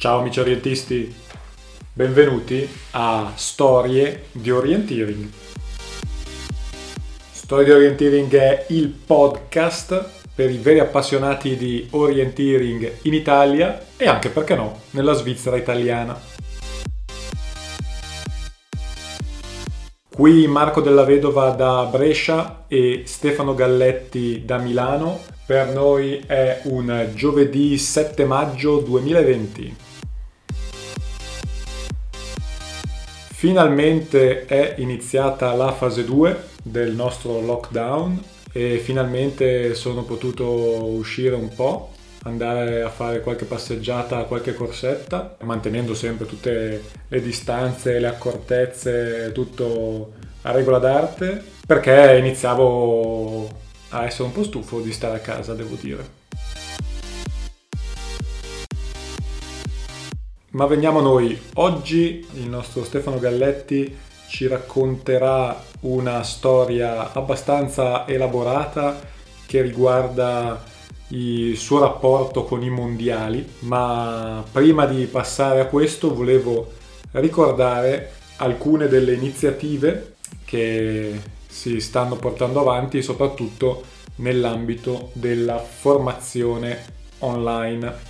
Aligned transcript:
Ciao 0.00 0.20
amici 0.20 0.40
orientisti, 0.40 1.14
benvenuti 1.92 2.66
a 2.92 3.32
Storie 3.34 4.28
di 4.32 4.50
Orienteering. 4.50 5.28
Storie 7.30 7.66
di 7.66 7.70
Orienteering 7.70 8.34
è 8.34 8.64
il 8.70 8.88
podcast 8.88 10.08
per 10.34 10.50
i 10.50 10.56
veri 10.56 10.78
appassionati 10.78 11.54
di 11.54 11.86
orienteering 11.90 13.00
in 13.02 13.12
Italia 13.12 13.78
e 13.98 14.08
anche, 14.08 14.30
perché 14.30 14.54
no, 14.54 14.80
nella 14.92 15.12
Svizzera 15.12 15.58
italiana. 15.58 16.18
Qui 20.08 20.46
Marco 20.46 20.80
della 20.80 21.04
Vedova 21.04 21.50
da 21.50 21.84
Brescia 21.84 22.64
e 22.68 23.02
Stefano 23.04 23.54
Galletti 23.54 24.46
da 24.46 24.56
Milano. 24.56 25.20
Per 25.44 25.68
noi 25.68 26.22
è 26.26 26.62
un 26.64 27.10
giovedì 27.14 27.76
7 27.76 28.24
maggio 28.24 28.78
2020. 28.78 29.88
Finalmente 33.40 34.44
è 34.44 34.74
iniziata 34.76 35.54
la 35.54 35.72
fase 35.72 36.04
2 36.04 36.48
del 36.62 36.92
nostro 36.92 37.40
lockdown 37.40 38.22
e 38.52 38.76
finalmente 38.76 39.74
sono 39.74 40.02
potuto 40.02 40.44
uscire 40.84 41.36
un 41.36 41.48
po', 41.48 41.88
andare 42.24 42.82
a 42.82 42.90
fare 42.90 43.22
qualche 43.22 43.46
passeggiata, 43.46 44.24
qualche 44.24 44.52
corsetta, 44.52 45.38
mantenendo 45.44 45.94
sempre 45.94 46.26
tutte 46.26 46.84
le 47.08 47.22
distanze, 47.22 47.98
le 47.98 48.08
accortezze, 48.08 49.30
tutto 49.32 50.12
a 50.42 50.50
regola 50.50 50.78
d'arte, 50.78 51.42
perché 51.66 52.18
iniziavo 52.18 53.48
a 53.88 54.04
essere 54.04 54.24
un 54.24 54.32
po' 54.32 54.44
stufo 54.44 54.80
di 54.80 54.92
stare 54.92 55.16
a 55.16 55.20
casa, 55.20 55.54
devo 55.54 55.76
dire. 55.80 56.19
Ma 60.52 60.66
veniamo 60.66 60.98
a 60.98 61.02
noi. 61.02 61.40
Oggi 61.54 62.26
il 62.34 62.48
nostro 62.48 62.82
Stefano 62.82 63.20
Galletti 63.20 63.96
ci 64.26 64.48
racconterà 64.48 65.62
una 65.82 66.24
storia 66.24 67.12
abbastanza 67.12 68.04
elaborata 68.08 68.98
che 69.46 69.62
riguarda 69.62 70.60
il 71.10 71.56
suo 71.56 71.78
rapporto 71.78 72.42
con 72.42 72.64
i 72.64 72.68
mondiali, 72.70 73.48
ma 73.60 74.44
prima 74.50 74.86
di 74.86 75.04
passare 75.04 75.60
a 75.60 75.66
questo 75.66 76.12
volevo 76.12 76.72
ricordare 77.12 78.14
alcune 78.38 78.88
delle 78.88 79.12
iniziative 79.12 80.16
che 80.44 81.20
si 81.46 81.80
stanno 81.80 82.16
portando 82.16 82.58
avanti 82.58 83.02
soprattutto 83.02 83.84
nell'ambito 84.16 85.10
della 85.12 85.58
formazione 85.58 86.84
online. 87.18 88.09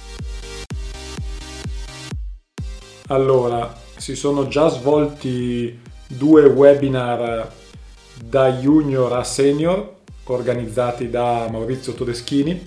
Allora, 3.10 3.74
si 3.96 4.14
sono 4.14 4.46
già 4.46 4.68
svolti 4.68 5.80
due 6.06 6.44
webinar 6.44 7.52
da 8.22 8.52
junior 8.52 9.12
a 9.14 9.24
senior 9.24 9.96
organizzati 10.26 11.10
da 11.10 11.48
Maurizio 11.50 11.92
Todeschini, 11.92 12.64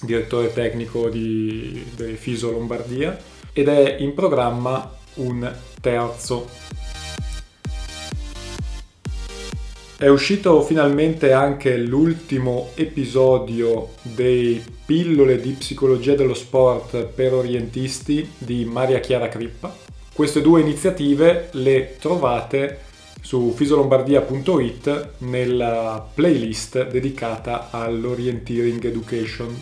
direttore 0.00 0.54
tecnico 0.54 1.10
di, 1.10 1.84
di 1.94 2.14
Fiso 2.14 2.50
Lombardia, 2.50 3.14
ed 3.52 3.68
è 3.68 3.96
in 3.98 4.14
programma 4.14 4.90
un 5.16 5.52
terzo. 5.82 6.48
È 10.04 10.08
uscito 10.08 10.60
finalmente 10.60 11.32
anche 11.32 11.78
l'ultimo 11.78 12.72
episodio 12.74 13.92
dei 14.02 14.62
Pillole 14.84 15.40
di 15.40 15.52
psicologia 15.52 16.14
dello 16.14 16.34
sport 16.34 17.04
per 17.04 17.32
orientisti 17.32 18.32
di 18.36 18.66
Maria 18.66 19.00
Chiara 19.00 19.30
Crippa. 19.30 19.74
Queste 20.12 20.42
due 20.42 20.60
iniziative 20.60 21.48
le 21.52 21.96
trovate 21.98 22.80
su 23.22 23.54
fisolombardia.it 23.56 25.12
nella 25.20 26.06
playlist 26.12 26.86
dedicata 26.90 27.68
all'orienteering 27.70 28.84
education. 28.84 29.58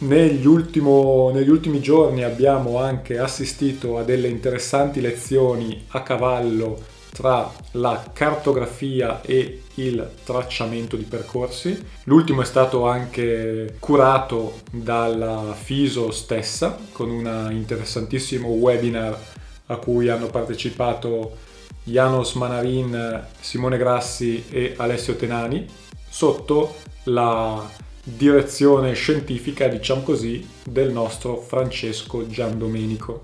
Negli, 0.00 0.46
ultimo, 0.46 1.30
negli, 1.32 1.48
ultimi 1.48 1.80
giorni 1.80 2.22
abbiamo 2.22 2.78
anche 2.78 3.18
assistito 3.18 3.96
a 3.96 4.02
delle 4.02 4.28
interessanti 4.28 5.00
lezioni 5.00 5.86
a 5.88 6.02
cavallo 6.02 6.96
tra 7.12 7.52
la 7.72 8.10
cartografia 8.12 9.22
e 9.22 9.62
il 9.74 10.10
tracciamento 10.24 10.96
di 10.96 11.04
percorsi. 11.04 11.82
L'ultimo 12.04 12.42
è 12.42 12.44
stato 12.44 12.86
anche 12.86 13.76
curato 13.78 14.60
dalla 14.70 15.54
FISO 15.54 16.10
stessa 16.10 16.78
con 16.92 17.10
un 17.10 17.48
interessantissimo 17.50 18.48
webinar 18.48 19.18
a 19.66 19.76
cui 19.76 20.08
hanno 20.08 20.26
partecipato 20.26 21.36
Janos 21.84 22.34
Manarin, 22.34 23.26
Simone 23.40 23.78
Grassi 23.78 24.44
e 24.50 24.74
Alessio 24.76 25.16
Tenani 25.16 25.66
sotto 26.08 26.76
la 27.04 27.68
direzione 28.02 28.94
scientifica, 28.94 29.68
diciamo 29.68 30.02
così, 30.02 30.46
del 30.64 30.92
nostro 30.92 31.36
Francesco 31.36 32.26
Giandomenico. 32.26 33.20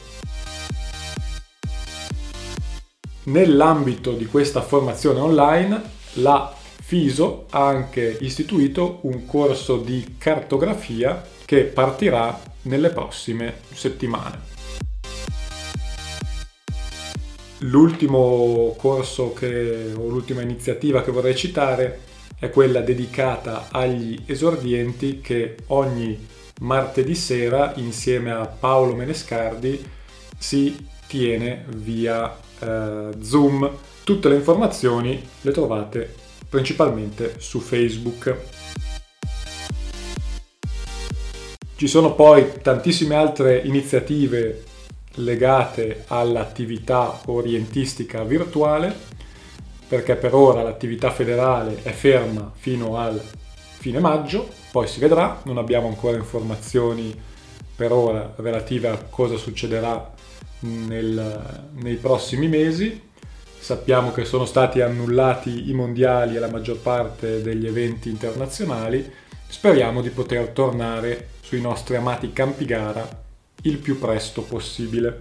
Nell'ambito 3.27 4.12
di 4.12 4.27
questa 4.27 4.61
formazione 4.61 5.19
online, 5.19 5.83
la 6.15 6.55
FISO 6.55 7.47
ha 7.49 7.67
anche 7.67 8.19
istituito 8.21 8.99
un 9.03 9.25
corso 9.25 9.79
di 9.79 10.17
cartografia 10.19 11.25
che 11.47 11.62
partirà 11.62 12.39
nelle 12.62 12.91
prossime 12.91 13.61
settimane. 13.73 14.53
L'ultimo 17.61 18.75
corso 18.77 19.33
che, 19.33 19.93
o 19.97 20.06
l'ultima 20.09 20.43
iniziativa 20.43 21.03
che 21.03 21.11
vorrei 21.11 21.35
citare 21.35 22.01
è 22.39 22.51
quella 22.51 22.81
dedicata 22.81 23.69
agli 23.71 24.23
esordienti 24.27 25.23
che 25.23 25.56
ogni 25.69 26.27
martedì 26.61 27.15
sera 27.15 27.73
insieme 27.77 28.33
a 28.33 28.45
Paolo 28.45 28.95
Menescardi 28.95 30.03
si 30.44 30.77
tiene 31.06 31.65
via 31.69 32.37
eh, 32.59 33.09
Zoom. 33.22 33.71
Tutte 34.05 34.28
le 34.28 34.34
informazioni 34.34 35.27
le 35.41 35.50
trovate 35.53 36.15
principalmente 36.50 37.37
su 37.38 37.60
Facebook. 37.60 38.37
Ci 41.77 41.88
sono 41.88 42.15
poi 42.15 42.60
tantissime 42.60 43.15
altre 43.15 43.62
iniziative 43.65 44.65
legate 45.15 46.05
all'attività 46.09 47.21
orientistica 47.26 48.22
virtuale 48.22 48.94
perché 49.88 50.16
per 50.16 50.34
ora 50.34 50.62
l'attività 50.62 51.11
federale 51.11 51.82
è 51.82 51.91
ferma 51.91 52.53
fino 52.55 52.99
al 52.99 53.19
fine 53.78 53.99
maggio, 53.99 54.49
poi 54.71 54.88
si 54.88 55.00
vedrà, 55.00 55.41
non 55.44 55.56
abbiamo 55.56 55.88
ancora 55.88 56.16
informazioni 56.16 57.15
per 57.76 57.93
ora 57.93 58.32
relative 58.37 58.88
a 58.88 58.99
cosa 59.11 59.37
succederà 59.37 60.13
nel, 60.64 61.69
nei 61.75 61.97
prossimi 61.97 62.48
mesi. 62.48 63.00
Sappiamo 63.58 64.12
che 64.12 64.25
sono 64.25 64.44
stati 64.44 64.80
annullati 64.80 65.70
i 65.70 65.72
mondiali 65.72 66.36
e 66.36 66.38
la 66.38 66.50
maggior 66.50 66.78
parte 66.78 67.42
degli 67.42 67.66
eventi 67.66 68.08
internazionali. 68.08 69.10
Speriamo 69.47 70.02
di 70.02 70.10
poter 70.10 70.48
tornare 70.48 71.28
sui 71.41 71.60
nostri 71.60 71.97
amati 71.97 72.32
campi 72.32 72.64
gara 72.64 73.08
il 73.62 73.78
più 73.78 73.98
presto 73.98 74.42
possibile. 74.42 75.20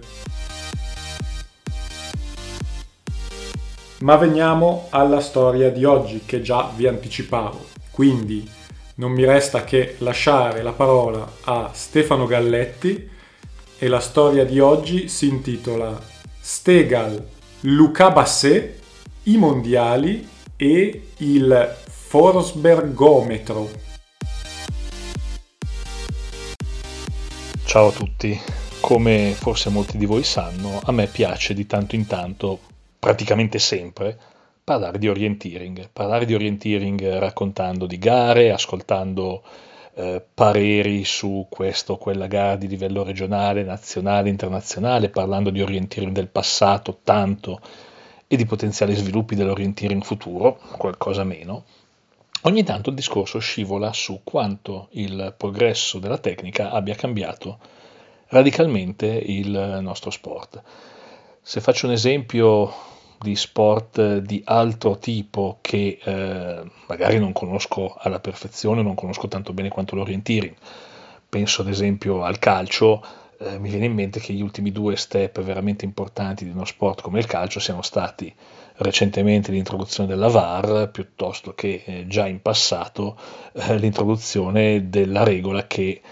Ma 4.00 4.16
veniamo 4.16 4.88
alla 4.90 5.20
storia 5.20 5.70
di 5.70 5.84
oggi 5.84 6.22
che 6.26 6.42
già 6.42 6.70
vi 6.74 6.86
anticipavo. 6.86 7.72
Quindi 7.90 8.46
non 8.96 9.12
mi 9.12 9.24
resta 9.24 9.64
che 9.64 9.96
lasciare 9.98 10.62
la 10.62 10.72
parola 10.72 11.26
a 11.44 11.70
Stefano 11.72 12.26
Galletti 12.26 13.12
e 13.84 13.88
la 13.88 14.00
storia 14.00 14.46
di 14.46 14.60
oggi 14.60 15.08
si 15.08 15.28
intitola 15.28 16.00
Stegal, 16.40 17.22
Luca 17.60 18.10
Basset, 18.10 18.80
i 19.24 19.36
mondiali 19.36 20.26
e 20.56 21.08
il 21.18 21.76
Forsbergometro. 21.86 23.68
Ciao 27.66 27.88
a 27.88 27.92
tutti, 27.92 28.40
come 28.80 29.34
forse 29.36 29.68
molti 29.68 29.98
di 29.98 30.06
voi 30.06 30.22
sanno, 30.22 30.80
a 30.82 30.90
me 30.90 31.06
piace 31.06 31.52
di 31.52 31.66
tanto 31.66 31.94
in 31.94 32.06
tanto 32.06 32.60
praticamente 32.98 33.58
sempre 33.58 34.18
parlare 34.64 34.96
di 34.96 35.08
orienteering, 35.08 35.90
parlare 35.92 36.24
di 36.24 36.32
orienteering 36.32 37.18
raccontando 37.18 37.84
di 37.84 37.98
gare, 37.98 38.50
ascoltando 38.50 39.42
eh, 39.94 40.22
pareri 40.34 41.04
su 41.04 41.46
questo 41.48 41.94
o 41.94 41.98
quella 41.98 42.26
gara 42.26 42.56
di 42.56 42.66
livello 42.66 43.04
regionale, 43.04 43.62
nazionale, 43.62 44.28
internazionale, 44.28 45.08
parlando 45.08 45.50
di 45.50 45.62
orienteering 45.62 46.12
del 46.12 46.28
passato 46.28 47.00
tanto 47.02 47.60
e 48.26 48.36
di 48.36 48.46
potenziali 48.46 48.94
sviluppi 48.94 49.34
dell'orienteering 49.34 50.02
futuro, 50.02 50.58
qualcosa 50.76 51.24
meno. 51.24 51.64
ogni 52.42 52.64
tanto 52.64 52.90
il 52.90 52.96
discorso 52.96 53.38
scivola 53.38 53.92
su 53.92 54.20
quanto 54.24 54.88
il 54.92 55.32
progresso 55.36 55.98
della 55.98 56.18
tecnica 56.18 56.70
abbia 56.70 56.94
cambiato 56.94 57.58
radicalmente 58.28 59.06
il 59.06 59.78
nostro 59.80 60.10
sport. 60.10 60.62
Se 61.40 61.60
faccio 61.60 61.86
un 61.86 61.92
esempio 61.92 62.72
di 63.24 63.34
sport 63.34 64.18
di 64.18 64.42
altro 64.44 64.98
tipo 64.98 65.58
che 65.62 65.98
eh, 66.02 66.62
magari 66.86 67.18
non 67.18 67.32
conosco 67.32 67.96
alla 67.98 68.20
perfezione, 68.20 68.82
non 68.82 68.94
conosco 68.94 69.26
tanto 69.26 69.54
bene 69.54 69.70
quanto 69.70 69.96
l'orienteering, 69.96 70.54
penso 71.28 71.62
ad 71.62 71.68
esempio 71.68 72.22
al 72.22 72.38
calcio, 72.38 73.02
eh, 73.38 73.58
mi 73.58 73.70
viene 73.70 73.86
in 73.86 73.94
mente 73.94 74.20
che 74.20 74.34
gli 74.34 74.42
ultimi 74.42 74.70
due 74.70 74.96
step 74.96 75.40
veramente 75.40 75.86
importanti 75.86 76.44
di 76.44 76.50
uno 76.50 76.66
sport 76.66 77.00
come 77.00 77.18
il 77.18 77.26
calcio 77.26 77.60
siano 77.60 77.82
stati 77.82 78.32
recentemente 78.76 79.52
l'introduzione 79.52 80.08
della 80.08 80.28
VAR 80.28 80.90
piuttosto 80.90 81.54
che 81.54 81.82
eh, 81.84 82.06
già 82.06 82.26
in 82.26 82.42
passato 82.42 83.16
eh, 83.52 83.78
l'introduzione 83.78 84.90
della 84.90 85.22
regola 85.22 85.66
che 85.66 86.02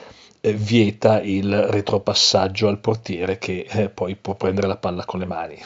eh, 0.40 0.52
vieta 0.54 1.20
il 1.20 1.68
retropassaggio 1.68 2.68
al 2.68 2.78
portiere 2.78 3.38
che 3.38 3.66
eh, 3.68 3.88
poi 3.88 4.16
può 4.16 4.34
prendere 4.34 4.66
la 4.66 4.76
palla 4.76 5.04
con 5.04 5.20
le 5.20 5.26
mani. 5.26 5.58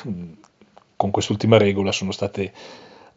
Con 0.97 1.11
quest'ultima 1.11 1.59
regola 1.59 1.93
sono 1.93 2.11
state 2.11 2.53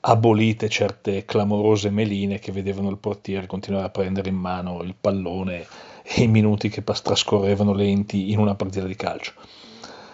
abolite 0.01 0.67
certe 0.67 1.23
clamorose 1.23 1.89
meline 1.89 2.39
che 2.39 2.51
vedevano 2.51 2.89
il 2.89 2.97
portiere 2.97 3.47
continuare 3.47 3.85
a 3.85 3.89
prendere 3.89 4.29
in 4.29 4.35
mano 4.35 4.81
il 4.83 4.95
pallone 4.99 5.65
e 6.03 6.23
i 6.23 6.27
minuti 6.27 6.67
che 6.69 6.83
trascorrevano 6.83 7.73
lenti 7.73 8.31
in 8.31 8.39
una 8.39 8.55
partita 8.55 8.85
di 8.85 8.95
calcio. 8.95 9.31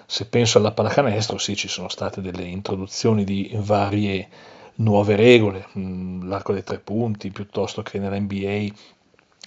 Se 0.05 0.27
penso 0.27 0.59
alla 0.59 0.71
pallacanestro, 0.71 1.39
sì, 1.39 1.55
ci 1.55 1.67
sono 1.67 1.89
state 1.89 2.21
delle 2.21 2.43
introduzioni 2.43 3.23
di 3.23 3.49
varie 3.55 4.27
nuove 4.75 5.15
regole, 5.15 5.67
mm, 5.77 6.27
l'arco 6.27 6.53
dei 6.53 6.63
tre 6.63 6.77
punti, 6.77 7.31
piuttosto 7.31 7.81
che 7.81 7.97
nell'NBA 7.97 8.73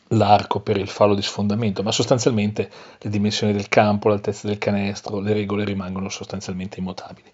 l'arco 0.09 0.61
per 0.61 0.77
il 0.77 0.89
fallo 0.89 1.15
di 1.15 1.23
sfondamento, 1.23 1.83
ma 1.83 1.93
sostanzialmente 1.93 2.71
le 2.99 3.11
dimensioni 3.11 3.53
del 3.53 3.69
campo, 3.69 4.09
l'altezza 4.09 4.47
del 4.47 4.59
canestro, 4.59 5.21
le 5.21 5.33
regole 5.33 5.65
rimangono 5.65 6.09
sostanzialmente 6.09 6.81
immutabili. 6.81 7.31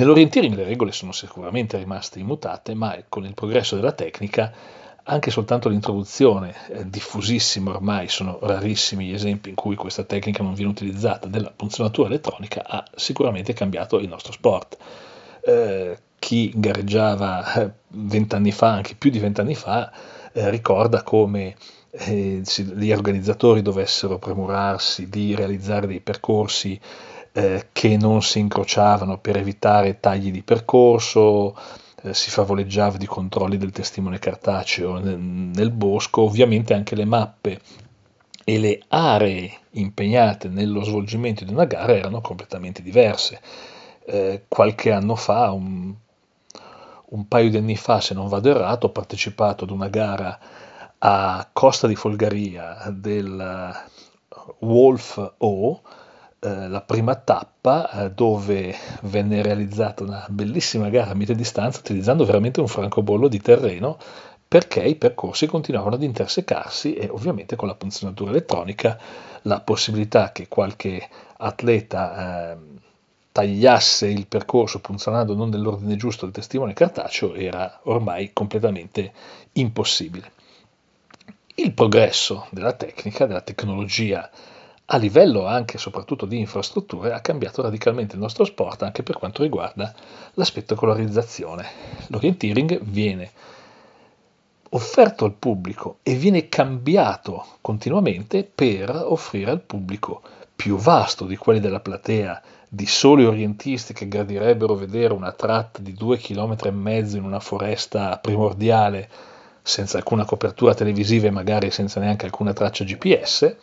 Nell'orienteering 0.00 0.54
le 0.54 0.64
regole 0.64 0.92
sono 0.92 1.12
sicuramente 1.12 1.76
rimaste 1.76 2.20
immutate, 2.20 2.72
ma 2.72 2.96
con 3.06 3.26
il 3.26 3.34
progresso 3.34 3.76
della 3.76 3.92
tecnica 3.92 4.50
anche 5.02 5.30
soltanto 5.30 5.68
l'introduzione, 5.68 6.54
eh, 6.70 6.88
diffusissima 6.88 7.72
ormai, 7.72 8.08
sono 8.08 8.38
rarissimi 8.40 9.08
gli 9.08 9.12
esempi 9.12 9.50
in 9.50 9.54
cui 9.54 9.76
questa 9.76 10.04
tecnica 10.04 10.42
non 10.42 10.54
viene 10.54 10.70
utilizzata, 10.70 11.26
della 11.26 11.52
punzionatura 11.54 12.08
elettronica 12.08 12.62
ha 12.66 12.82
sicuramente 12.94 13.52
cambiato 13.52 13.98
il 13.98 14.08
nostro 14.08 14.32
sport. 14.32 14.78
Eh, 15.42 15.98
chi 16.18 16.50
gareggiava 16.54 17.52
eh, 17.52 17.70
vent'anni 17.88 18.52
fa, 18.52 18.70
anche 18.70 18.94
più 18.94 19.10
di 19.10 19.18
vent'anni 19.18 19.54
fa, 19.54 19.92
eh, 20.32 20.48
ricorda 20.48 21.02
come 21.02 21.56
eh, 21.90 22.40
gli 22.74 22.90
organizzatori 22.90 23.60
dovessero 23.60 24.16
premurarsi 24.16 25.10
di 25.10 25.34
realizzare 25.34 25.86
dei 25.86 26.00
percorsi 26.00 26.80
eh, 27.32 27.68
che 27.72 27.96
non 27.96 28.22
si 28.22 28.38
incrociavano 28.38 29.18
per 29.18 29.36
evitare 29.36 30.00
tagli 30.00 30.30
di 30.30 30.42
percorso, 30.42 31.56
eh, 32.02 32.14
si 32.14 32.30
favoleggiava 32.30 32.96
di 32.96 33.06
controlli 33.06 33.56
del 33.56 33.72
testimone 33.72 34.18
cartaceo 34.18 34.98
nel, 34.98 35.18
nel 35.18 35.70
bosco, 35.70 36.22
ovviamente 36.22 36.74
anche 36.74 36.94
le 36.94 37.04
mappe 37.04 37.60
e 38.44 38.58
le 38.58 38.82
aree 38.88 39.58
impegnate 39.72 40.48
nello 40.48 40.82
svolgimento 40.82 41.44
di 41.44 41.52
una 41.52 41.66
gara 41.66 41.94
erano 41.94 42.20
completamente 42.20 42.82
diverse. 42.82 43.40
Eh, 44.04 44.44
qualche 44.48 44.90
anno 44.90 45.14
fa, 45.14 45.52
un, 45.52 45.94
un, 47.10 47.28
paio 47.28 47.50
di 47.50 47.58
anni 47.58 47.76
fa, 47.76 48.00
se 48.00 48.14
non 48.14 48.28
vado 48.28 48.50
errato, 48.50 48.86
ho 48.86 48.90
partecipato 48.90 49.64
ad 49.64 49.70
una 49.70 49.88
gara 49.88 50.38
a 50.98 51.48
Costa 51.52 51.86
di 51.86 51.94
Folgaria 51.94 52.90
del 52.90 53.72
Wolf 54.60 55.34
O, 55.38 55.80
eh, 56.42 56.68
la 56.68 56.80
prima 56.80 57.16
tappa 57.16 57.90
eh, 57.90 58.10
dove 58.12 58.74
venne 59.02 59.42
realizzata 59.42 60.02
una 60.02 60.24
bellissima 60.30 60.88
gara 60.88 61.10
a 61.10 61.14
media 61.14 61.34
distanza 61.34 61.80
utilizzando 61.80 62.24
veramente 62.24 62.60
un 62.60 62.66
francobollo 62.66 63.28
di 63.28 63.40
terreno 63.40 63.98
perché 64.48 64.82
i 64.82 64.96
percorsi 64.96 65.46
continuavano 65.46 65.96
ad 65.96 66.02
intersecarsi 66.02 66.94
e 66.94 67.08
ovviamente 67.10 67.56
con 67.56 67.68
la 67.68 67.74
punzionatura 67.74 68.30
elettronica 68.30 68.98
la 69.42 69.60
possibilità 69.60 70.32
che 70.32 70.48
qualche 70.48 71.06
atleta 71.36 72.52
eh, 72.52 72.56
tagliasse 73.32 74.08
il 74.08 74.26
percorso 74.26 74.80
punzionando 74.80 75.34
non 75.34 75.50
nell'ordine 75.50 75.96
giusto 75.96 76.24
del 76.24 76.34
testimone 76.34 76.72
cartaceo 76.72 77.34
era 77.34 77.80
ormai 77.84 78.32
completamente 78.32 79.12
impossibile. 79.52 80.32
Il 81.56 81.72
progresso 81.72 82.46
della 82.50 82.72
tecnica, 82.72 83.26
della 83.26 83.42
tecnologia 83.42 84.28
a 84.92 84.96
livello 84.96 85.46
anche 85.46 85.76
e 85.76 85.78
soprattutto 85.78 86.26
di 86.26 86.38
infrastrutture 86.38 87.12
ha 87.12 87.20
cambiato 87.20 87.62
radicalmente 87.62 88.14
il 88.14 88.20
nostro 88.20 88.44
sport 88.44 88.82
anche 88.82 89.02
per 89.02 89.16
quanto 89.16 89.42
riguarda 89.42 89.94
la 90.34 90.44
spettacolarizzazione. 90.44 91.66
L'orienteering 92.08 92.80
viene 92.82 93.30
offerto 94.70 95.24
al 95.24 95.34
pubblico 95.34 95.98
e 96.02 96.14
viene 96.14 96.48
cambiato 96.48 97.44
continuamente 97.60 98.44
per 98.44 98.90
offrire 98.90 99.52
al 99.52 99.60
pubblico 99.60 100.22
più 100.54 100.76
vasto 100.76 101.24
di 101.24 101.36
quelli 101.36 101.60
della 101.60 101.80
platea 101.80 102.42
di 102.68 102.86
soli 102.86 103.24
orientisti 103.24 103.92
che 103.92 104.08
gradirebbero 104.08 104.74
vedere 104.74 105.12
una 105.12 105.32
tratta 105.32 105.80
di 105.80 105.92
due 105.92 106.18
chilometri 106.18 106.68
e 106.68 106.72
mezzo 106.72 107.16
in 107.16 107.24
una 107.24 107.40
foresta 107.40 108.18
primordiale 108.18 109.08
senza 109.62 109.98
alcuna 109.98 110.24
copertura 110.24 110.74
televisiva 110.74 111.28
e 111.28 111.30
magari 111.30 111.70
senza 111.70 112.00
neanche 112.00 112.26
alcuna 112.26 112.52
traccia 112.52 112.84
GPS, 112.84 113.56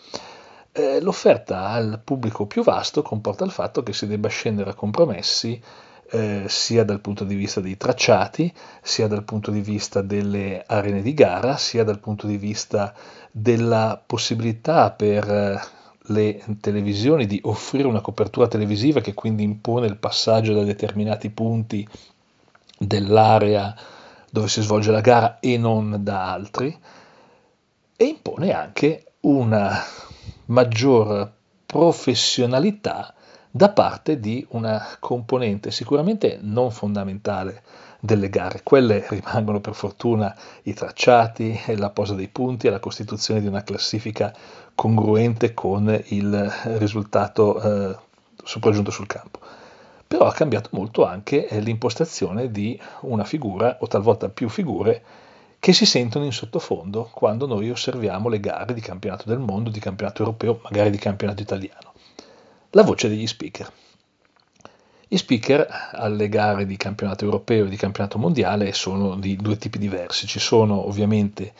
eh, 0.72 1.02
l'offerta 1.02 1.70
al 1.70 2.02
pubblico 2.04 2.46
più 2.46 2.64
vasto 2.64 3.02
comporta 3.02 3.44
il 3.44 3.52
fatto 3.52 3.84
che 3.84 3.94
si 3.94 4.08
debba 4.08 4.30
scendere 4.30 4.72
a 4.72 4.76
compromessi 4.76 5.62
eh, 6.10 6.46
sia 6.48 6.84
dal 6.84 7.02
punto 7.02 7.24
di 7.24 7.36
vista 7.36 7.60
dei 7.60 7.78
tracciati, 7.78 8.54
sia 8.82 9.08
dal 9.08 9.24
punto 9.24 9.52
di 9.52 9.62
vista 9.62 10.02
delle 10.02 10.64
arene 10.66 11.02
di 11.02 11.14
gara, 11.14 11.58
sia 11.58 11.84
dal 11.84 12.00
punto 12.00 12.28
di 12.28 12.38
vista 12.38 12.94
della 13.32 14.02
possibilità 14.06 14.92
per 14.92 15.30
eh, 15.30 15.60
le 16.10 16.44
televisioni 16.62 17.26
di 17.26 17.40
offrire 17.44 17.88
una 17.88 18.02
copertura 18.02 18.48
televisiva 18.48 19.02
che 19.02 19.14
quindi 19.14 19.44
impone 19.44 19.88
il 19.88 19.98
passaggio 19.98 20.54
da 20.54 20.64
determinati 20.64 21.30
punti 21.30 21.88
dell'area 22.78 23.76
dove 24.30 24.48
si 24.48 24.62
svolge 24.62 24.92
la 24.92 25.02
gara 25.02 25.40
e 25.40 25.58
non 25.58 25.98
da 26.02 26.32
altri, 26.32 26.78
e 27.96 28.06
impone 28.06 28.54
anche 28.54 29.06
una 29.22 29.84
maggior 30.48 31.32
professionalità 31.66 33.14
da 33.50 33.70
parte 33.70 34.20
di 34.20 34.46
una 34.52 34.86
componente 35.00 35.72
sicuramente 35.72 36.38
non 36.42 36.72
fondamentale 36.72 37.64
delle 38.00 38.30
gare. 38.30 38.62
Quelle 38.64 39.06
rimangono 39.10 39.60
per 39.60 39.74
fortuna 39.74 40.36
i 40.64 40.74
tracciati, 40.74 41.60
la 41.76 41.90
posa 41.90 42.14
dei 42.14 42.28
punti 42.28 42.68
e 42.68 42.70
la 42.70 42.80
costituzione 42.80 43.42
di 43.42 43.48
una 43.48 43.64
classifica 43.64 44.34
congruente 44.76 45.54
con 45.54 46.02
il 46.08 46.54
risultato 46.78 47.62
eh, 47.62 47.98
sopraggiunto 48.44 48.92
sul 48.92 49.08
campo. 49.08 49.40
Però 50.06 50.26
ha 50.26 50.34
cambiato 50.34 50.70
molto 50.74 51.04
anche 51.04 51.48
eh, 51.48 51.60
l'impostazione 51.60 52.52
di 52.52 52.80
una 53.02 53.24
figura 53.24 53.78
o 53.80 53.88
talvolta 53.88 54.30
più 54.30 54.48
figure 54.48 55.04
che 55.60 55.74
si 55.74 55.86
sentono 55.86 56.26
in 56.26 56.32
sottofondo 56.32 57.10
quando 57.12 57.46
noi 57.48 57.70
osserviamo 57.70 58.30
le 58.30 58.40
gare 58.40 58.74
di 58.74 58.82
campionato 58.82 59.24
del 59.28 59.40
mondo, 59.40 59.70
di 59.70 59.80
campionato 59.80 60.22
europeo, 60.22 60.60
magari 60.64 60.90
di 60.90 60.98
campionato 60.98 61.42
italiano. 61.42 61.94
La 62.72 62.84
voce 62.84 63.10
degli 63.10 63.28
speaker. 63.28 63.72
Gli 65.08 65.18
speaker 65.18 65.68
alle 65.94 66.30
gare 66.30 66.66
di 66.66 66.78
campionato 66.78 67.26
europeo 67.26 67.66
e 67.66 67.70
di 67.70 67.78
campionato 67.78 68.18
mondiale 68.18 68.74
sono 68.74 69.16
di 69.16 69.36
due 69.38 69.58
tipi 69.58 69.78
diversi. 69.78 70.28
Ci 70.28 70.40
sono 70.40 70.86
ovviamente 70.86 71.54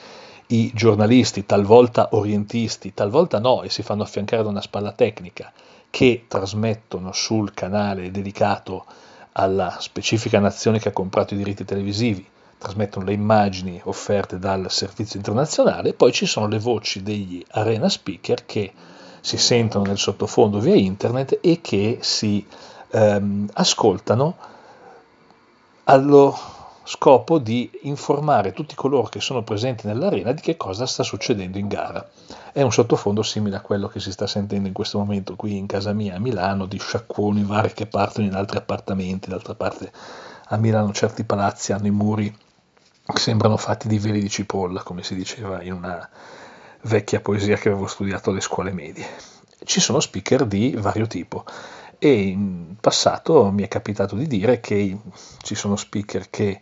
i 0.48 0.72
giornalisti, 0.74 1.46
talvolta 1.46 2.10
orientisti, 2.12 2.94
talvolta 2.94 3.40
no, 3.40 3.64
e 3.64 3.70
si 3.70 3.84
fanno 3.84 4.04
affiancare 4.04 4.44
da 4.44 4.50
una 4.50 4.62
spalla 4.62 4.92
tecnica, 4.92 5.52
che 5.90 6.26
trasmettono 6.28 7.12
sul 7.14 7.54
canale 7.54 8.12
dedicato 8.12 8.86
alla 9.34 9.78
specifica 9.80 10.40
nazione 10.40 10.80
che 10.80 10.90
ha 10.90 10.94
comprato 10.94 11.34
i 11.34 11.38
diritti 11.38 11.64
televisivi 11.64 12.26
trasmettono 12.58 13.06
le 13.06 13.14
immagini 13.14 13.80
offerte 13.84 14.40
dal 14.40 14.72
servizio 14.72 15.18
internazionale, 15.18 15.94
poi 15.94 16.12
ci 16.12 16.26
sono 16.26 16.48
le 16.48 16.60
voci 16.60 17.04
degli 17.04 17.44
arena 17.52 17.90
speaker 17.90 18.46
che 18.46 18.74
si 19.22 19.38
sentono 19.38 19.86
nel 19.86 19.98
sottofondo 19.98 20.60
via 20.60 20.76
internet 20.76 21.40
e 21.42 21.60
che 21.62 22.00
si 22.02 22.46
ehm, 22.92 23.50
ascoltano 23.54 24.36
allo 25.86 26.38
scopo 26.84 27.38
di 27.38 27.70
informare 27.82 28.54
tutti 28.54 28.74
coloro 28.74 29.10
che 29.10 29.20
sono 29.20 29.44
presenti 29.44 29.88
nell'arena 29.88 30.32
di 30.32 30.40
che 30.40 30.56
cosa 30.56 30.86
sta 30.86 31.04
succedendo 31.04 31.58
in 31.58 31.68
gara. 31.68 32.10
È 32.54 32.62
un 32.62 32.72
sottofondo 32.72 33.24
simile 33.24 33.58
a 33.58 33.62
quello 33.62 33.90
che 33.90 34.00
si 34.00 34.12
sta 34.12 34.26
sentendo 34.26 34.70
in 34.70 34.74
questo 34.74 34.98
momento 34.98 35.36
qui 35.36 35.58
in 35.58 35.66
casa 35.66 35.92
mia 35.92 36.16
a 36.16 36.20
Milano, 36.20 36.66
di 36.66 36.80
sciacquoni 36.80 37.44
vari 37.44 37.74
che 37.74 37.88
partono 37.88 38.26
in 38.26 38.34
altri 38.34 38.58
appartamenti, 38.58 39.30
d'altra 39.30 39.54
parte 39.54 39.92
a 40.50 40.56
Milano 40.56 40.94
certi 40.94 41.26
palazzi 41.26 41.74
hanno 41.74 41.88
i 41.88 41.92
muri 41.92 42.34
sembrano 43.16 43.58
fatti 43.58 43.88
di 43.88 44.00
veli 44.00 44.20
di 44.20 44.30
cipolla, 44.30 44.84
come 44.84 45.04
si 45.04 45.16
diceva 45.16 45.62
in 45.62 45.74
una 45.74 46.10
vecchia 46.82 47.22
poesia 47.22 47.58
che 47.58 47.70
avevo 47.70 47.88
studiato 47.88 48.30
alle 48.30 48.42
scuole 48.42 48.72
medie. 48.72 49.08
Ci 49.64 49.80
sono 49.80 50.00
speaker 50.00 50.46
di 50.46 50.76
vario 50.78 51.08
tipo 51.08 51.44
e 52.00 52.12
in 52.12 52.76
passato 52.80 53.50
mi 53.52 53.64
è 53.64 53.68
capitato 53.68 54.16
di 54.16 54.28
dire 54.28 54.60
che 54.60 54.98
ci 55.40 55.56
sono 55.56 55.76
speaker 55.76 56.30
che 56.30 56.62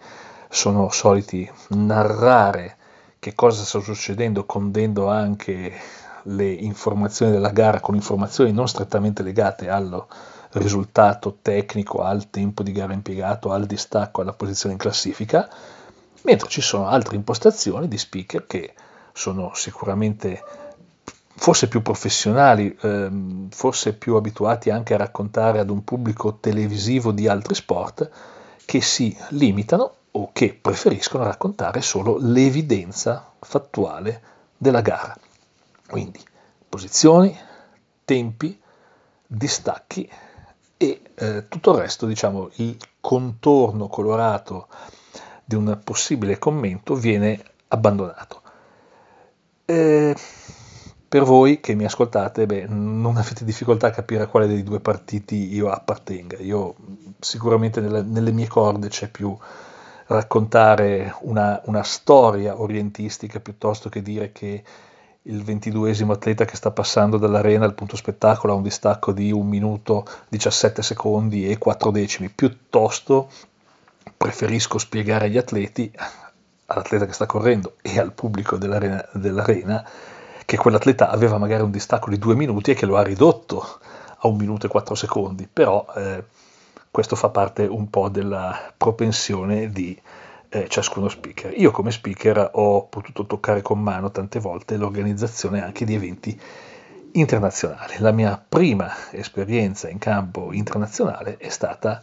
sono 0.49 0.89
soliti 0.89 1.49
narrare 1.69 2.77
che 3.19 3.33
cosa 3.33 3.63
sta 3.63 3.81
succedendo 3.81 4.45
condendo 4.45 5.09
anche 5.09 5.73
le 6.23 6.49
informazioni 6.49 7.31
della 7.31 7.49
gara 7.49 7.79
con 7.79 7.95
informazioni 7.95 8.51
non 8.51 8.67
strettamente 8.67 9.23
legate 9.23 9.69
al 9.69 10.05
risultato 10.53 11.39
tecnico, 11.41 12.01
al 12.01 12.29
tempo 12.29 12.63
di 12.63 12.71
gara 12.71 12.93
impiegato, 12.93 13.51
al 13.51 13.65
distacco, 13.65 14.21
alla 14.21 14.33
posizione 14.33 14.73
in 14.73 14.79
classifica, 14.79 15.49
mentre 16.25 16.49
ci 16.49 16.61
sono 16.61 16.87
altre 16.87 17.15
impostazioni 17.15 17.87
di 17.87 17.97
speaker 17.97 18.45
che 18.45 18.73
sono 19.13 19.51
sicuramente 19.53 20.43
forse 21.37 21.67
più 21.67 21.81
professionali, 21.81 22.75
ehm, 22.81 23.49
forse 23.49 23.93
più 23.93 24.15
abituati 24.15 24.69
anche 24.69 24.93
a 24.93 24.97
raccontare 24.97 25.59
ad 25.59 25.69
un 25.69 25.83
pubblico 25.83 26.37
televisivo 26.39 27.11
di 27.11 27.27
altri 27.27 27.55
sport, 27.55 28.09
che 28.65 28.81
si 28.81 29.15
limitano 29.29 29.93
o 30.11 30.29
che 30.33 30.57
preferiscono 30.59 31.23
raccontare 31.23 31.81
solo 31.81 32.17
l'evidenza 32.19 33.31
fattuale 33.39 34.21
della 34.57 34.81
gara. 34.81 35.15
Quindi 35.87 36.19
posizioni, 36.67 37.37
tempi, 38.03 38.59
distacchi 39.27 40.09
e 40.77 41.01
eh, 41.13 41.47
tutto 41.47 41.73
il 41.73 41.77
resto, 41.79 42.05
diciamo, 42.05 42.49
il 42.55 42.77
contorno 42.99 43.87
colorato 43.87 44.67
di 45.45 45.55
un 45.55 45.79
possibile 45.83 46.39
commento 46.39 46.95
viene 46.95 47.41
abbandonato. 47.67 48.41
Eh, 49.65 50.15
per 51.07 51.23
voi 51.23 51.59
che 51.61 51.75
mi 51.75 51.85
ascoltate, 51.85 52.45
beh, 52.45 52.65
non 52.67 53.15
avete 53.17 53.45
difficoltà 53.45 53.87
a 53.87 53.91
capire 53.91 54.23
a 54.23 54.27
quale 54.27 54.47
dei 54.47 54.63
due 54.63 54.79
partiti 54.79 55.53
io 55.53 55.69
appartenga. 55.69 56.37
Io 56.39 56.75
sicuramente 57.19 57.79
nelle, 57.79 58.01
nelle 58.01 58.31
mie 58.31 58.47
corde 58.47 58.89
c'è 58.89 59.07
più 59.09 59.37
raccontare 60.07 61.15
una, 61.21 61.61
una, 61.65 61.83
storia 61.83 62.59
orientistica 62.59 63.39
piuttosto 63.39 63.89
che 63.89 64.01
dire 64.01 64.31
che 64.31 64.63
il 65.23 65.43
ventiduesimo 65.43 66.13
atleta 66.13 66.45
che 66.45 66.55
sta 66.55 66.69
passando 66.69 67.17
dall'arena 67.17 67.65
al 67.65 67.73
punto 67.73 67.95
spettacolo 67.95 68.53
ha 68.53 68.57
un 68.57 68.61
distacco 68.61 69.11
di 69.11 69.31
1 69.31 69.43
minuto 69.43 70.05
17 70.27 70.83
secondi 70.83 71.47
e 71.47 71.57
4 71.57 71.91
decimi. 71.91 72.29
Piuttosto 72.29 73.29
preferisco 74.15 74.77
spiegare 74.77 75.25
agli 75.25 75.37
atleti, 75.37 75.91
all'atleta 76.67 77.05
che 77.05 77.13
sta 77.13 77.25
correndo 77.25 77.75
e 77.81 77.99
al 77.99 78.13
pubblico 78.13 78.57
dell'arena, 78.57 79.07
dell'arena 79.13 79.87
che 80.45 80.57
quell'atleta 80.57 81.09
aveva 81.09 81.37
magari 81.37 81.63
un 81.63 81.71
distacco 81.71 82.09
di 82.09 82.17
2 82.17 82.35
minuti 82.35 82.71
e 82.71 82.73
che 82.75 82.85
lo 82.85 82.97
ha 82.97 83.03
ridotto 83.03 83.79
a 84.17 84.27
1 84.27 84.35
minuto 84.35 84.65
e 84.65 84.69
4 84.69 84.95
secondi. 84.95 85.47
Però 85.51 85.85
eh, 85.95 86.23
questo 86.91 87.15
fa 87.15 87.29
parte 87.29 87.65
un 87.65 87.89
po' 87.89 88.09
della 88.09 88.73
propensione 88.77 89.69
di 89.69 89.99
eh, 90.49 90.67
ciascuno 90.69 91.09
speaker. 91.09 91.53
Io 91.57 91.71
come 91.71 91.91
speaker 91.91 92.51
ho 92.53 92.83
potuto 92.85 93.25
toccare 93.25 93.61
con 93.61 93.81
mano 93.81 94.11
tante 94.11 94.39
volte 94.39 94.77
l'organizzazione 94.77 95.63
anche 95.63 95.83
di 95.83 95.95
eventi 95.95 96.39
internazionali. 97.13 97.95
La 97.99 98.11
mia 98.11 98.41
prima 98.47 98.91
esperienza 99.11 99.89
in 99.89 99.97
campo 99.97 100.53
internazionale 100.53 101.37
è 101.37 101.49
stata 101.49 102.01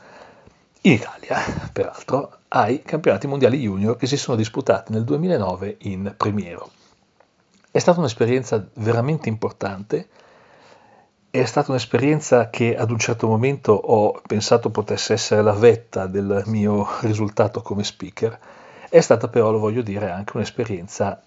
in 0.82 0.92
Italia, 0.92 1.38
peraltro, 1.72 2.38
ai 2.48 2.82
campionati 2.82 3.26
mondiali 3.26 3.58
junior 3.58 3.96
che 3.96 4.06
si 4.06 4.16
sono 4.16 4.36
disputati 4.36 4.92
nel 4.92 5.04
2009 5.04 5.76
in 5.80 6.14
Primiero. 6.16 6.70
È 7.70 7.78
stata 7.78 8.00
un'esperienza 8.00 8.64
veramente 8.74 9.28
importante 9.28 10.08
è 11.32 11.46
stata 11.46 11.70
un'esperienza 11.70 12.50
che 12.50 12.76
ad 12.76 12.90
un 12.90 12.98
certo 12.98 13.26
momento 13.26 13.72
ho 13.72 14.20
pensato 14.26 14.68
potesse 14.68 15.14
essere 15.14 15.40
la 15.40 15.54
vetta 15.54 16.06
del 16.06 16.42
mio 16.44 16.86
risultato 17.00 17.62
come 17.62 17.84
speaker, 17.84 18.38
è 18.90 19.00
stata 19.00 19.28
però, 19.28 19.50
lo 19.50 19.58
voglio 19.58 19.80
dire, 19.80 20.10
anche 20.10 20.32
un'esperienza 20.34 21.22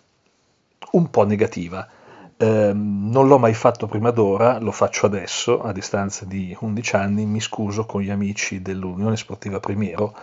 un 0.92 1.10
po' 1.10 1.26
negativa. 1.26 1.88
Eh, 2.38 2.72
non 2.74 3.28
l'ho 3.28 3.38
mai 3.40 3.54
fatto 3.54 3.88
prima 3.88 4.12
d'ora, 4.12 4.60
lo 4.60 4.72
faccio 4.72 5.06
adesso, 5.06 5.62
a 5.62 5.72
distanza 5.72 6.26
di 6.26 6.56
11 6.60 6.96
anni, 6.96 7.26
mi 7.26 7.40
scuso 7.40 7.86
con 7.86 8.02
gli 8.02 8.10
amici 8.10 8.62
dell'Unione 8.62 9.16
Sportiva 9.16 9.60
Primiero 9.60 10.14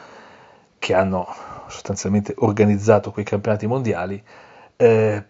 che 0.79 0.95
hanno 0.95 1.27
sostanzialmente 1.69 2.35
organizzato 2.39 3.13
quei 3.13 3.25
campionati 3.25 3.67
mondiali. 3.67 4.23
Eh, 4.77 5.25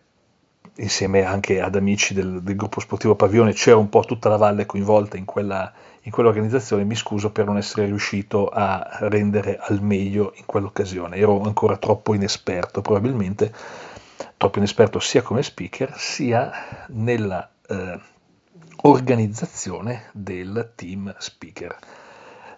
insieme 0.77 1.23
anche 1.25 1.61
ad 1.61 1.77
amici 1.77 2.15
del, 2.15 2.43
del, 2.43 2.57
gruppo 2.57 2.81
sportivo 2.81 3.15
Pavione, 3.15 3.53
c'era 3.53 3.77
un 3.77 3.89
po' 3.89 4.01
tutta 4.01 4.29
la 4.29 4.37
valle 4.37 4.67
coinvolta 4.67 5.17
in, 5.17 5.25
quella, 5.25 5.71
in 6.03 6.11
quell'organizzazione, 6.11 6.85
mi 6.85 6.95
scuso 6.95 7.31
per 7.31 7.45
non 7.45 7.59
essere 7.59 7.87
riuscito 7.87 8.49
a 8.49 8.97
rendere 9.01 9.59
al 9.61 9.83
meglio 9.83 10.33
in 10.37 10.47
quell'occasione, 10.47 11.17
ero 11.17 11.43
ancora 11.43 11.77
troppo 11.77 12.15
inesperto 12.15 12.81
probabilmente, 12.81 13.53
troppo 14.43 14.59
inesperto 14.59 14.99
sia 14.99 15.23
come 15.23 15.41
speaker 15.41 15.97
sia 15.97 16.51
nella 16.89 17.49
eh, 17.69 18.01
organizzazione 18.83 20.07
del 20.11 20.73
team 20.75 21.15
speaker. 21.17 21.79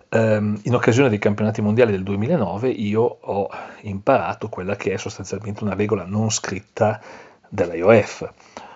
Um, 0.08 0.58
in 0.62 0.74
occasione 0.74 1.10
dei 1.10 1.18
campionati 1.18 1.60
mondiali 1.60 1.92
del 1.92 2.02
2009 2.02 2.70
io 2.70 3.02
ho 3.02 3.50
imparato 3.82 4.48
quella 4.48 4.76
che 4.76 4.94
è 4.94 4.96
sostanzialmente 4.96 5.62
una 5.62 5.74
regola 5.74 6.06
non 6.06 6.30
scritta 6.30 7.02
dell'IOF, 7.50 8.32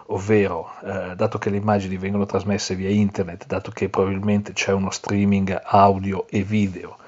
ovvero 0.08 0.68
eh, 0.84 1.14
dato 1.16 1.38
che 1.38 1.48
le 1.48 1.56
immagini 1.56 1.96
vengono 1.96 2.26
trasmesse 2.26 2.74
via 2.74 2.90
internet, 2.90 3.46
dato 3.46 3.70
che 3.70 3.88
probabilmente 3.88 4.52
c'è 4.52 4.72
uno 4.72 4.90
streaming 4.90 5.58
audio 5.64 6.26
e 6.28 6.42
video 6.42 6.98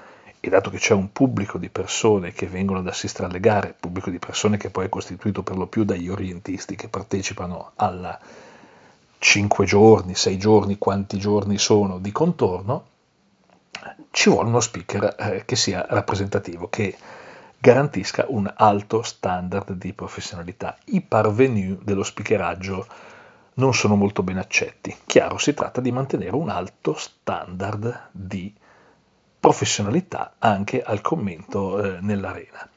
e 0.42 0.48
dato 0.48 0.70
che 0.70 0.78
c'è 0.78 0.94
un 0.94 1.12
pubblico 1.12 1.58
di 1.58 1.68
persone 1.68 2.32
che 2.32 2.46
vengono 2.46 2.78
ad 2.78 2.86
assistere 2.86 3.28
alle 3.28 3.40
gare, 3.40 3.74
pubblico 3.78 4.08
di 4.08 4.18
persone 4.18 4.56
che 4.56 4.70
poi 4.70 4.86
è 4.86 4.88
costituito 4.88 5.42
per 5.42 5.58
lo 5.58 5.66
più 5.66 5.84
dagli 5.84 6.08
orientisti 6.08 6.76
che 6.76 6.88
partecipano 6.88 7.72
alla 7.76 8.18
5 9.18 9.66
giorni, 9.66 10.14
6 10.14 10.38
giorni, 10.38 10.78
quanti 10.78 11.18
giorni 11.18 11.58
sono 11.58 11.98
di 11.98 12.10
contorno, 12.10 12.86
ci 14.10 14.30
vuole 14.30 14.48
uno 14.48 14.60
speaker 14.60 15.14
eh, 15.18 15.42
che 15.44 15.56
sia 15.56 15.84
rappresentativo, 15.86 16.70
che 16.70 16.96
garantisca 17.58 18.24
un 18.28 18.50
alto 18.56 19.02
standard 19.02 19.72
di 19.72 19.92
professionalità. 19.92 20.78
I 20.86 21.02
parvenu 21.02 21.78
dello 21.82 22.02
speakeraggio 22.02 22.86
non 23.54 23.74
sono 23.74 23.94
molto 23.94 24.22
ben 24.22 24.38
accetti. 24.38 24.96
Chiaro, 25.04 25.36
si 25.36 25.52
tratta 25.52 25.82
di 25.82 25.92
mantenere 25.92 26.34
un 26.34 26.48
alto 26.48 26.94
standard 26.94 28.08
di 28.12 28.40
professionalità 28.40 28.68
anche 30.38 30.82
al 30.82 31.00
commento 31.00 31.82
eh, 31.82 31.98
nell'arena. 32.00 32.68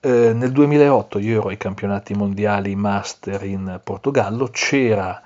Eh, 0.00 0.32
nel 0.32 0.52
2008 0.52 1.18
io 1.18 1.40
ero 1.40 1.48
ai 1.48 1.56
campionati 1.56 2.14
mondiali 2.14 2.76
master 2.76 3.42
in 3.44 3.80
Portogallo, 3.82 4.48
c'era 4.52 5.20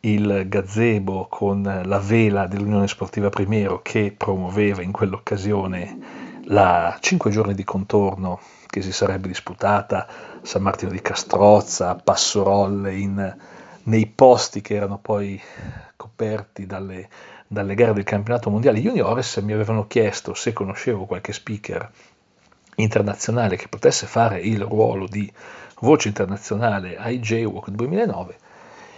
il 0.00 0.44
gazebo 0.48 1.26
con 1.30 1.62
la 1.84 1.98
vela 1.98 2.46
dell'Unione 2.46 2.88
Sportiva 2.88 3.30
Primero 3.30 3.80
che 3.82 4.14
promuoveva 4.16 4.82
in 4.82 4.92
quell'occasione 4.92 5.98
la 6.44 6.96
5 7.00 7.30
giorni 7.30 7.54
di 7.54 7.64
contorno 7.64 8.40
che 8.66 8.82
si 8.82 8.92
sarebbe 8.92 9.28
disputata 9.28 10.06
San 10.42 10.62
Martino 10.62 10.90
di 10.90 11.00
Castrozza, 11.00 11.94
Passorolle, 11.94 12.96
in, 12.96 13.36
nei 13.84 14.06
posti 14.06 14.60
che 14.60 14.74
erano 14.74 14.98
poi 14.98 15.40
coperti 15.96 16.66
dalle, 16.66 17.08
dalle 17.48 17.74
gare 17.74 17.94
del 17.94 18.04
campionato 18.04 18.50
mondiale 18.50 18.78
juniores, 18.78 19.38
mi 19.38 19.52
avevano 19.52 19.86
chiesto 19.86 20.34
se 20.34 20.52
conoscevo 20.52 21.06
qualche 21.06 21.32
speaker 21.32 21.90
internazionale 22.76 23.56
che 23.56 23.68
potesse 23.68 24.06
fare 24.06 24.38
il 24.40 24.60
ruolo 24.60 25.06
di 25.06 25.32
voce 25.80 26.08
internazionale 26.08 26.98
ai 26.98 27.18
J-Walk 27.20 27.70
2009. 27.70 28.36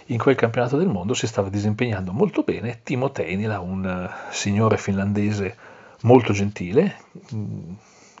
In 0.07 0.17
quel 0.17 0.35
campionato 0.35 0.77
del 0.77 0.87
mondo 0.87 1.13
si 1.13 1.27
stava 1.27 1.47
disimpegnando 1.47 2.11
molto 2.11 2.43
bene 2.43 2.81
Timo 2.83 3.11
Teinila, 3.11 3.61
un 3.61 4.09
uh, 4.09 4.33
signore 4.33 4.77
finlandese 4.77 5.55
molto 6.01 6.33
gentile, 6.33 6.97
mm, 7.33 7.71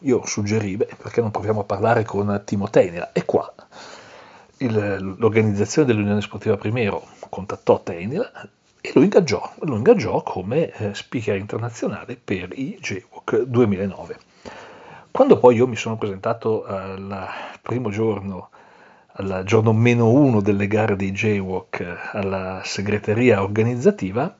io 0.03 0.25
suggerivo, 0.25 0.85
beh, 0.85 0.95
perché 0.95 1.19
non 1.19 1.31
proviamo 1.31 1.59
a 1.59 1.65
parlare 1.65 2.05
con 2.05 2.41
Timo 2.45 2.69
Teinila? 2.69 3.11
E 3.11 3.25
qua 3.25 3.53
il, 4.57 5.15
l'organizzazione 5.17 5.87
dell'Unione 5.87 6.21
Sportiva 6.21 6.55
Primero 6.55 7.05
contattò 7.29 7.81
Teinila 7.83 8.31
e 8.81 8.91
lo 8.95 9.03
ingaggiò, 9.03 9.53
lo 9.59 9.75
ingaggiò 9.75 10.23
come 10.23 10.71
eh, 10.71 10.93
speaker 10.95 11.37
internazionale 11.37 12.17
per 12.21 12.49
i 12.57 12.77
JWOC 12.81 13.43
2009. 13.43 14.17
Quando 15.11 15.37
poi 15.37 15.55
io 15.55 15.67
mi 15.67 15.75
sono 15.75 15.97
presentato 15.97 16.65
al 16.65 17.27
primo 17.61 17.91
giorno, 17.91 18.49
al 19.13 19.43
giorno 19.45 19.71
meno 19.71 20.09
uno 20.09 20.41
delle 20.41 20.67
gare 20.67 20.95
dei 20.95 21.11
JWOC 21.11 22.09
alla 22.13 22.61
segreteria 22.63 23.43
organizzativa, 23.43 24.35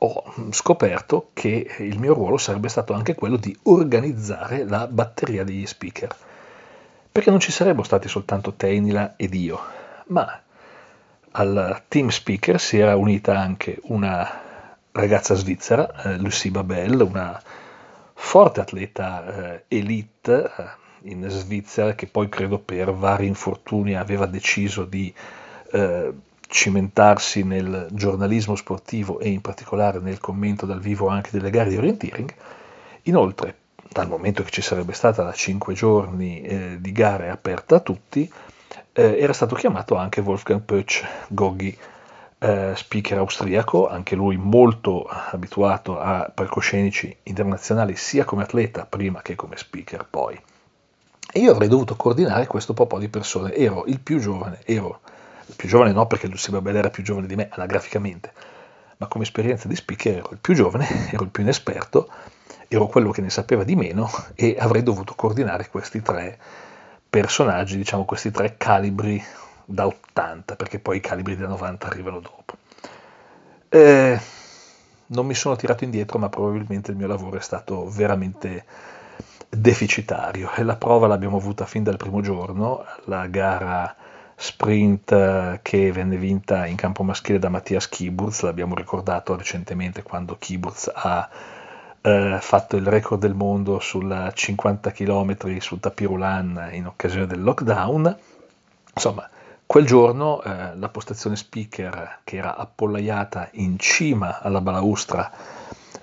ho 0.00 0.34
scoperto 0.50 1.30
che 1.34 1.66
il 1.78 1.98
mio 1.98 2.14
ruolo 2.14 2.36
sarebbe 2.36 2.68
stato 2.68 2.92
anche 2.92 3.14
quello 3.14 3.36
di 3.36 3.56
organizzare 3.64 4.64
la 4.64 4.86
batteria 4.86 5.44
degli 5.44 5.66
speaker. 5.66 6.14
perché 7.10 7.30
non 7.30 7.40
ci 7.40 7.50
sarebbero 7.50 7.82
stati 7.82 8.06
soltanto 8.06 8.52
Teinila 8.54 9.16
ed 9.16 9.34
io, 9.34 9.58
ma 10.06 10.40
al 11.32 11.82
team 11.88 12.08
speaker 12.08 12.60
si 12.60 12.78
era 12.78 12.96
unita 12.96 13.38
anche 13.38 13.78
una 13.84 14.46
ragazza 14.92 15.34
svizzera, 15.34 16.02
eh, 16.02 16.18
Lucie 16.18 16.50
Babel, 16.50 17.00
una 17.00 17.40
forte 18.14 18.60
atleta 18.60 19.54
eh, 19.54 19.64
elite 19.68 20.50
eh, 20.56 20.64
in 21.02 21.24
Svizzera 21.28 21.94
che 21.94 22.06
poi 22.06 22.28
credo 22.28 22.58
per 22.58 22.92
vari 22.92 23.26
infortuni 23.26 23.94
aveva 23.94 24.26
deciso 24.26 24.84
di 24.84 25.12
eh, 25.70 26.12
cimentarsi 26.48 27.44
nel 27.44 27.86
giornalismo 27.92 28.56
sportivo 28.56 29.20
e 29.20 29.28
in 29.28 29.40
particolare 29.40 30.00
nel 30.00 30.18
commento 30.18 30.66
dal 30.66 30.80
vivo 30.80 31.08
anche 31.08 31.30
delle 31.30 31.50
gare 31.50 31.68
di 31.68 31.76
orienteering. 31.76 32.34
Inoltre, 33.02 33.56
dal 33.88 34.08
momento 34.08 34.42
che 34.42 34.50
ci 34.50 34.62
sarebbe 34.62 34.92
stata 34.92 35.22
da 35.22 35.32
5 35.32 35.74
giorni 35.74 36.42
eh, 36.42 36.76
di 36.80 36.92
gare 36.92 37.30
aperta 37.30 37.76
a 37.76 37.80
tutti, 37.80 38.30
eh, 38.98 39.16
era 39.20 39.32
stato 39.32 39.54
chiamato 39.54 39.94
anche 39.94 40.20
Wolfgang 40.20 40.60
Pötsch, 40.60 41.06
Goggi, 41.28 41.76
eh, 42.38 42.72
speaker 42.74 43.18
austriaco, 43.18 43.88
anche 43.88 44.16
lui 44.16 44.36
molto 44.36 45.04
abituato 45.04 46.00
a 46.00 46.28
palcoscenici 46.34 47.16
internazionali 47.22 47.94
sia 47.94 48.24
come 48.24 48.42
atleta 48.42 48.86
prima 48.86 49.22
che 49.22 49.36
come 49.36 49.56
speaker 49.56 50.04
poi. 50.04 50.36
E 51.32 51.38
io 51.38 51.52
avrei 51.52 51.68
dovuto 51.68 51.94
coordinare 51.94 52.48
questo 52.48 52.74
po' 52.74 52.98
di 52.98 53.08
persone, 53.08 53.54
ero 53.54 53.84
il 53.86 54.00
più 54.00 54.18
giovane, 54.18 54.62
ero 54.64 54.98
il 55.46 55.54
più 55.54 55.68
giovane 55.68 55.92
no 55.92 56.06
perché 56.08 56.26
Lucy 56.26 56.50
Babel 56.50 56.74
era 56.74 56.90
più 56.90 57.04
giovane 57.04 57.28
di 57.28 57.36
me 57.36 57.48
anagraficamente, 57.52 58.32
ma 58.96 59.06
come 59.06 59.22
esperienza 59.22 59.68
di 59.68 59.76
speaker 59.76 60.16
ero 60.16 60.30
il 60.32 60.38
più 60.38 60.54
giovane, 60.54 61.10
ero 61.12 61.22
il 61.22 61.30
più 61.30 61.44
inesperto, 61.44 62.08
ero 62.66 62.88
quello 62.88 63.12
che 63.12 63.20
ne 63.20 63.30
sapeva 63.30 63.62
di 63.62 63.76
meno 63.76 64.10
e 64.34 64.56
avrei 64.58 64.82
dovuto 64.82 65.14
coordinare 65.14 65.68
questi 65.68 66.02
tre 66.02 66.38
personaggi, 67.08 67.76
diciamo 67.76 68.04
questi 68.04 68.30
tre 68.30 68.56
calibri 68.56 69.22
da 69.64 69.86
80, 69.86 70.56
perché 70.56 70.78
poi 70.78 70.98
i 70.98 71.00
calibri 71.00 71.36
da 71.36 71.46
90 71.46 71.86
arrivano 71.86 72.20
dopo. 72.20 72.56
Eh, 73.68 74.18
non 75.06 75.26
mi 75.26 75.34
sono 75.34 75.56
tirato 75.56 75.84
indietro, 75.84 76.18
ma 76.18 76.28
probabilmente 76.28 76.90
il 76.90 76.96
mio 76.96 77.06
lavoro 77.06 77.36
è 77.36 77.42
stato 77.42 77.88
veramente 77.88 78.64
deficitario 79.48 80.52
e 80.54 80.62
la 80.62 80.76
prova 80.76 81.06
l'abbiamo 81.06 81.38
avuta 81.38 81.64
fin 81.64 81.82
dal 81.82 81.96
primo 81.96 82.20
giorno, 82.20 82.84
la 83.04 83.26
gara 83.26 83.94
sprint 84.34 85.10
eh, 85.10 85.60
che 85.62 85.90
venne 85.90 86.16
vinta 86.16 86.66
in 86.66 86.76
campo 86.76 87.02
maschile 87.02 87.38
da 87.38 87.48
Mattias 87.48 87.88
Kiburz, 87.88 88.42
l'abbiamo 88.42 88.74
ricordato 88.74 89.36
recentemente 89.36 90.02
quando 90.02 90.36
Kiburz 90.38 90.90
ha 90.94 91.28
eh, 92.00 92.38
fatto 92.40 92.76
il 92.76 92.86
record 92.86 93.20
del 93.20 93.34
mondo 93.34 93.80
sulla 93.80 94.30
50 94.32 94.90
km 94.92 95.58
sul 95.58 95.80
tapirulan 95.80 96.70
in 96.72 96.86
occasione 96.86 97.26
del 97.26 97.42
lockdown. 97.42 98.16
Insomma, 98.94 99.28
quel 99.66 99.84
giorno 99.84 100.42
eh, 100.42 100.76
la 100.76 100.88
postazione 100.88 101.36
speaker 101.36 102.20
che 102.24 102.36
era 102.36 102.56
appollaiata 102.56 103.48
in 103.52 103.78
cima 103.78 104.40
alla 104.40 104.60
balaustra 104.60 105.30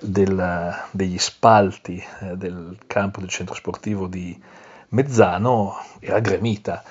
del, 0.00 0.74
degli 0.90 1.18
spalti 1.18 2.02
eh, 2.20 2.36
del 2.36 2.78
campo 2.86 3.20
del 3.20 3.28
centro 3.28 3.54
sportivo 3.54 4.06
di 4.06 4.40
Mezzano 4.90 5.74
era 5.98 6.20
gremita. 6.20 6.82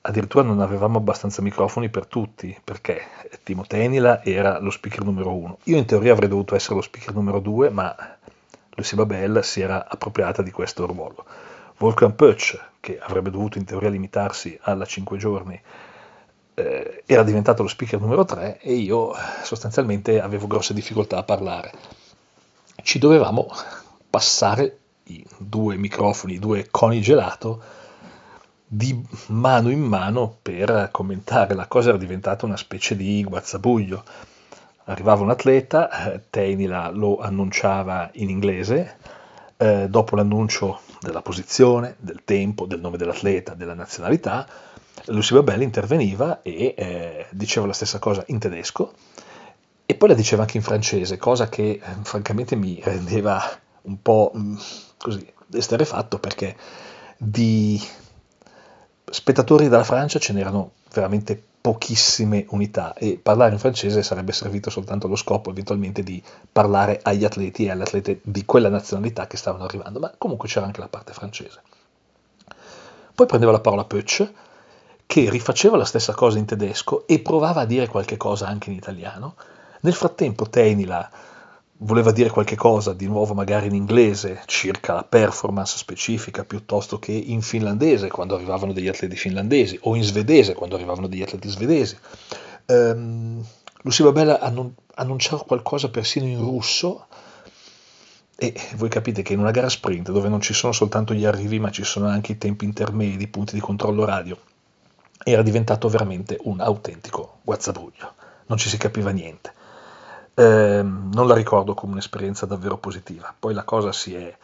Addirittura 0.00 0.44
non 0.44 0.60
avevamo 0.60 0.98
abbastanza 0.98 1.42
microfoni 1.42 1.88
per 1.88 2.06
tutti, 2.06 2.56
perché 2.62 3.02
Timo 3.42 3.64
Tenila 3.66 4.22
era 4.22 4.58
lo 4.60 4.70
speaker 4.70 5.04
numero 5.04 5.34
uno. 5.34 5.58
Io 5.64 5.76
in 5.76 5.84
teoria 5.84 6.12
avrei 6.12 6.28
dovuto 6.28 6.54
essere 6.54 6.76
lo 6.76 6.80
speaker 6.80 7.12
numero 7.12 7.40
due, 7.40 7.70
ma 7.70 7.94
Lucy 8.76 8.94
Babel 8.94 9.42
si 9.42 9.60
era 9.60 9.88
appropriata 9.88 10.42
di 10.42 10.50
questo 10.50 10.86
ruolo. 10.86 11.24
Wolfgang 11.78 12.14
Pötsch, 12.14 12.58
che 12.80 12.98
avrebbe 13.00 13.30
dovuto 13.30 13.58
in 13.58 13.64
teoria 13.64 13.88
limitarsi 13.88 14.58
alla 14.62 14.84
5 14.84 15.18
giorni, 15.18 15.60
eh, 16.54 17.02
era 17.04 17.22
diventato 17.22 17.62
lo 17.62 17.68
speaker 17.68 18.00
numero 18.00 18.24
3 18.24 18.60
e 18.60 18.74
io 18.74 19.12
sostanzialmente 19.42 20.20
avevo 20.20 20.46
grosse 20.46 20.74
difficoltà 20.74 21.18
a 21.18 21.22
parlare. 21.22 21.72
Ci 22.82 22.98
dovevamo 22.98 23.48
passare 24.08 24.78
i 25.04 25.24
due 25.38 25.76
microfoni, 25.76 26.34
i 26.34 26.38
due 26.38 26.68
coni 26.70 27.00
gelato 27.00 27.62
di 28.66 29.02
mano 29.28 29.70
in 29.70 29.80
mano 29.80 30.36
per 30.42 30.88
commentare. 30.90 31.54
La 31.54 31.66
cosa 31.66 31.90
era 31.90 31.98
diventata 31.98 32.44
una 32.44 32.56
specie 32.56 32.96
di 32.96 33.22
guazzabuglio 33.24 34.02
arrivava 34.86 35.22
un 35.22 35.30
atleta, 35.30 36.12
eh, 36.12 36.22
Teinila 36.30 36.90
lo 36.90 37.18
annunciava 37.18 38.10
in 38.14 38.30
inglese, 38.30 38.96
eh, 39.56 39.86
dopo 39.88 40.16
l'annuncio 40.16 40.80
della 41.00 41.22
posizione, 41.22 41.96
del 41.98 42.22
tempo, 42.24 42.66
del 42.66 42.80
nome 42.80 42.96
dell'atleta, 42.96 43.54
della 43.54 43.74
nazionalità, 43.74 44.46
Lucy 45.06 45.34
Babelli 45.34 45.64
interveniva 45.64 46.42
e 46.42 46.74
eh, 46.76 47.26
diceva 47.30 47.66
la 47.66 47.72
stessa 47.72 47.98
cosa 47.98 48.24
in 48.28 48.38
tedesco 48.38 48.92
e 49.84 49.94
poi 49.94 50.08
la 50.08 50.14
diceva 50.14 50.42
anche 50.42 50.56
in 50.56 50.62
francese, 50.62 51.16
cosa 51.16 51.48
che 51.48 51.62
eh, 51.62 51.80
francamente 52.02 52.56
mi 52.56 52.80
rendeva 52.82 53.40
un 53.82 54.02
po' 54.02 54.32
mh, 54.34 54.38
mm, 54.40 54.56
così 54.98 55.32
esterefatto 55.52 56.18
perché 56.18 56.56
di 57.16 57.80
spettatori 59.10 59.68
dalla 59.68 59.84
Francia 59.84 60.18
ce 60.18 60.32
n'erano 60.32 60.72
veramente 60.92 61.40
pochissime 61.60 62.46
unità 62.50 62.94
e 62.94 63.18
parlare 63.20 63.52
in 63.52 63.58
francese 63.58 64.02
sarebbe 64.02 64.32
servito 64.32 64.70
soltanto 64.70 65.06
allo 65.06 65.16
scopo 65.16 65.50
eventualmente 65.50 66.02
di 66.02 66.22
parlare 66.50 67.00
agli 67.02 67.24
atleti 67.24 67.64
e 67.64 67.70
alle 67.70 67.82
atlete 67.82 68.20
di 68.22 68.44
quella 68.44 68.68
nazionalità 68.68 69.26
che 69.26 69.36
stavano 69.36 69.64
arrivando, 69.64 69.98
ma 69.98 70.12
comunque 70.16 70.48
c'era 70.48 70.66
anche 70.66 70.80
la 70.80 70.88
parte 70.88 71.12
francese. 71.12 71.60
Poi 73.14 73.26
prendeva 73.26 73.52
la 73.52 73.60
parola 73.60 73.84
Pötsch, 73.84 74.32
che 75.06 75.30
rifaceva 75.30 75.76
la 75.76 75.84
stessa 75.84 76.12
cosa 76.12 76.38
in 76.38 76.44
tedesco 76.44 77.06
e 77.06 77.20
provava 77.20 77.62
a 77.62 77.66
dire 77.66 77.88
qualche 77.88 78.16
cosa 78.16 78.46
anche 78.46 78.70
in 78.70 78.76
italiano. 78.76 79.34
Nel 79.80 79.94
frattempo 79.94 80.48
Teinila 80.48 81.10
voleva 81.78 82.10
dire 82.10 82.30
qualche 82.30 82.56
cosa 82.56 82.94
di 82.94 83.06
nuovo 83.06 83.34
magari 83.34 83.66
in 83.66 83.74
inglese 83.74 84.42
circa 84.46 84.94
la 84.94 85.04
performance 85.04 85.76
specifica 85.76 86.44
piuttosto 86.44 86.98
che 86.98 87.12
in 87.12 87.42
finlandese 87.42 88.08
quando 88.08 88.34
arrivavano 88.34 88.72
degli 88.72 88.88
atleti 88.88 89.16
finlandesi 89.16 89.78
o 89.82 89.94
in 89.94 90.02
svedese 90.02 90.54
quando 90.54 90.76
arrivavano 90.76 91.06
degli 91.06 91.22
atleti 91.22 91.48
svedesi. 91.48 91.96
Um, 92.66 93.44
Lucy 93.82 94.02
Babella 94.02 94.40
annun- 94.40 94.74
annunciava 94.94 95.44
qualcosa 95.44 95.90
persino 95.90 96.26
in 96.26 96.38
russo 96.38 97.06
e 98.38 98.54
voi 98.76 98.88
capite 98.88 99.22
che 99.22 99.32
in 99.32 99.38
una 99.38 99.50
gara 99.50 99.68
sprint 99.68 100.10
dove 100.10 100.28
non 100.28 100.40
ci 100.40 100.54
sono 100.54 100.72
soltanto 100.72 101.14
gli 101.14 101.24
arrivi 101.24 101.58
ma 101.58 101.70
ci 101.70 101.84
sono 101.84 102.08
anche 102.08 102.32
i 102.32 102.38
tempi 102.38 102.64
intermedi, 102.64 103.24
i 103.24 103.28
punti 103.28 103.54
di 103.54 103.60
controllo 103.60 104.04
radio, 104.04 104.38
era 105.22 105.42
diventato 105.42 105.88
veramente 105.88 106.38
un 106.42 106.60
autentico 106.60 107.38
guazzabruglio, 107.42 108.14
non 108.46 108.58
ci 108.58 108.68
si 108.68 108.76
capiva 108.76 109.10
niente. 109.10 109.52
Eh, 110.38 110.82
non 110.82 111.26
la 111.26 111.34
ricordo 111.34 111.72
come 111.72 111.92
un'esperienza 111.92 112.44
davvero 112.44 112.76
positiva. 112.76 113.34
Poi 113.38 113.54
la 113.54 113.64
cosa 113.64 113.90
si 113.90 114.14
è 114.14 114.36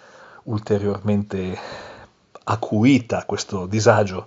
ulteriormente 0.44 1.58
acuita, 2.44 3.26
questo 3.26 3.66
disagio, 3.66 4.26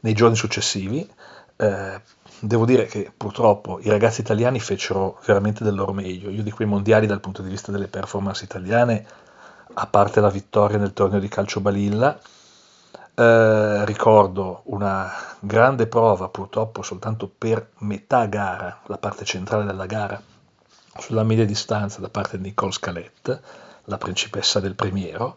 nei 0.00 0.12
giorni 0.12 0.34
successivi. 0.34 1.08
Eh, 1.54 2.00
devo 2.40 2.64
dire 2.64 2.86
che 2.86 3.12
purtroppo 3.16 3.78
i 3.80 3.88
ragazzi 3.88 4.22
italiani 4.22 4.58
fecero 4.58 5.20
veramente 5.24 5.62
del 5.62 5.76
loro 5.76 5.92
meglio. 5.92 6.30
Io 6.30 6.42
di 6.42 6.50
quei 6.50 6.66
mondiali 6.66 7.06
dal 7.06 7.20
punto 7.20 7.42
di 7.42 7.48
vista 7.48 7.70
delle 7.70 7.86
performance 7.86 8.42
italiane, 8.42 9.06
a 9.74 9.86
parte 9.86 10.20
la 10.20 10.30
vittoria 10.30 10.78
nel 10.78 10.92
torneo 10.92 11.20
di 11.20 11.28
calcio 11.28 11.60
Balilla, 11.60 12.18
eh, 13.14 13.84
ricordo 13.84 14.62
una 14.64 15.12
grande 15.38 15.86
prova, 15.86 16.28
purtroppo 16.28 16.82
soltanto 16.82 17.30
per 17.38 17.68
metà 17.78 18.26
gara, 18.26 18.80
la 18.86 18.98
parte 18.98 19.24
centrale 19.24 19.64
della 19.64 19.86
gara, 19.86 20.20
sulla 20.98 21.22
media 21.22 21.44
distanza 21.44 22.00
da 22.00 22.08
parte 22.08 22.36
di 22.36 22.44
Nicole 22.44 22.72
Scalette, 22.72 23.40
la 23.84 23.98
principessa 23.98 24.60
del 24.60 24.74
Primiero. 24.74 25.36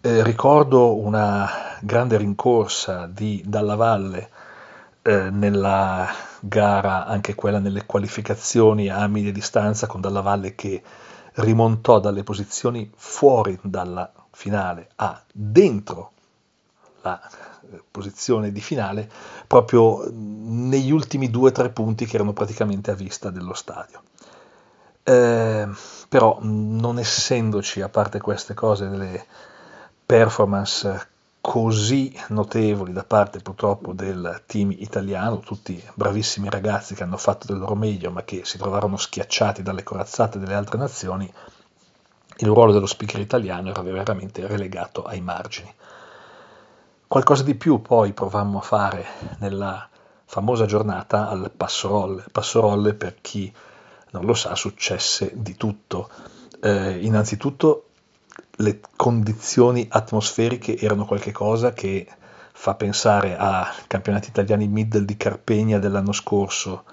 Eh, 0.00 0.22
ricordo 0.22 0.96
una 0.96 1.48
grande 1.80 2.16
rincorsa 2.16 3.06
di 3.06 3.42
Dalla 3.44 3.74
Valle 3.74 4.30
eh, 5.02 5.30
nella 5.30 6.08
gara, 6.40 7.06
anche 7.06 7.34
quella 7.34 7.58
nelle 7.58 7.84
qualificazioni 7.86 8.88
a 8.88 9.06
media 9.06 9.32
distanza, 9.32 9.86
con 9.86 10.00
Dalla 10.00 10.20
Valle 10.20 10.54
che 10.54 10.82
rimontò 11.34 12.00
dalle 12.00 12.24
posizioni 12.24 12.90
fuori 12.96 13.58
dalla 13.62 14.12
finale 14.30 14.88
a 14.96 15.20
dentro 15.32 16.12
la 17.02 17.20
eh, 17.70 17.82
posizione 17.90 18.50
di 18.50 18.60
finale 18.60 19.08
proprio 19.46 20.08
negli 20.12 20.90
ultimi 20.90 21.30
due 21.30 21.50
o 21.50 21.52
tre 21.52 21.70
punti 21.70 22.06
che 22.06 22.16
erano 22.16 22.32
praticamente 22.32 22.90
a 22.90 22.94
vista 22.94 23.30
dello 23.30 23.54
stadio. 23.54 24.02
Eh, 25.08 25.66
però 26.06 26.38
non 26.42 26.98
essendoci, 26.98 27.80
a 27.80 27.88
parte 27.88 28.20
queste 28.20 28.52
cose, 28.52 28.90
delle 28.90 29.24
performance 30.04 31.08
così 31.40 32.14
notevoli 32.28 32.92
da 32.92 33.04
parte 33.04 33.38
purtroppo 33.38 33.94
del 33.94 34.42
team 34.44 34.70
italiano, 34.70 35.38
tutti 35.38 35.82
bravissimi 35.94 36.50
ragazzi 36.50 36.94
che 36.94 37.04
hanno 37.04 37.16
fatto 37.16 37.46
del 37.46 37.56
loro 37.56 37.74
meglio 37.74 38.10
ma 38.10 38.22
che 38.22 38.44
si 38.44 38.58
trovarono 38.58 38.98
schiacciati 38.98 39.62
dalle 39.62 39.82
corazzate 39.82 40.38
delle 40.38 40.52
altre 40.52 40.76
nazioni, 40.76 41.32
il 42.40 42.46
ruolo 42.46 42.72
dello 42.72 42.84
speaker 42.84 43.20
italiano 43.20 43.70
era 43.70 43.80
veramente 43.80 44.46
relegato 44.46 45.04
ai 45.04 45.22
margini. 45.22 45.74
Qualcosa 47.06 47.44
di 47.44 47.54
più 47.54 47.80
poi 47.80 48.12
provammo 48.12 48.58
a 48.58 48.62
fare 48.62 49.06
nella 49.38 49.88
famosa 50.26 50.66
giornata 50.66 51.30
al 51.30 51.50
Passorolle. 51.56 52.26
Passorolle, 52.30 52.92
per 52.92 53.22
chi 53.22 53.50
non 54.10 54.24
lo 54.24 54.34
sa, 54.34 54.54
successe 54.54 55.32
di 55.34 55.56
tutto. 55.56 56.08
Eh, 56.60 56.98
innanzitutto 57.04 57.84
le 58.56 58.80
condizioni 58.96 59.86
atmosferiche 59.88 60.78
erano 60.78 61.04
qualcosa 61.04 61.72
che 61.72 62.06
fa 62.52 62.74
pensare 62.74 63.36
a 63.36 63.72
campionati 63.86 64.30
italiani 64.30 64.66
middle 64.66 65.04
di 65.04 65.16
Carpegna 65.16 65.78
dell'anno 65.78 66.12
scorso 66.12 66.84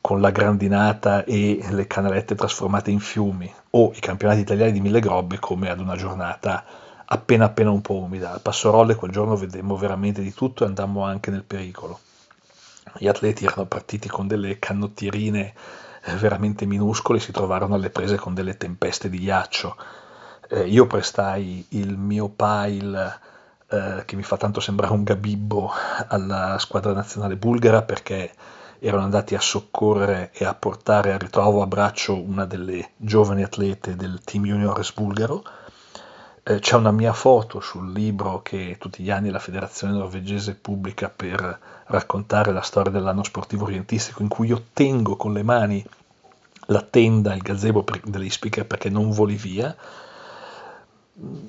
con 0.00 0.20
la 0.20 0.30
grandinata 0.30 1.24
e 1.24 1.64
le 1.70 1.86
canalette 1.86 2.34
trasformate 2.34 2.90
in 2.90 3.00
fiumi 3.00 3.52
o 3.70 3.92
i 3.94 4.00
campionati 4.00 4.40
italiani 4.40 4.72
di 4.72 4.80
mille 4.80 5.00
grobbe 5.00 5.38
come 5.38 5.70
ad 5.70 5.80
una 5.80 5.96
giornata 5.96 6.64
appena 7.04 7.46
appena 7.46 7.70
un 7.70 7.80
po' 7.80 7.96
umida. 7.96 8.32
Al 8.32 8.40
Passorolle 8.40 8.94
quel 8.94 9.10
giorno 9.10 9.36
vedemmo 9.36 9.76
veramente 9.76 10.22
di 10.22 10.32
tutto 10.32 10.64
e 10.64 10.66
andammo 10.66 11.04
anche 11.04 11.30
nel 11.30 11.44
pericolo. 11.44 12.00
Gli 12.98 13.08
atleti 13.08 13.44
erano 13.44 13.66
partiti 13.66 14.08
con 14.08 14.26
delle 14.26 14.58
canottierine 14.58 15.54
veramente 16.18 16.66
minuscole, 16.66 17.20
si 17.20 17.32
trovarono 17.32 17.74
alle 17.74 17.90
prese 17.90 18.16
con 18.16 18.34
delle 18.34 18.56
tempeste 18.56 19.08
di 19.08 19.18
ghiaccio. 19.18 19.76
Eh, 20.48 20.66
io 20.68 20.86
prestai 20.86 21.64
il 21.70 21.96
mio 21.96 22.28
pile 22.28 23.20
eh, 23.68 24.02
che 24.04 24.16
mi 24.16 24.22
fa 24.22 24.36
tanto 24.36 24.60
sembrare 24.60 24.92
un 24.92 25.02
gabibbo 25.02 25.70
alla 26.08 26.58
squadra 26.58 26.92
nazionale 26.92 27.36
bulgara 27.36 27.82
perché 27.82 28.32
erano 28.78 29.04
andati 29.04 29.34
a 29.34 29.40
soccorrere 29.40 30.30
e 30.32 30.44
a 30.44 30.54
portare 30.54 31.12
a 31.12 31.16
ritrovo 31.16 31.62
a 31.62 31.66
braccio 31.66 32.20
una 32.20 32.44
delle 32.44 32.90
giovani 32.96 33.44
atlete 33.44 33.94
del 33.94 34.20
team 34.24 34.44
juniores 34.44 34.92
bulgaro 34.92 35.44
eh, 36.42 36.58
c'è 36.58 36.74
una 36.74 36.90
mia 36.90 37.12
foto 37.12 37.60
sul 37.60 37.92
libro 37.92 38.42
che 38.42 38.76
tutti 38.78 39.04
gli 39.04 39.10
anni 39.10 39.30
la 39.30 39.38
federazione 39.38 39.92
norvegese 39.92 40.56
pubblica 40.56 41.08
per 41.08 41.58
raccontare 41.92 42.52
la 42.52 42.62
storia 42.62 42.90
dell'anno 42.90 43.22
sportivo 43.22 43.64
orientistico 43.64 44.22
in 44.22 44.28
cui 44.28 44.48
io 44.48 44.64
tengo 44.72 45.16
con 45.16 45.32
le 45.32 45.42
mani 45.42 45.84
la 46.66 46.82
tenda, 46.82 47.34
il 47.34 47.42
gazebo 47.42 47.84
degli 48.04 48.30
speaker 48.30 48.66
perché 48.66 48.88
non 48.88 49.10
voli 49.10 49.36
via. 49.36 49.74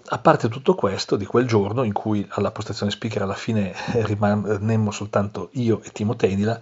A 0.05 0.17
parte 0.19 0.49
tutto 0.49 0.75
questo, 0.75 1.15
di 1.15 1.25
quel 1.25 1.47
giorno 1.47 1.83
in 1.83 1.93
cui 1.93 2.25
alla 2.31 2.51
postazione 2.51 2.91
speaker 2.91 3.21
alla 3.21 3.33
fine 3.33 3.73
rimanemmo 4.03 4.91
soltanto 4.91 5.49
io 5.53 5.81
e 5.83 5.91
Timo 5.91 6.15
Tenila, 6.15 6.59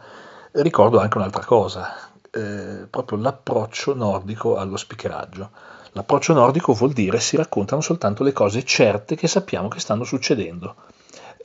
ricordo 0.54 1.00
anche 1.00 1.17
un'altra 1.17 1.44
cosa, 1.44 1.94
eh, 2.30 2.86
proprio 2.89 3.17
l'approccio 3.17 3.94
nordico 3.94 4.58
allo 4.58 4.78
speakeraggio 4.78 5.50
L'approccio 5.94 6.32
nordico 6.32 6.72
vuol 6.72 6.94
dire 6.94 7.20
si 7.20 7.36
raccontano 7.36 7.82
soltanto 7.82 8.24
le 8.24 8.32
cose 8.32 8.63
certe 8.63 9.15
che 9.15 9.28
sappiamo 9.28 9.67
che 9.67 9.82
stanno 9.82 10.06
succedendo. 10.06 10.76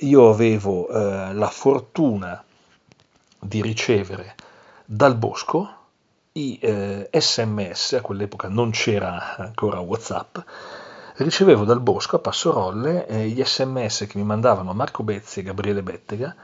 Io 0.00 0.28
avevo 0.28 0.88
eh, 0.88 1.32
la 1.32 1.48
fortuna 1.48 2.42
di 3.38 3.62
ricevere 3.62 4.34
dal 4.84 5.16
bosco 5.16 5.68
i 6.32 6.58
eh, 6.60 7.08
sms, 7.12 7.94
a 7.94 8.00
quell'epoca 8.02 8.48
non 8.48 8.70
c'era 8.70 9.36
ancora 9.36 9.80
Whatsapp, 9.80 10.38
ricevevo 11.16 11.64
dal 11.64 11.80
bosco 11.80 12.16
a 12.16 12.18
Passorolle 12.18 13.06
eh, 13.06 13.28
gli 13.28 13.42
sms 13.42 14.06
che 14.06 14.18
mi 14.18 14.24
mandavano 14.24 14.74
Marco 14.74 15.02
Bezzi 15.02 15.40
e 15.40 15.44
Gabriele 15.44 15.82
Bettega 15.82 16.34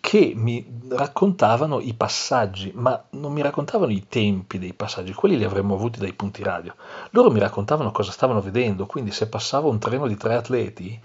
che 0.00 0.32
mi 0.34 0.64
raccontavano 0.88 1.80
i 1.80 1.92
passaggi, 1.92 2.72
ma 2.74 3.02
non 3.10 3.32
mi 3.32 3.42
raccontavano 3.42 3.92
i 3.92 4.06
tempi 4.08 4.58
dei 4.58 4.72
passaggi, 4.72 5.12
quelli 5.12 5.36
li 5.36 5.44
avremmo 5.44 5.74
avuti 5.74 5.98
dai 5.98 6.14
punti 6.14 6.42
radio. 6.42 6.74
Loro 7.10 7.30
mi 7.30 7.40
raccontavano 7.40 7.90
cosa 7.92 8.12
stavano 8.12 8.40
vedendo, 8.40 8.86
quindi 8.86 9.10
se 9.10 9.28
passava 9.28 9.68
un 9.68 9.78
treno 9.78 10.06
di 10.06 10.16
tre 10.16 10.36
atleti, 10.36 10.98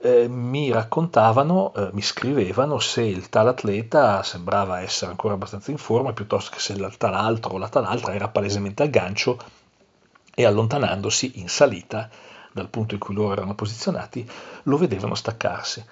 eh, 0.00 0.28
mi 0.28 0.70
raccontavano, 0.72 1.72
eh, 1.74 1.90
mi 1.92 2.02
scrivevano 2.02 2.78
se 2.78 3.02
il 3.02 3.28
tal 3.28 3.48
atleta 3.48 4.22
sembrava 4.22 4.80
essere 4.80 5.10
ancora 5.10 5.34
abbastanza 5.34 5.70
in 5.70 5.78
forma, 5.78 6.12
piuttosto 6.12 6.50
che 6.52 6.60
se 6.60 6.72
il 6.72 6.94
tal 6.96 7.14
altro 7.14 7.52
o 7.52 7.58
la 7.58 7.68
tal 7.68 7.84
altra 7.84 8.14
era 8.14 8.28
palesemente 8.28 8.82
al 8.82 8.90
gancio 8.90 9.38
e 10.34 10.44
allontanandosi 10.44 11.40
in 11.40 11.48
salita 11.48 12.08
dal 12.52 12.68
punto 12.68 12.94
in 12.94 13.00
cui 13.00 13.14
loro 13.14 13.32
erano 13.32 13.54
posizionati, 13.54 14.28
lo 14.64 14.76
vedevano 14.76 15.14
staccarsi 15.14 15.84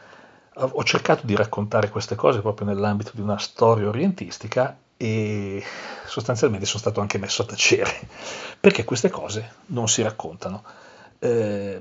ho 0.58 0.82
cercato 0.82 1.24
di 1.24 1.36
raccontare 1.36 1.88
queste 1.88 2.16
cose 2.16 2.40
proprio 2.40 2.66
nell'ambito 2.66 3.12
di 3.14 3.20
una 3.20 3.38
storia 3.38 3.88
orientistica 3.88 4.76
e 4.96 5.62
sostanzialmente 6.04 6.66
sono 6.66 6.80
stato 6.80 7.00
anche 7.00 7.18
messo 7.18 7.42
a 7.42 7.46
tacere, 7.46 8.08
perché 8.58 8.84
queste 8.84 9.10
cose 9.10 9.52
non 9.66 9.88
si 9.88 10.02
raccontano. 10.02 10.64
Eh, 11.20 11.80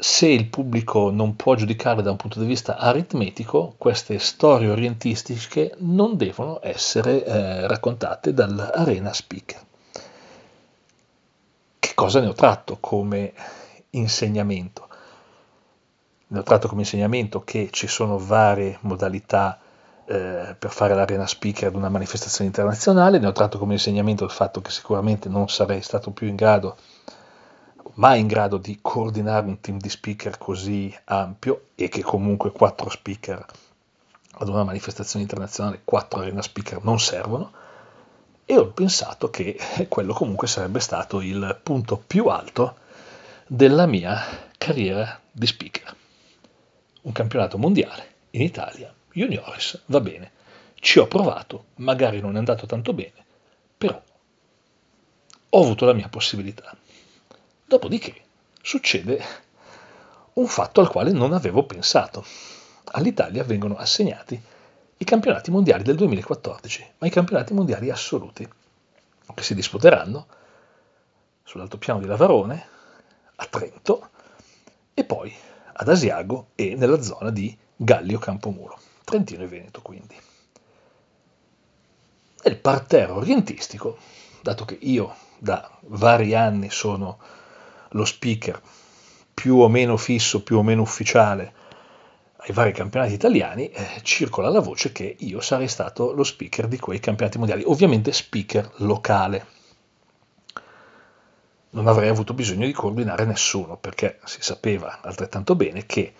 se 0.00 0.26
il 0.26 0.46
pubblico 0.46 1.10
non 1.10 1.36
può 1.36 1.54
giudicare 1.54 2.02
da 2.02 2.10
un 2.10 2.16
punto 2.16 2.40
di 2.40 2.46
vista 2.46 2.76
aritmetico, 2.76 3.74
queste 3.78 4.18
storie 4.18 4.70
orientistiche 4.70 5.74
non 5.78 6.16
devono 6.16 6.60
essere 6.62 7.24
eh, 7.24 7.66
raccontate 7.66 8.32
dall'arena 8.34 9.12
speaker. 9.12 9.60
Che 11.78 11.94
cosa 11.94 12.20
ne 12.20 12.26
ho 12.26 12.32
tratto 12.32 12.78
come 12.80 13.32
insegnamento? 13.90 14.88
ne 16.30 16.38
ho 16.38 16.42
tratto 16.42 16.68
come 16.68 16.82
insegnamento 16.82 17.42
che 17.42 17.68
ci 17.72 17.86
sono 17.86 18.18
varie 18.18 18.78
modalità 18.82 19.58
eh, 20.06 20.54
per 20.58 20.70
fare 20.70 20.94
l'arena 20.94 21.26
speaker 21.26 21.68
ad 21.68 21.74
una 21.74 21.88
manifestazione 21.88 22.46
internazionale, 22.46 23.18
ne 23.18 23.26
ho 23.26 23.32
tratto 23.32 23.58
come 23.58 23.74
insegnamento 23.74 24.24
il 24.24 24.30
fatto 24.30 24.60
che 24.60 24.70
sicuramente 24.70 25.28
non 25.28 25.48
sarei 25.48 25.82
stato 25.82 26.10
più 26.10 26.28
in 26.28 26.36
grado, 26.36 26.76
mai 28.00 28.20
in 28.20 28.26
grado 28.26 28.56
di 28.56 28.78
coordinare 28.80 29.46
un 29.46 29.60
team 29.60 29.78
di 29.78 29.90
speaker 29.90 30.38
così 30.38 30.92
ampio 31.04 31.66
e 31.74 31.88
che 31.88 32.02
comunque 32.02 32.50
quattro 32.50 32.88
speaker 32.88 33.44
ad 34.32 34.48
una 34.48 34.64
manifestazione 34.64 35.22
internazionale, 35.22 35.82
quattro 35.84 36.20
arena 36.20 36.40
speaker 36.40 36.82
non 36.82 36.98
servono, 36.98 37.52
e 38.46 38.56
ho 38.56 38.68
pensato 38.68 39.28
che 39.28 39.58
quello 39.88 40.14
comunque 40.14 40.48
sarebbe 40.48 40.80
stato 40.80 41.20
il 41.20 41.60
punto 41.62 42.02
più 42.04 42.26
alto 42.26 42.76
della 43.46 43.84
mia 43.86 44.18
carriera 44.56 45.20
di 45.30 45.46
speaker 45.46 45.98
un 47.02 47.12
campionato 47.12 47.58
mondiale 47.58 48.08
in 48.30 48.42
Italia, 48.42 48.92
juniores, 49.12 49.82
va 49.86 50.00
bene. 50.00 50.32
Ci 50.74 50.98
ho 50.98 51.06
provato, 51.06 51.66
magari 51.76 52.20
non 52.20 52.34
è 52.34 52.38
andato 52.38 52.66
tanto 52.66 52.92
bene, 52.92 53.24
però 53.76 54.00
ho 55.50 55.62
avuto 55.62 55.84
la 55.84 55.92
mia 55.92 56.08
possibilità. 56.08 56.74
Dopodiché 57.70 58.20
succede 58.60 59.24
un 60.32 60.48
fatto 60.48 60.80
al 60.80 60.90
quale 60.90 61.12
non 61.12 61.32
avevo 61.32 61.66
pensato. 61.66 62.24
All'Italia 62.86 63.44
vengono 63.44 63.76
assegnati 63.76 64.42
i 64.96 65.04
campionati 65.04 65.52
mondiali 65.52 65.84
del 65.84 65.94
2014, 65.94 66.94
ma 66.98 67.06
i 67.06 67.10
campionati 67.10 67.54
mondiali 67.54 67.88
assoluti, 67.88 68.44
che 69.32 69.42
si 69.44 69.54
disputeranno 69.54 70.26
sull'altopiano 71.44 72.00
di 72.00 72.06
Lavarone, 72.06 72.66
a 73.36 73.46
Trento, 73.46 74.08
e 74.92 75.04
poi 75.04 75.32
ad 75.74 75.88
Asiago 75.88 76.48
e 76.56 76.74
nella 76.74 77.00
zona 77.00 77.30
di 77.30 77.56
Gallio 77.76 78.18
Campomuro, 78.18 78.80
Trentino 79.04 79.44
e 79.44 79.46
Veneto 79.46 79.80
quindi. 79.80 80.20
Il 82.42 82.56
parterre 82.56 83.12
orientistico, 83.12 83.96
dato 84.42 84.64
che 84.64 84.76
io 84.80 85.14
da 85.38 85.70
vari 85.82 86.34
anni 86.34 86.68
sono 86.68 87.38
lo 87.90 88.04
speaker 88.04 88.60
più 89.32 89.56
o 89.56 89.68
meno 89.68 89.96
fisso, 89.96 90.42
più 90.42 90.58
o 90.58 90.62
meno 90.62 90.82
ufficiale 90.82 91.52
ai 92.36 92.52
vari 92.52 92.72
campionati 92.72 93.12
italiani, 93.12 93.70
eh, 93.70 94.00
circola 94.02 94.48
la 94.48 94.60
voce 94.60 94.92
che 94.92 95.16
io 95.18 95.40
sarei 95.40 95.68
stato 95.68 96.12
lo 96.12 96.24
speaker 96.24 96.68
di 96.68 96.78
quei 96.78 97.00
campionati 97.00 97.38
mondiali, 97.38 97.62
ovviamente 97.64 98.12
speaker 98.12 98.70
locale. 98.76 99.46
Non 101.70 101.86
avrei 101.86 102.08
avuto 102.08 102.34
bisogno 102.34 102.66
di 102.66 102.72
coordinare 102.72 103.24
nessuno, 103.24 103.76
perché 103.76 104.18
si 104.24 104.40
sapeva 104.40 105.00
altrettanto 105.02 105.54
bene 105.54 105.86
che 105.86 106.12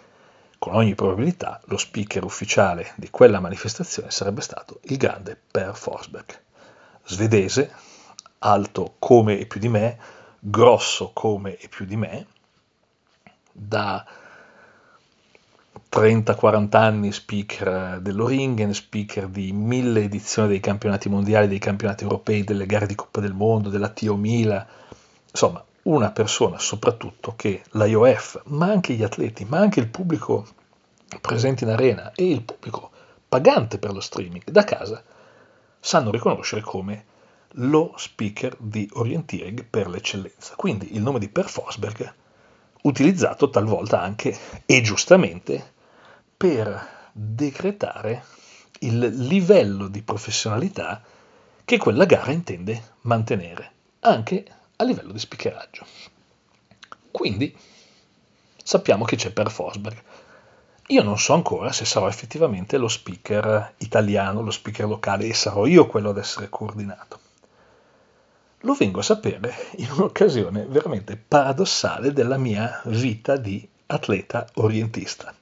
con 0.58 0.74
ogni 0.74 0.94
probabilità 0.94 1.58
lo 1.64 1.78
speaker 1.78 2.22
ufficiale 2.24 2.92
di 2.96 3.08
quella 3.10 3.40
manifestazione 3.40 4.10
sarebbe 4.10 4.42
stato 4.42 4.80
il 4.84 4.98
grande 4.98 5.40
Per 5.50 5.74
Forsberg, 5.74 6.38
svedese, 7.04 7.72
alto 8.40 8.96
come 8.98 9.38
e 9.38 9.46
più 9.46 9.58
di 9.58 9.68
me, 9.68 9.98
grosso 10.40 11.12
come 11.12 11.56
e 11.56 11.68
più 11.68 11.84
di 11.84 11.96
me, 11.96 12.26
da 13.52 14.04
30-40 15.90 16.76
anni 16.76 17.12
speaker 17.12 18.00
dell'Oringen, 18.00 18.74
speaker 18.74 19.28
di 19.28 19.52
mille 19.52 20.02
edizioni 20.02 20.48
dei 20.48 20.60
campionati 20.60 21.08
mondiali, 21.08 21.46
dei 21.46 21.58
campionati 21.58 22.02
europei, 22.02 22.42
delle 22.42 22.66
gare 22.66 22.86
di 22.86 22.94
Coppa 22.94 23.20
del 23.20 23.34
Mondo, 23.34 23.68
della 23.68 23.88
TO 23.88 24.16
Mila, 24.16 24.66
Insomma, 25.30 25.64
una 25.84 26.10
persona 26.10 26.58
soprattutto 26.58 27.34
che 27.36 27.62
l'IOF, 27.72 28.42
ma 28.46 28.66
anche 28.66 28.94
gli 28.94 29.02
atleti, 29.02 29.44
ma 29.44 29.58
anche 29.58 29.80
il 29.80 29.88
pubblico 29.88 30.46
presente 31.20 31.64
in 31.64 31.70
arena 31.70 32.12
e 32.14 32.30
il 32.30 32.42
pubblico 32.42 32.90
pagante 33.28 33.78
per 33.78 33.92
lo 33.92 34.00
streaming 34.00 34.50
da 34.50 34.64
casa, 34.64 35.02
sanno 35.78 36.10
riconoscere 36.10 36.62
come 36.62 37.04
lo 37.54 37.94
speaker 37.96 38.56
di 38.58 38.88
orienteering 38.92 39.64
per 39.64 39.88
l'eccellenza. 39.88 40.54
Quindi 40.54 40.94
il 40.94 41.02
nome 41.02 41.18
di 41.18 41.28
Per 41.28 41.48
Forsberg, 41.48 42.14
utilizzato 42.82 43.50
talvolta 43.50 44.00
anche, 44.00 44.36
e 44.66 44.80
giustamente, 44.80 45.72
per 46.36 47.10
decretare 47.12 48.24
il 48.80 48.98
livello 48.98 49.88
di 49.88 50.02
professionalità 50.02 51.02
che 51.64 51.76
quella 51.76 52.04
gara 52.04 52.32
intende 52.32 52.94
mantenere, 53.02 53.72
anche 54.00 54.44
a 54.76 54.84
livello 54.84 55.12
di 55.12 55.18
speakeraggio. 55.18 55.84
Quindi 57.10 57.54
sappiamo 58.62 59.04
che 59.04 59.16
c'è 59.16 59.32
per 59.32 59.50
Forsberg. 59.50 60.02
Io 60.88 61.02
non 61.02 61.18
so 61.18 61.34
ancora 61.34 61.70
se 61.70 61.84
sarò 61.84 62.08
effettivamente 62.08 62.76
lo 62.76 62.88
speaker 62.88 63.74
italiano, 63.78 64.40
lo 64.40 64.50
speaker 64.50 64.88
locale 64.88 65.26
e 65.26 65.34
sarò 65.34 65.66
io 65.66 65.86
quello 65.86 66.10
ad 66.10 66.18
essere 66.18 66.48
coordinato. 66.48 67.20
Lo 68.64 68.74
vengo 68.74 69.00
a 69.00 69.02
sapere 69.02 69.54
in 69.76 69.90
un'occasione 69.90 70.66
veramente 70.66 71.16
paradossale 71.16 72.12
della 72.12 72.36
mia 72.36 72.82
vita 72.84 73.38
di 73.38 73.66
atleta 73.86 74.46
orientista. 74.56 75.34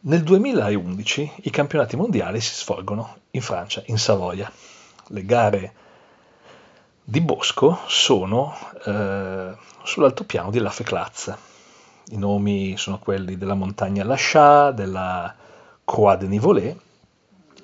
Nel 0.00 0.22
2011 0.24 1.32
i 1.42 1.50
campionati 1.50 1.94
mondiali 1.94 2.40
si 2.40 2.54
svolgono 2.54 3.18
in 3.30 3.42
Francia, 3.42 3.80
in 3.86 3.98
Savoia. 3.98 4.50
Le 5.08 5.24
gare 5.24 5.72
di 7.04 7.20
Bosco 7.20 7.78
sono 7.86 8.56
eh, 8.84 9.54
sull'altopiano 9.84 10.50
di 10.50 10.58
La 10.58 10.70
Feclaz. 10.70 11.32
I 12.06 12.16
nomi 12.16 12.76
sono 12.76 12.98
quelli 12.98 13.36
della 13.36 13.54
montagna 13.54 14.02
Lachat, 14.02 14.74
della 14.74 15.32
Croix 15.84 16.18
de 16.18 16.26
Nivolet. 16.26 16.76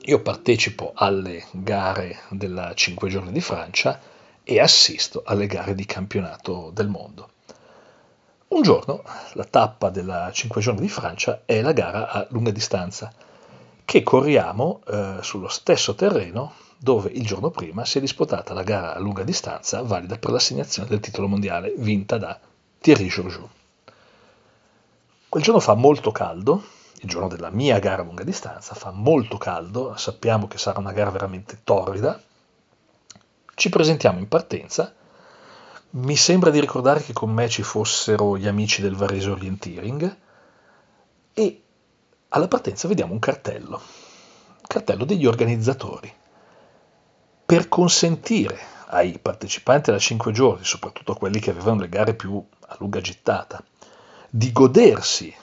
Io 0.08 0.20
partecipo 0.20 0.92
alle 0.94 1.46
gare 1.50 2.20
della 2.28 2.72
5 2.72 3.08
giorni 3.08 3.32
di 3.32 3.40
Francia 3.40 3.98
e 4.44 4.60
assisto 4.60 5.22
alle 5.26 5.48
gare 5.48 5.74
di 5.74 5.84
campionato 5.84 6.70
del 6.72 6.86
mondo. 6.86 7.30
Un 8.48 8.62
giorno 8.62 9.02
la 9.32 9.42
tappa 9.42 9.90
della 9.90 10.30
5 10.32 10.60
giorni 10.60 10.82
di 10.82 10.88
Francia 10.88 11.42
è 11.44 11.60
la 11.60 11.72
gara 11.72 12.08
a 12.08 12.24
lunga 12.30 12.52
distanza, 12.52 13.12
che 13.84 14.04
corriamo 14.04 14.80
eh, 14.86 15.16
sullo 15.22 15.48
stesso 15.48 15.96
terreno 15.96 16.52
dove 16.78 17.10
il 17.10 17.26
giorno 17.26 17.50
prima 17.50 17.84
si 17.84 17.98
è 17.98 18.00
disputata 18.00 18.54
la 18.54 18.62
gara 18.62 18.94
a 18.94 19.00
lunga 19.00 19.24
distanza 19.24 19.82
valida 19.82 20.18
per 20.18 20.30
l'assegnazione 20.30 20.88
del 20.88 21.00
titolo 21.00 21.26
mondiale 21.26 21.74
vinta 21.78 22.16
da 22.16 22.38
Thierry 22.78 23.08
Georgiou. 23.08 23.48
Quel 25.28 25.42
giorno 25.42 25.58
fa 25.58 25.74
molto 25.74 26.12
caldo, 26.12 26.62
il 27.00 27.08
giorno 27.08 27.28
della 27.28 27.50
mia 27.50 27.78
gara 27.78 28.02
a 28.02 28.04
lunga 28.04 28.24
distanza 28.24 28.74
fa 28.74 28.90
molto 28.90 29.36
caldo, 29.36 29.96
sappiamo 29.96 30.48
che 30.48 30.58
sarà 30.58 30.78
una 30.78 30.92
gara 30.92 31.10
veramente 31.10 31.60
torrida, 31.62 32.20
ci 33.54 33.68
presentiamo 33.68 34.18
in 34.18 34.28
partenza. 34.28 34.94
Mi 35.90 36.16
sembra 36.16 36.50
di 36.50 36.60
ricordare 36.60 37.02
che 37.02 37.12
con 37.12 37.30
me 37.30 37.48
ci 37.48 37.62
fossero 37.62 38.36
gli 38.36 38.46
amici 38.46 38.82
del 38.82 38.96
Varese 38.96 39.30
Orienteering 39.30 40.16
e 41.32 41.62
alla 42.28 42.48
partenza 42.48 42.88
vediamo 42.88 43.12
un 43.12 43.18
cartello, 43.18 43.76
un 43.76 44.66
cartello 44.66 45.04
degli 45.04 45.24
organizzatori, 45.24 46.12
per 47.46 47.68
consentire 47.68 48.58
ai 48.88 49.18
partecipanti 49.18 49.90
alla 49.90 49.98
5 49.98 50.32
giorni, 50.32 50.64
soprattutto 50.64 51.12
a 51.12 51.16
quelli 51.16 51.40
che 51.40 51.50
avevano 51.50 51.80
le 51.80 51.88
gare 51.88 52.14
più 52.14 52.44
a 52.66 52.76
lunga 52.78 53.00
gittata, 53.00 53.62
di 54.28 54.52
godersi 54.52 55.34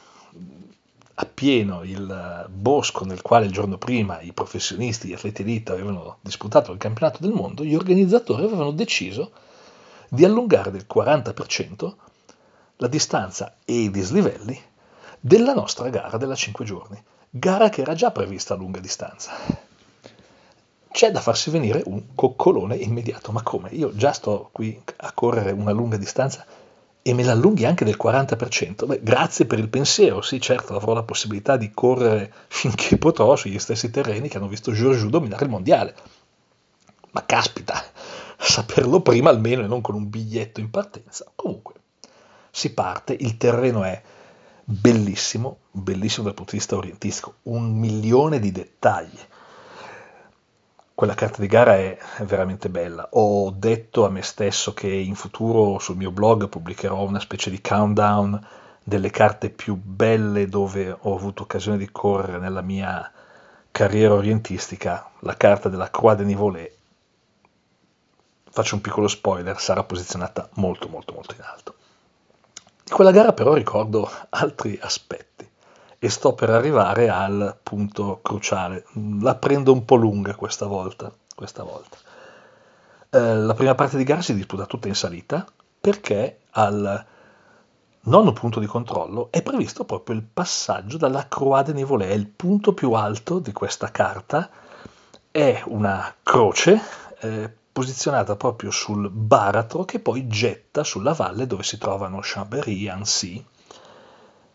appieno 1.23 1.83
il 1.83 2.45
bosco 2.49 3.05
nel 3.05 3.21
quale 3.21 3.45
il 3.45 3.51
giorno 3.51 3.77
prima 3.77 4.21
i 4.21 4.31
professionisti, 4.33 5.07
gli 5.07 5.13
atleti 5.13 5.41
elite 5.41 5.71
avevano 5.71 6.17
disputato 6.21 6.71
il 6.71 6.77
campionato 6.77 7.19
del 7.21 7.31
mondo, 7.31 7.63
gli 7.63 7.75
organizzatori 7.75 8.43
avevano 8.43 8.71
deciso 8.71 9.31
di 10.09 10.23
allungare 10.23 10.71
del 10.71 10.85
40% 10.93 11.93
la 12.77 12.87
distanza 12.87 13.55
e 13.65 13.73
i 13.73 13.89
dislivelli 13.89 14.59
della 15.19 15.53
nostra 15.53 15.89
gara 15.89 16.17
della 16.17 16.35
5 16.35 16.65
giorni, 16.65 17.01
gara 17.29 17.69
che 17.69 17.81
era 17.81 17.95
già 17.95 18.11
prevista 18.11 18.53
a 18.53 18.57
lunga 18.57 18.79
distanza. 18.79 19.31
C'è 20.91 21.09
da 21.09 21.21
farsi 21.21 21.49
venire 21.49 21.81
un 21.85 22.13
coccolone 22.13 22.75
immediato, 22.75 23.31
ma 23.31 23.41
come? 23.41 23.69
Io 23.71 23.95
già 23.95 24.11
sto 24.11 24.49
qui 24.51 24.79
a 24.97 25.11
correre 25.13 25.51
una 25.51 25.71
lunga 25.71 25.97
distanza 25.97 26.45
e 27.05 27.13
me 27.13 27.23
la 27.23 27.33
allunghi 27.33 27.65
anche 27.65 27.83
del 27.83 27.97
40%. 28.01 28.85
Beh, 28.85 29.01
grazie 29.03 29.45
per 29.45 29.59
il 29.59 29.67
pensiero, 29.67 30.21
sì 30.21 30.39
certo 30.39 30.75
avrò 30.75 30.93
la 30.93 31.03
possibilità 31.03 31.57
di 31.57 31.69
correre 31.71 32.33
finché 32.47 32.97
potrò 32.97 33.35
sugli 33.35 33.59
stessi 33.59 33.91
terreni 33.91 34.29
che 34.29 34.37
hanno 34.37 34.47
visto 34.47 34.71
Giorgio 34.71 35.09
dominare 35.09 35.43
il 35.43 35.51
mondiale. 35.51 35.93
Ma 37.11 37.25
caspita, 37.25 37.83
saperlo 38.39 39.01
prima 39.01 39.29
almeno 39.29 39.63
e 39.63 39.67
non 39.67 39.81
con 39.81 39.95
un 39.95 40.09
biglietto 40.09 40.61
in 40.61 40.71
partenza. 40.71 41.29
Comunque, 41.35 41.73
si 42.49 42.73
parte, 42.73 43.15
il 43.19 43.35
terreno 43.35 43.83
è 43.83 44.01
bellissimo, 44.63 45.57
bellissimo 45.71 46.25
dal 46.25 46.33
punto 46.33 46.51
di 46.51 46.57
vista 46.57 46.77
orientistico, 46.77 47.35
un 47.43 47.69
milione 47.77 48.39
di 48.39 48.51
dettagli. 48.53 49.19
Quella 50.95 51.15
carta 51.15 51.41
di 51.41 51.47
gara 51.47 51.75
è 51.75 51.97
veramente 52.19 52.69
bella. 52.69 53.07
Ho 53.13 53.49
detto 53.49 54.05
a 54.05 54.09
me 54.09 54.21
stesso 54.21 54.73
che 54.73 54.87
in 54.87 55.15
futuro 55.15 55.79
sul 55.79 55.97
mio 55.97 56.11
blog 56.11 56.47
pubblicherò 56.47 57.01
una 57.01 57.19
specie 57.19 57.49
di 57.49 57.59
countdown 57.61 58.39
delle 58.83 59.09
carte 59.09 59.49
più 59.49 59.75
belle 59.75 60.47
dove 60.47 60.95
ho 60.97 61.15
avuto 61.15 61.43
occasione 61.43 61.77
di 61.77 61.89
correre 61.91 62.37
nella 62.37 62.61
mia 62.61 63.11
carriera 63.71 64.13
orientistica. 64.13 65.09
La 65.21 65.35
carta 65.35 65.67
della 65.67 65.89
Croix 65.89 66.15
de 66.15 66.25
Nivolet 66.25 66.77
faccio 68.51 68.75
un 68.75 68.81
piccolo 68.81 69.07
spoiler, 69.07 69.59
sarà 69.59 69.83
posizionata 69.83 70.47
molto 70.55 70.89
molto 70.89 71.13
molto 71.13 71.33
in 71.33 71.41
alto. 71.41 71.73
Di 72.83 72.91
quella 72.91 73.11
gara 73.11 73.33
però 73.33 73.55
ricordo 73.55 74.07
altri 74.29 74.77
aspetti 74.79 75.32
e 76.03 76.09
sto 76.09 76.33
per 76.33 76.49
arrivare 76.49 77.07
al 77.07 77.55
punto 77.63 78.19
cruciale. 78.21 78.83
La 79.21 79.35
prendo 79.35 79.71
un 79.71 79.85
po' 79.85 79.95
lunga 79.95 80.35
questa 80.35 80.65
volta. 80.65 81.09
Questa 81.33 81.63
volta. 81.63 81.95
Eh, 83.09 83.35
la 83.37 83.53
prima 83.53 83.73
parte 83.73 83.95
di 83.95 84.03
gara 84.03 84.21
si 84.21 84.35
disputa 84.35 84.65
tutta 84.65 84.89
in 84.89 84.95
salita 84.95 85.45
perché 85.79 86.39
al 86.51 87.05
nono 88.01 88.33
punto 88.33 88.59
di 88.59 88.65
controllo 88.65 89.29
è 89.31 89.41
previsto 89.41 89.85
proprio 89.85 90.17
il 90.17 90.23
passaggio 90.23 90.97
dalla 90.97 91.29
Croix 91.29 91.63
de 91.63 91.71
Nivolet, 91.71 92.13
il 92.13 92.27
punto 92.27 92.73
più 92.73 92.91
alto 92.91 93.39
di 93.39 93.53
questa 93.53 93.89
carta 93.89 94.49
è 95.31 95.63
una 95.67 96.13
croce 96.21 96.81
eh, 97.21 97.49
posizionata 97.71 98.35
proprio 98.35 98.71
sul 98.71 99.09
baratro 99.09 99.85
che 99.85 99.99
poi 99.99 100.27
getta 100.27 100.83
sulla 100.83 101.13
valle 101.13 101.47
dove 101.47 101.63
si 101.63 101.77
trovano 101.77 102.19
Chambéry 102.21 102.89
Annecy 102.89 103.45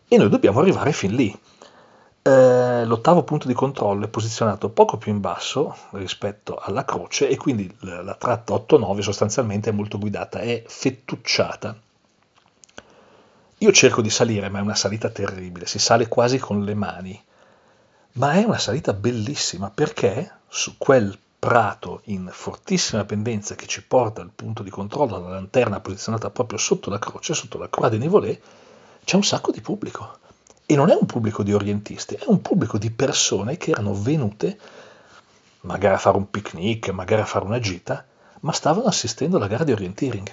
e 0.09 0.17
noi 0.17 0.27
dobbiamo 0.27 0.59
arrivare 0.59 0.91
fin 0.91 1.15
lì. 1.15 1.39
Eh, 2.21 2.83
l'ottavo 2.83 3.23
punto 3.23 3.47
di 3.47 3.53
controllo 3.53 4.05
è 4.05 4.09
posizionato 4.09 4.69
poco 4.69 4.97
più 4.97 5.13
in 5.13 5.21
basso 5.21 5.75
rispetto 5.91 6.57
alla 6.57 6.83
croce 6.83 7.29
e 7.29 7.37
quindi 7.37 7.73
la, 7.81 8.01
la 8.01 8.15
tratta 8.15 8.53
8-9 8.53 8.99
sostanzialmente 8.99 9.69
è 9.69 9.73
molto 9.73 9.99
guidata, 9.99 10.39
è 10.39 10.63
fettucciata. 10.65 11.77
Io 13.59 13.71
cerco 13.71 14.01
di 14.01 14.09
salire, 14.09 14.49
ma 14.49 14.59
è 14.59 14.61
una 14.61 14.75
salita 14.75 15.09
terribile, 15.09 15.67
si 15.67 15.79
sale 15.79 16.07
quasi 16.07 16.39
con 16.39 16.63
le 16.63 16.73
mani, 16.73 17.23
ma 18.13 18.33
è 18.33 18.43
una 18.43 18.57
salita 18.57 18.93
bellissima 18.93 19.69
perché 19.69 20.31
su 20.47 20.77
quel 20.77 21.17
prato 21.37 22.01
in 22.05 22.29
fortissima 22.31 23.05
pendenza 23.05 23.55
che 23.55 23.67
ci 23.67 23.85
porta 23.85 24.21
al 24.21 24.31
punto 24.33 24.63
di 24.63 24.69
controllo 24.69 25.19
della 25.19 25.35
lanterna 25.35 25.79
posizionata 25.79 26.29
proprio 26.31 26.57
sotto 26.57 26.89
la 26.89 26.99
croce, 26.99 27.33
sotto 27.33 27.57
la 27.57 27.69
Croix 27.69 27.89
de 27.89 27.97
Nivolet, 27.97 28.41
c'è 29.09 29.15
un 29.15 29.23
sacco 29.23 29.49
di 29.49 29.59
pubblico. 29.59 30.19
E 30.67 30.75
non 30.75 30.91
è 30.91 30.93
un 30.93 31.07
pubblico 31.07 31.41
di 31.41 31.51
orientisti, 31.51 32.13
è 32.13 32.25
un 32.27 32.43
pubblico 32.43 32.77
di 32.77 32.91
persone 32.91 33.57
che 33.57 33.71
erano 33.71 33.95
venute 33.95 34.55
magari 35.61 35.95
a 35.95 35.97
fare 35.97 36.15
un 36.15 36.29
picnic, 36.29 36.89
magari 36.89 37.21
a 37.21 37.25
fare 37.25 37.43
una 37.43 37.57
gita, 37.57 38.05
ma 38.41 38.51
stavano 38.51 38.85
assistendo 38.85 39.37
alla 39.37 39.47
gara 39.47 39.63
di 39.63 39.71
orienteering. 39.71 40.31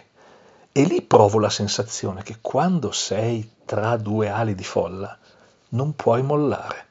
E 0.72 0.84
lì 0.84 1.00
provo 1.00 1.38
la 1.38 1.48
sensazione 1.48 2.22
che 2.22 2.36
quando 2.42 2.92
sei 2.92 3.50
tra 3.64 3.96
due 3.96 4.28
ali 4.28 4.54
di 4.54 4.62
folla 4.62 5.18
non 5.70 5.96
puoi 5.96 6.22
mollare. 6.22 6.88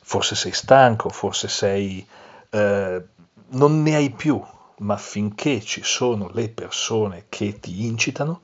Forse 0.00 0.34
sei 0.34 0.52
stanco, 0.52 1.10
forse 1.10 1.48
sei 1.48 2.08
eh, 2.48 3.04
non 3.48 3.82
ne 3.82 3.94
hai 3.94 4.08
più, 4.08 4.42
ma 4.78 4.96
finché 4.96 5.60
ci 5.60 5.82
sono 5.84 6.30
le 6.32 6.48
persone 6.48 7.26
che 7.28 7.60
ti 7.60 7.84
incitano, 7.84 8.40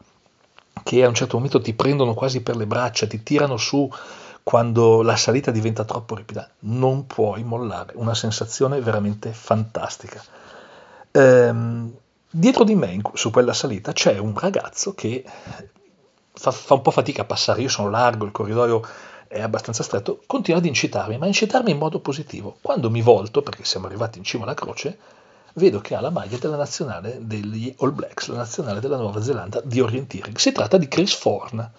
che 0.83 1.05
a 1.05 1.09
un 1.09 1.15
certo 1.15 1.37
momento 1.37 1.61
ti 1.61 1.73
prendono 1.73 2.15
quasi 2.15 2.43
per 2.43 2.57
le 2.57 2.67
braccia, 2.67 3.07
ti 3.07 3.23
tirano 3.23 3.57
su 3.57 3.89
quando 4.43 5.03
la 5.03 5.17
salita 5.17 5.51
diventa 5.51 5.85
troppo 5.85 6.15
ripida, 6.15 6.49
non 6.61 7.07
puoi 7.07 7.43
mollare, 7.43 7.95
una 7.97 8.15
sensazione 8.15 8.81
veramente 8.81 9.33
fantastica. 9.33 10.23
Ehm, 11.13 11.93
dietro 12.31 12.65
di 12.65 12.75
me, 12.75 13.01
su 13.15 13.31
quella 13.31 13.55
salita, 13.55 13.93
c'è 13.93 14.19
un 14.19 14.39
ragazzo 14.39 14.93
che 14.95 15.25
fa, 16.33 16.51
fa 16.51 16.75
un 16.75 16.83
po' 16.83 16.91
fatica 16.91 17.23
a 17.23 17.27
passare, 17.27 17.63
io 17.63 17.69
sono 17.69 17.89
largo, 17.89 18.27
il 18.27 18.33
corridoio 18.33 18.83
è 19.29 19.41
abbastanza 19.41 19.83
stretto, 19.83 20.23
continua 20.27 20.61
ad 20.61 20.67
incitarmi, 20.67 21.17
ma 21.17 21.27
incitarmi 21.27 21.71
in 21.71 21.79
modo 21.79 22.01
positivo. 22.01 22.59
Quando 22.61 22.91
mi 22.91 23.01
volto, 23.01 23.43
perché 23.43 23.65
siamo 23.65 23.87
arrivati 23.87 24.19
in 24.19 24.25
cima 24.25 24.45
alla 24.45 24.55
croce, 24.55 24.99
vedo 25.55 25.81
che 25.81 25.95
ha 25.95 26.01
la 26.01 26.11
maglia 26.11 26.39
della 26.39 26.57
nazionale 26.57 27.19
degli 27.21 27.75
All 27.79 27.95
Blacks, 27.95 28.29
la 28.29 28.39
nazionale 28.39 28.81
della 28.81 28.97
Nuova 28.97 29.23
Zelanda 29.23 29.61
di 29.65 29.81
orienteering. 29.81 30.37
Si 30.37 30.53
tratta 30.53 30.77
di 30.77 30.89
Chris 30.89 31.15
Forn, 31.15 31.71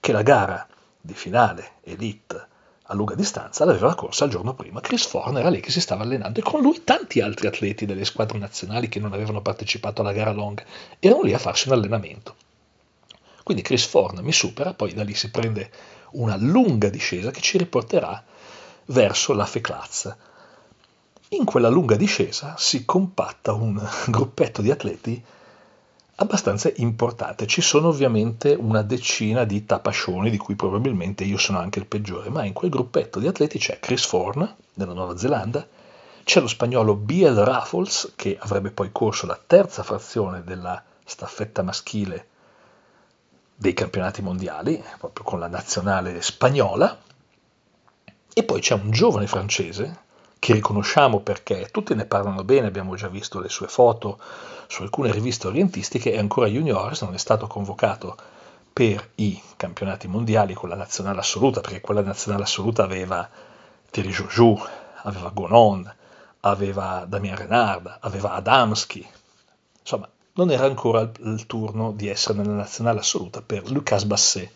che 0.00 0.12
la 0.12 0.22
gara 0.22 0.66
di 1.00 1.14
finale 1.14 1.72
Elite 1.82 2.48
a 2.88 2.94
lunga 2.94 3.14
distanza 3.14 3.64
l'aveva 3.64 3.94
corsa 3.94 4.24
il 4.24 4.30
giorno 4.30 4.54
prima. 4.54 4.80
Chris 4.80 5.06
Forn 5.06 5.38
era 5.38 5.48
lì 5.48 5.60
che 5.60 5.70
si 5.70 5.80
stava 5.80 6.02
allenando 6.02 6.40
e 6.40 6.42
con 6.42 6.60
lui 6.60 6.82
tanti 6.84 7.20
altri 7.20 7.46
atleti 7.46 7.86
delle 7.86 8.04
squadre 8.04 8.38
nazionali 8.38 8.88
che 8.88 9.00
non 9.00 9.12
avevano 9.12 9.40
partecipato 9.40 10.02
alla 10.02 10.12
gara 10.12 10.32
long 10.32 10.62
erano 10.98 11.22
lì 11.22 11.32
a 11.32 11.38
farsi 11.38 11.68
un 11.68 11.74
allenamento. 11.74 12.34
Quindi 13.42 13.62
Chris 13.62 13.84
Forn 13.84 14.20
mi 14.22 14.32
supera, 14.32 14.72
poi 14.72 14.94
da 14.94 15.04
lì 15.04 15.14
si 15.14 15.30
prende 15.30 15.70
una 16.12 16.36
lunga 16.36 16.88
discesa 16.88 17.30
che 17.30 17.40
ci 17.40 17.58
riporterà 17.58 18.22
verso 18.86 19.34
la 19.34 19.44
Feclaz. 19.44 20.14
In 21.36 21.44
quella 21.44 21.68
lunga 21.68 21.96
discesa 21.96 22.54
si 22.56 22.84
compatta 22.84 23.54
un 23.54 23.84
gruppetto 24.06 24.62
di 24.62 24.70
atleti 24.70 25.20
abbastanza 26.16 26.70
importante. 26.76 27.48
Ci 27.48 27.60
sono 27.60 27.88
ovviamente 27.88 28.54
una 28.54 28.82
decina 28.82 29.42
di 29.42 29.64
tapascioni, 29.64 30.30
di 30.30 30.36
cui 30.36 30.54
probabilmente 30.54 31.24
io 31.24 31.36
sono 31.36 31.58
anche 31.58 31.80
il 31.80 31.86
peggiore, 31.86 32.30
ma 32.30 32.44
in 32.44 32.52
quel 32.52 32.70
gruppetto 32.70 33.18
di 33.18 33.26
atleti 33.26 33.58
c'è 33.58 33.80
Chris 33.80 34.04
Forn, 34.04 34.48
della 34.72 34.92
Nuova 34.92 35.16
Zelanda, 35.16 35.66
c'è 36.22 36.38
lo 36.38 36.46
spagnolo 36.46 36.94
Biel 36.94 37.34
Raffles, 37.34 38.12
che 38.14 38.38
avrebbe 38.40 38.70
poi 38.70 38.92
corso 38.92 39.26
la 39.26 39.40
terza 39.44 39.82
frazione 39.82 40.44
della 40.44 40.80
staffetta 41.04 41.62
maschile 41.62 42.28
dei 43.56 43.72
campionati 43.72 44.22
mondiali, 44.22 44.80
proprio 44.98 45.24
con 45.24 45.40
la 45.40 45.48
nazionale 45.48 46.22
spagnola, 46.22 46.96
e 48.32 48.42
poi 48.44 48.60
c'è 48.60 48.74
un 48.74 48.92
giovane 48.92 49.26
francese, 49.26 50.02
che 50.38 50.52
riconosciamo 50.52 51.20
perché 51.20 51.68
tutti 51.70 51.94
ne 51.94 52.04
parlano 52.06 52.44
bene, 52.44 52.66
abbiamo 52.66 52.96
già 52.96 53.08
visto 53.08 53.40
le 53.40 53.48
sue 53.48 53.68
foto 53.68 54.18
su 54.66 54.82
alcune 54.82 55.12
riviste 55.12 55.46
orientistiche, 55.46 56.12
è 56.12 56.18
ancora 56.18 56.46
juniores, 56.46 57.02
non 57.02 57.14
è 57.14 57.18
stato 57.18 57.46
convocato 57.46 58.16
per 58.72 59.10
i 59.16 59.40
campionati 59.56 60.08
mondiali 60.08 60.54
con 60.54 60.68
la 60.68 60.74
nazionale 60.74 61.20
assoluta, 61.20 61.60
perché 61.60 61.80
quella 61.80 62.02
nazionale 62.02 62.42
assoluta 62.42 62.82
aveva 62.82 63.28
Thierry 63.90 64.10
Joujou, 64.10 64.60
aveva 65.02 65.30
Gonon, 65.32 65.94
aveva 66.40 67.04
Damien 67.06 67.36
Renard, 67.36 67.98
aveva 68.00 68.32
Adamski, 68.32 69.06
insomma 69.80 70.08
non 70.36 70.50
era 70.50 70.64
ancora 70.64 71.08
il 71.20 71.46
turno 71.46 71.92
di 71.92 72.08
essere 72.08 72.38
nella 72.38 72.54
nazionale 72.54 72.98
assoluta 72.98 73.40
per 73.40 73.70
Lucas 73.70 74.04
Basset. 74.04 74.50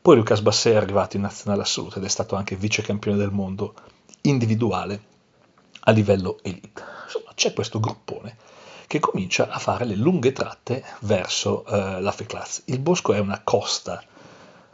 Poi 0.00 0.16
Lucas 0.16 0.40
Basset 0.40 0.74
è 0.74 0.76
arrivato 0.76 1.16
in 1.16 1.22
nazionale 1.22 1.62
assoluta 1.62 1.96
ed 1.96 2.04
è 2.04 2.08
stato 2.08 2.36
anche 2.36 2.54
vice 2.54 2.82
campione 2.82 3.16
del 3.16 3.32
mondo 3.32 3.74
individuale 4.26 5.12
a 5.80 5.90
livello 5.90 6.38
elite. 6.42 6.82
Insomma, 7.04 7.32
c'è 7.34 7.52
questo 7.52 7.80
gruppone 7.80 8.36
che 8.86 9.00
comincia 9.00 9.48
a 9.48 9.58
fare 9.58 9.84
le 9.84 9.96
lunghe 9.96 10.32
tratte 10.32 10.84
verso 11.00 11.64
eh, 11.66 12.00
la 12.00 12.12
Feclaz. 12.12 12.62
Il 12.66 12.78
bosco 12.78 13.12
è 13.12 13.18
una 13.18 13.40
costa 13.42 14.02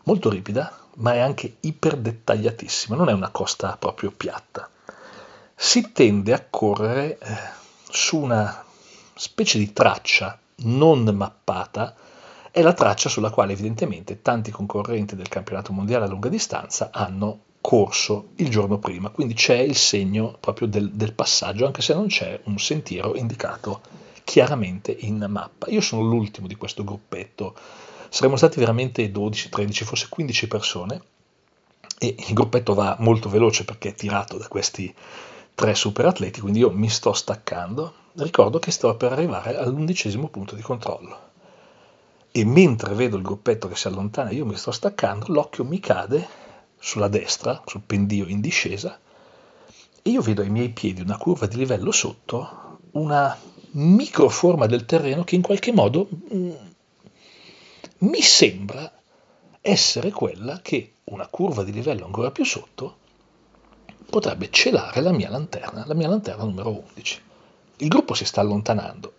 molto 0.04 0.30
ripida, 0.30 0.72
ma 0.96 1.14
è 1.14 1.18
anche 1.18 1.56
iperdettagliatissima, 1.60 2.96
non 2.96 3.08
è 3.08 3.12
una 3.12 3.30
costa 3.30 3.76
proprio 3.76 4.10
piatta. 4.10 4.68
Si 5.54 5.92
tende 5.92 6.32
a 6.32 6.44
correre 6.48 7.18
eh, 7.18 7.36
su 7.90 8.18
una 8.18 8.64
specie 9.14 9.58
di 9.58 9.72
traccia 9.72 10.38
non 10.62 11.02
mappata, 11.04 11.94
è 12.50 12.62
la 12.62 12.72
traccia 12.72 13.08
sulla 13.08 13.30
quale 13.30 13.52
evidentemente 13.52 14.22
tanti 14.22 14.50
concorrenti 14.50 15.14
del 15.16 15.28
campionato 15.28 15.72
mondiale 15.72 16.04
a 16.04 16.08
lunga 16.08 16.28
distanza 16.28 16.90
hanno 16.92 17.40
corso 17.60 18.30
il 18.36 18.48
giorno 18.48 18.78
prima, 18.78 19.10
quindi 19.10 19.34
c'è 19.34 19.58
il 19.58 19.76
segno 19.76 20.36
proprio 20.40 20.66
del, 20.66 20.90
del, 20.92 21.12
passaggio, 21.12 21.66
anche 21.66 21.82
se 21.82 21.94
non 21.94 22.06
c'è 22.06 22.40
un 22.44 22.58
sentiero 22.58 23.14
indicato 23.16 23.80
chiaramente 24.24 24.96
in 25.00 25.24
mappa. 25.28 25.68
Io 25.68 25.80
sono 25.80 26.02
l'ultimo 26.02 26.46
di 26.46 26.54
questo 26.56 26.84
gruppetto, 26.84 27.54
saremmo 28.08 28.36
stati 28.36 28.58
veramente 28.58 29.10
12, 29.10 29.48
13, 29.48 29.84
forse 29.84 30.06
15 30.08 30.48
persone 30.48 31.02
e 31.98 32.14
il 32.16 32.34
gruppetto 32.34 32.74
va 32.74 32.96
molto 33.00 33.28
veloce 33.28 33.64
perché 33.64 33.90
è 33.90 33.94
tirato 33.94 34.38
da 34.38 34.48
questi 34.48 34.92
tre 35.54 35.74
super 35.74 36.06
atleti, 36.06 36.40
quindi 36.40 36.60
io 36.60 36.70
mi 36.70 36.88
sto 36.88 37.12
staccando. 37.12 37.94
Ricordo 38.14 38.58
che 38.58 38.70
sto 38.70 38.96
per 38.96 39.12
arrivare 39.12 39.56
all'undicesimo 39.56 40.28
punto 40.28 40.54
di 40.54 40.62
controllo 40.62 41.28
e 42.32 42.44
mentre 42.44 42.94
vedo 42.94 43.16
il 43.16 43.22
gruppetto 43.22 43.68
che 43.68 43.74
si 43.74 43.88
allontana, 43.88 44.30
io 44.30 44.46
mi 44.46 44.56
sto 44.56 44.70
staccando, 44.70 45.26
l'occhio 45.28 45.64
mi 45.64 45.80
cade 45.80 46.26
sulla 46.80 47.08
destra, 47.08 47.62
sul 47.66 47.82
pendio 47.86 48.26
in 48.26 48.40
discesa, 48.40 48.98
e 50.02 50.10
io 50.10 50.22
vedo 50.22 50.40
ai 50.40 50.50
miei 50.50 50.70
piedi 50.70 51.02
una 51.02 51.18
curva 51.18 51.46
di 51.46 51.56
livello 51.56 51.92
sotto, 51.92 52.78
una 52.92 53.38
microforma 53.72 54.66
del 54.66 54.86
terreno 54.86 55.22
che 55.22 55.36
in 55.36 55.42
qualche 55.42 55.72
modo 55.72 56.08
mm, 56.34 56.50
mi 57.98 58.20
sembra 58.22 58.90
essere 59.60 60.10
quella 60.10 60.60
che 60.62 60.94
una 61.04 61.26
curva 61.26 61.62
di 61.62 61.72
livello 61.72 62.06
ancora 62.06 62.30
più 62.30 62.44
sotto 62.44 62.96
potrebbe 64.08 64.48
celare 64.50 65.00
la 65.02 65.12
mia 65.12 65.28
lanterna, 65.28 65.84
la 65.86 65.94
mia 65.94 66.08
lanterna 66.08 66.44
numero 66.44 66.70
11. 66.70 67.22
Il 67.76 67.88
gruppo 67.88 68.14
si 68.14 68.24
sta 68.24 68.40
allontanando. 68.40 69.14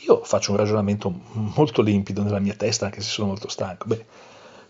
Io 0.00 0.22
faccio 0.24 0.50
un 0.50 0.58
ragionamento 0.58 1.12
molto 1.32 1.82
limpido 1.82 2.22
nella 2.22 2.38
mia 2.38 2.54
testa, 2.54 2.84
anche 2.84 3.00
se 3.00 3.10
sono 3.10 3.28
molto 3.28 3.48
stanco. 3.48 3.86
Beh, 3.86 4.06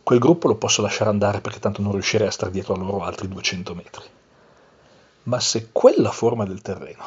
quel 0.07 0.21
gruppo 0.21 0.47
lo 0.47 0.55
posso 0.55 0.83
lasciare 0.83 1.11
andare 1.11 1.40
perché 1.40 1.59
tanto 1.59 1.83
non 1.83 1.90
riuscirei 1.90 2.29
a 2.29 2.31
stare 2.31 2.53
dietro 2.53 2.75
a 2.75 2.77
loro 2.77 3.03
altri 3.03 3.27
200 3.27 3.75
metri. 3.75 4.05
Ma 5.25 5.40
se 5.40 5.71
quella 5.73 6.12
forma 6.12 6.45
del 6.45 6.62
terreno 6.62 7.03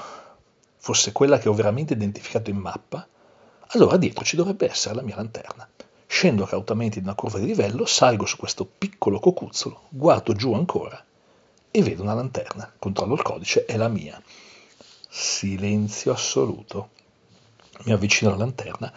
fosse 0.76 1.14
quella 1.14 1.38
che 1.38 1.48
ho 1.48 1.54
veramente 1.54 1.94
identificato 1.94 2.50
in 2.50 2.58
mappa, 2.58 3.08
allora 3.68 3.96
dietro 3.96 4.26
ci 4.26 4.36
dovrebbe 4.36 4.70
essere 4.70 4.96
la 4.96 5.02
mia 5.02 5.16
lanterna. 5.16 5.66
Scendo 6.08 6.44
cautamente 6.44 7.00
in 7.00 7.06
una 7.06 7.16
curva 7.16 7.40
di 7.40 7.46
livello, 7.46 7.86
salgo 7.86 8.26
su 8.26 8.36
questo 8.36 8.66
piccolo 8.66 9.22
cocuzzolo, 9.22 9.84
guardo 9.88 10.34
giù 10.34 10.54
ancora 10.54 11.02
e 11.72 11.82
vedo 11.82 12.02
una 12.02 12.16
lanterna. 12.16 12.70
Controllo 12.78 13.14
il 13.14 13.22
codice, 13.22 13.64
è 13.64 13.78
la 13.78 13.88
mia. 13.88 14.22
Silenzio 15.08 16.12
assoluto. 16.12 16.90
Mi 17.86 17.94
avvicino 17.94 18.32
alla 18.32 18.40
lanterna, 18.40 18.92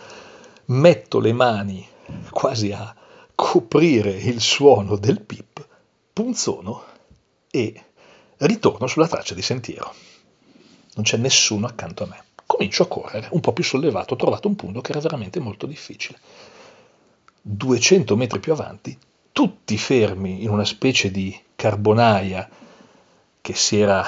metto 0.65 1.21
le 1.21 1.33
mani 1.33 1.87
quasi 2.33 2.73
a 2.73 2.97
coprire 3.45 4.13
il 4.13 4.41
suono 4.41 4.95
del 4.95 5.21
pip, 5.21 5.67
punzono 6.13 6.85
e 7.51 7.85
ritorno 8.37 8.87
sulla 8.87 9.09
traccia 9.09 9.35
di 9.35 9.43
sentiero. 9.43 9.93
Non 10.95 11.05
c'è 11.05 11.17
nessuno 11.17 11.67
accanto 11.67 12.05
a 12.05 12.07
me. 12.07 12.25
Comincio 12.47 12.85
a 12.85 12.87
correre, 12.87 13.27
un 13.33 13.41
po' 13.41 13.53
più 13.53 13.65
sollevato, 13.65 14.15
ho 14.15 14.17
trovato 14.17 14.47
un 14.47 14.55
punto 14.55 14.81
che 14.81 14.93
era 14.93 15.01
veramente 15.01 15.41
molto 15.41 15.67
difficile. 15.67 16.21
200 17.43 18.17
metri 18.17 18.39
più 18.39 18.53
avanti, 18.53 18.97
tutti 19.33 19.77
fermi 19.77 20.45
in 20.45 20.49
una 20.49 20.65
specie 20.65 21.11
di 21.11 21.37
carbonaia 21.57 22.49
che 23.41 23.55
si 23.55 23.81
era 23.81 24.07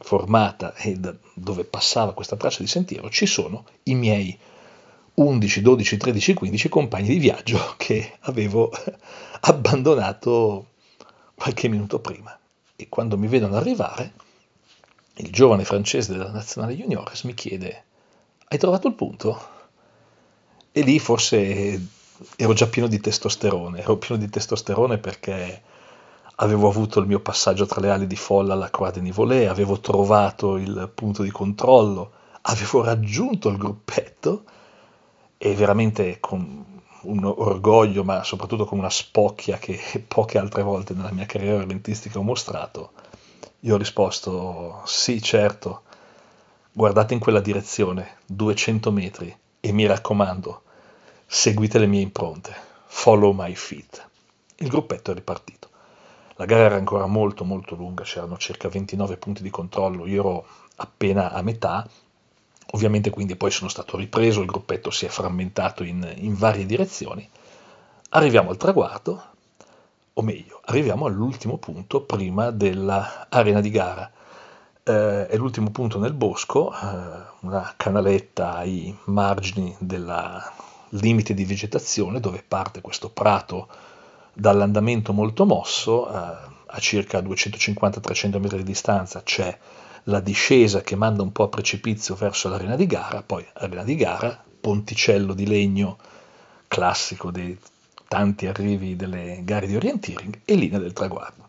formata 0.00 0.74
e 0.74 1.00
dove 1.32 1.64
passava 1.64 2.12
questa 2.12 2.36
traccia 2.36 2.60
di 2.60 2.68
sentiero, 2.68 3.08
ci 3.08 3.24
sono 3.24 3.64
i 3.84 3.94
miei 3.94 4.38
11, 5.14 5.62
12, 5.62 5.96
13, 5.96 6.34
15 6.34 6.68
compagni 6.68 7.08
di 7.08 7.18
viaggio 7.18 7.74
che 7.78 8.16
avevo 8.20 8.70
abbandonato 9.40 10.66
qualche 11.34 11.68
minuto 11.68 12.00
prima. 12.00 12.36
E 12.76 12.88
quando 12.88 13.16
mi 13.16 13.28
vedono 13.28 13.56
arrivare, 13.56 14.12
il 15.16 15.30
giovane 15.30 15.64
francese 15.64 16.12
della 16.12 16.32
nazionale 16.32 16.74
juniores 16.74 17.22
mi 17.22 17.34
chiede, 17.34 17.84
hai 18.48 18.58
trovato 18.58 18.88
il 18.88 18.94
punto? 18.94 19.52
E 20.72 20.80
lì 20.82 20.98
forse 20.98 21.88
ero 22.36 22.52
già 22.52 22.66
pieno 22.66 22.88
di 22.88 22.98
testosterone, 22.98 23.80
ero 23.80 23.96
pieno 23.96 24.20
di 24.20 24.28
testosterone 24.28 24.98
perché 24.98 25.62
avevo 26.36 26.68
avuto 26.68 26.98
il 26.98 27.06
mio 27.06 27.20
passaggio 27.20 27.66
tra 27.66 27.80
le 27.80 27.90
ali 27.90 28.06
di 28.08 28.16
folla 28.16 28.54
alla 28.54 28.70
Croix 28.70 28.92
de 28.92 29.00
Nivolé, 29.00 29.46
avevo 29.46 29.78
trovato 29.78 30.56
il 30.56 30.90
punto 30.92 31.22
di 31.22 31.30
controllo, 31.30 32.10
avevo 32.42 32.82
raggiunto 32.82 33.48
il 33.48 33.56
gruppetto 33.56 34.44
e 35.44 35.54
veramente 35.54 36.20
con 36.20 36.64
un 37.02 37.24
orgoglio, 37.26 38.02
ma 38.02 38.24
soprattutto 38.24 38.64
con 38.64 38.78
una 38.78 38.88
spocchia 38.88 39.58
che 39.58 39.78
poche 40.08 40.38
altre 40.38 40.62
volte 40.62 40.94
nella 40.94 41.12
mia 41.12 41.26
carriera 41.26 41.62
lentistica 41.66 42.18
ho 42.18 42.22
mostrato, 42.22 42.92
io 43.60 43.74
ho 43.74 43.76
risposto 43.76 44.80
sì, 44.86 45.20
certo, 45.20 45.82
guardate 46.72 47.12
in 47.12 47.20
quella 47.20 47.40
direzione, 47.40 48.16
200 48.24 48.90
metri, 48.90 49.36
e 49.60 49.72
mi 49.72 49.84
raccomando, 49.84 50.62
seguite 51.26 51.78
le 51.78 51.88
mie 51.88 52.00
impronte, 52.00 52.54
follow 52.86 53.34
my 53.36 53.54
feet. 53.54 54.08
Il 54.56 54.68
gruppetto 54.68 55.10
è 55.10 55.14
ripartito. 55.14 55.68
La 56.36 56.46
gara 56.46 56.64
era 56.64 56.76
ancora 56.76 57.04
molto 57.04 57.44
molto 57.44 57.74
lunga, 57.74 58.02
c'erano 58.02 58.38
circa 58.38 58.70
29 58.70 59.18
punti 59.18 59.42
di 59.42 59.50
controllo, 59.50 60.06
io 60.06 60.20
ero 60.20 60.46
appena 60.76 61.32
a 61.32 61.42
metà 61.42 61.86
Ovviamente 62.70 63.10
quindi 63.10 63.36
poi 63.36 63.50
sono 63.50 63.68
stato 63.68 63.96
ripreso, 63.96 64.40
il 64.40 64.46
gruppetto 64.46 64.90
si 64.90 65.06
è 65.06 65.08
frammentato 65.08 65.84
in, 65.84 66.12
in 66.16 66.34
varie 66.34 66.66
direzioni. 66.66 67.28
Arriviamo 68.10 68.50
al 68.50 68.56
traguardo, 68.56 69.22
o 70.12 70.22
meglio, 70.22 70.60
arriviamo 70.64 71.06
all'ultimo 71.06 71.58
punto 71.58 72.02
prima 72.02 72.50
dell'arena 72.50 73.60
di 73.60 73.70
gara. 73.70 74.10
Eh, 74.82 75.26
è 75.26 75.36
l'ultimo 75.36 75.70
punto 75.70 75.98
nel 75.98 76.12
bosco, 76.12 76.72
eh, 76.72 76.76
una 77.40 77.74
canaletta 77.76 78.56
ai 78.56 78.96
margini 79.04 79.74
del 79.78 80.42
limite 80.90 81.34
di 81.34 81.44
vegetazione 81.44 82.20
dove 82.20 82.44
parte 82.46 82.80
questo 82.80 83.08
prato 83.10 83.68
dall'andamento 84.32 85.12
molto 85.12 85.44
mosso, 85.44 86.08
eh, 86.08 86.52
a 86.66 86.78
circa 86.78 87.20
250-300 87.20 88.40
metri 88.40 88.58
di 88.58 88.64
distanza 88.64 89.22
c'è 89.22 89.56
la 90.04 90.20
discesa 90.20 90.82
che 90.82 90.96
manda 90.96 91.22
un 91.22 91.32
po' 91.32 91.44
a 91.44 91.48
precipizio 91.48 92.14
verso 92.14 92.48
l'arena 92.48 92.76
di 92.76 92.86
gara, 92.86 93.22
poi 93.22 93.46
arena 93.54 93.84
di 93.84 93.96
gara, 93.96 94.42
ponticello 94.60 95.34
di 95.34 95.46
legno 95.46 95.98
classico 96.68 97.30
dei 97.30 97.58
tanti 98.08 98.46
arrivi 98.46 98.96
delle 98.96 99.40
gare 99.44 99.66
di 99.66 99.76
orienteering 99.76 100.40
e 100.44 100.54
linea 100.54 100.78
del 100.78 100.92
traguardo. 100.92 101.48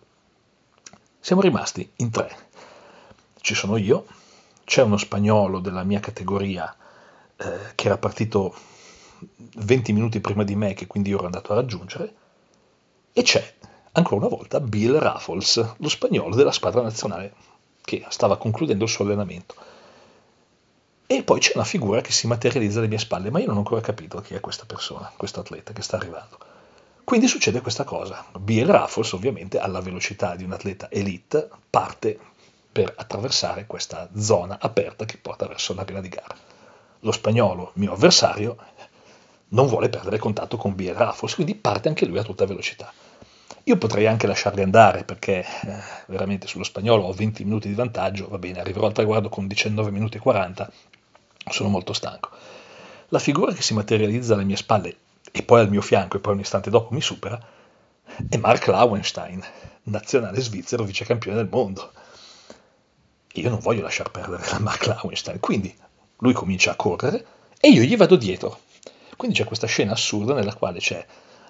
Siamo 1.19 1.41
rimasti 1.41 1.89
in 1.97 2.11
tre. 2.11 2.35
Ci 3.41 3.55
sono 3.55 3.77
io, 3.77 4.05
c'è 4.63 4.83
uno 4.83 4.97
spagnolo 4.97 5.59
della 5.59 5.83
mia 5.83 5.99
categoria 5.99 6.73
eh, 7.35 7.73
che 7.75 7.87
era 7.87 7.97
partito 7.97 8.55
20 9.57 9.93
minuti 9.93 10.19
prima 10.19 10.43
di 10.43 10.55
me, 10.55 10.73
che 10.73 10.87
quindi 10.87 11.09
io 11.09 11.17
ero 11.17 11.25
andato 11.25 11.51
a 11.51 11.55
raggiungere, 11.55 12.13
e 13.11 13.21
c'è 13.21 13.53
ancora 13.93 14.25
una 14.25 14.35
volta 14.35 14.59
Bill 14.59 14.97
Raffles, 14.97 15.75
lo 15.77 15.89
spagnolo 15.89 16.35
della 16.35 16.51
squadra 16.51 16.81
nazionale 16.81 17.33
che 17.85 18.03
stava 18.09 18.37
concludendo 18.37 18.83
il 18.83 18.89
suo 18.89 19.05
allenamento. 19.05 19.55
E 21.07 21.23
poi 21.23 21.39
c'è 21.39 21.51
una 21.53 21.63
figura 21.63 22.01
che 22.01 22.11
si 22.11 22.25
materializza 22.25 22.79
alle 22.79 22.87
mie 22.87 22.97
spalle, 22.97 23.29
ma 23.29 23.39
io 23.39 23.45
non 23.45 23.55
ho 23.55 23.59
ancora 23.59 23.79
capito 23.79 24.19
chi 24.21 24.33
è 24.33 24.39
questa 24.39 24.65
persona, 24.65 25.11
questo 25.15 25.39
atleta 25.39 25.71
che 25.71 25.83
sta 25.83 25.97
arrivando. 25.97 26.37
Quindi 27.03 27.27
succede 27.27 27.61
questa 27.61 27.83
cosa. 27.83 28.25
Bill 28.39 28.65
Raffles, 28.65 29.11
ovviamente, 29.11 29.59
alla 29.59 29.81
velocità 29.81 30.35
di 30.35 30.43
un 30.43 30.51
atleta 30.51 30.89
elite, 30.89 31.47
parte 31.69 32.19
per 32.71 32.91
attraversare 32.97 33.67
questa 33.67 34.09
zona 34.17 34.57
aperta 34.59 35.05
che 35.05 35.17
porta 35.17 35.47
verso 35.47 35.75
l'arena 35.75 36.01
di 36.01 36.09
gara. 36.09 36.35
Lo 37.01 37.11
spagnolo, 37.11 37.71
mio 37.75 37.93
avversario, 37.93 38.57
non 39.49 39.67
vuole 39.67 39.89
perdere 39.89 40.17
contatto 40.17 40.57
con 40.57 40.73
Bill 40.73 40.95
Raffles, 40.95 41.35
quindi 41.35 41.53
parte 41.53 41.87
anche 41.87 42.07
lui 42.07 42.17
a 42.17 42.23
tutta 42.23 42.47
velocità. 42.47 42.91
Io 43.67 43.77
potrei 43.77 44.05
anche 44.05 44.27
lasciarli 44.27 44.61
andare 44.61 45.03
perché 45.03 45.39
eh, 45.39 45.79
veramente 46.05 46.45
sullo 46.45 46.63
spagnolo 46.63 47.01
ho 47.01 47.13
20 47.13 47.43
minuti 47.43 47.67
di 47.67 47.73
vantaggio, 47.73 48.27
va 48.27 48.37
bene, 48.37 48.59
arriverò 48.59 48.85
al 48.85 48.93
traguardo 48.93 49.27
con 49.27 49.47
19 49.47 49.89
minuti 49.89 50.17
e 50.17 50.19
40, 50.19 50.71
sono 51.49 51.69
molto 51.69 51.91
stanco. 51.91 52.29
La 53.07 53.17
figura 53.17 53.53
che 53.53 53.63
si 53.63 53.73
materializza 53.73 54.35
alle 54.35 54.43
mie 54.43 54.55
spalle 54.55 54.95
e 55.31 55.41
poi 55.41 55.61
al 55.61 55.69
mio 55.69 55.81
fianco 55.81 56.17
e 56.17 56.19
poi 56.19 56.33
un 56.33 56.41
istante 56.41 56.69
dopo 56.69 56.93
mi 56.93 57.01
supera 57.01 57.43
è 58.29 58.37
Mark 58.37 58.67
Lauenstein, 58.67 59.43
nazionale 59.85 60.41
svizzero 60.41 60.83
vicecampione 60.83 61.35
del 61.35 61.49
mondo. 61.49 61.91
Io 63.33 63.49
non 63.49 63.57
voglio 63.57 63.81
lasciar 63.81 64.11
perdere 64.11 64.45
la 64.47 64.59
Mark 64.59 64.85
Lauenstein, 64.85 65.39
quindi 65.39 65.75
lui 66.19 66.33
comincia 66.33 66.69
a 66.69 66.75
correre 66.75 67.25
e 67.59 67.69
io 67.69 67.81
gli 67.81 67.97
vado 67.97 68.15
dietro. 68.15 68.59
Quindi 69.17 69.37
c'è 69.37 69.43
questa 69.45 69.65
scena 69.65 69.93
assurda 69.93 70.35
nella 70.35 70.53
quale 70.53 70.77
c'è 70.77 71.03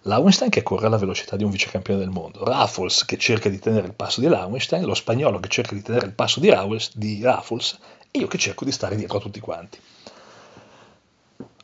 Lauenstein 0.08 0.51
che 0.51 0.62
corre 0.62 0.86
alla 0.86 0.99
velocità 0.99 1.36
di 1.36 1.43
un 1.43 1.49
vicecampione 1.49 1.99
del 1.99 2.12
mondo, 2.12 2.43
Raffles 2.43 3.06
che 3.06 3.18
cerca 3.18 3.49
di 3.49 3.58
tenere 3.58 3.88
il 3.88 3.93
passo 3.95 4.22
di 4.22 4.28
Lauenstein, 4.28 4.86
lo 4.86 4.93
spagnolo 4.93 5.39
che 5.39 5.49
cerca 5.49 5.74
di 5.74 5.82
tenere 5.82 6.06
il 6.06 6.12
passo 6.12 6.39
di, 6.39 6.47
Raffles, 6.47 6.95
di 6.95 7.24
Raffles 7.24 7.80
e 8.12 8.20
io 8.20 8.28
che 8.28 8.38
cerco 8.38 8.66
di 8.66 8.72
stare 8.72 8.95
dietro 8.95 9.18
a 9.18 9.22
tutti 9.22 9.39
quanti. 9.39 9.80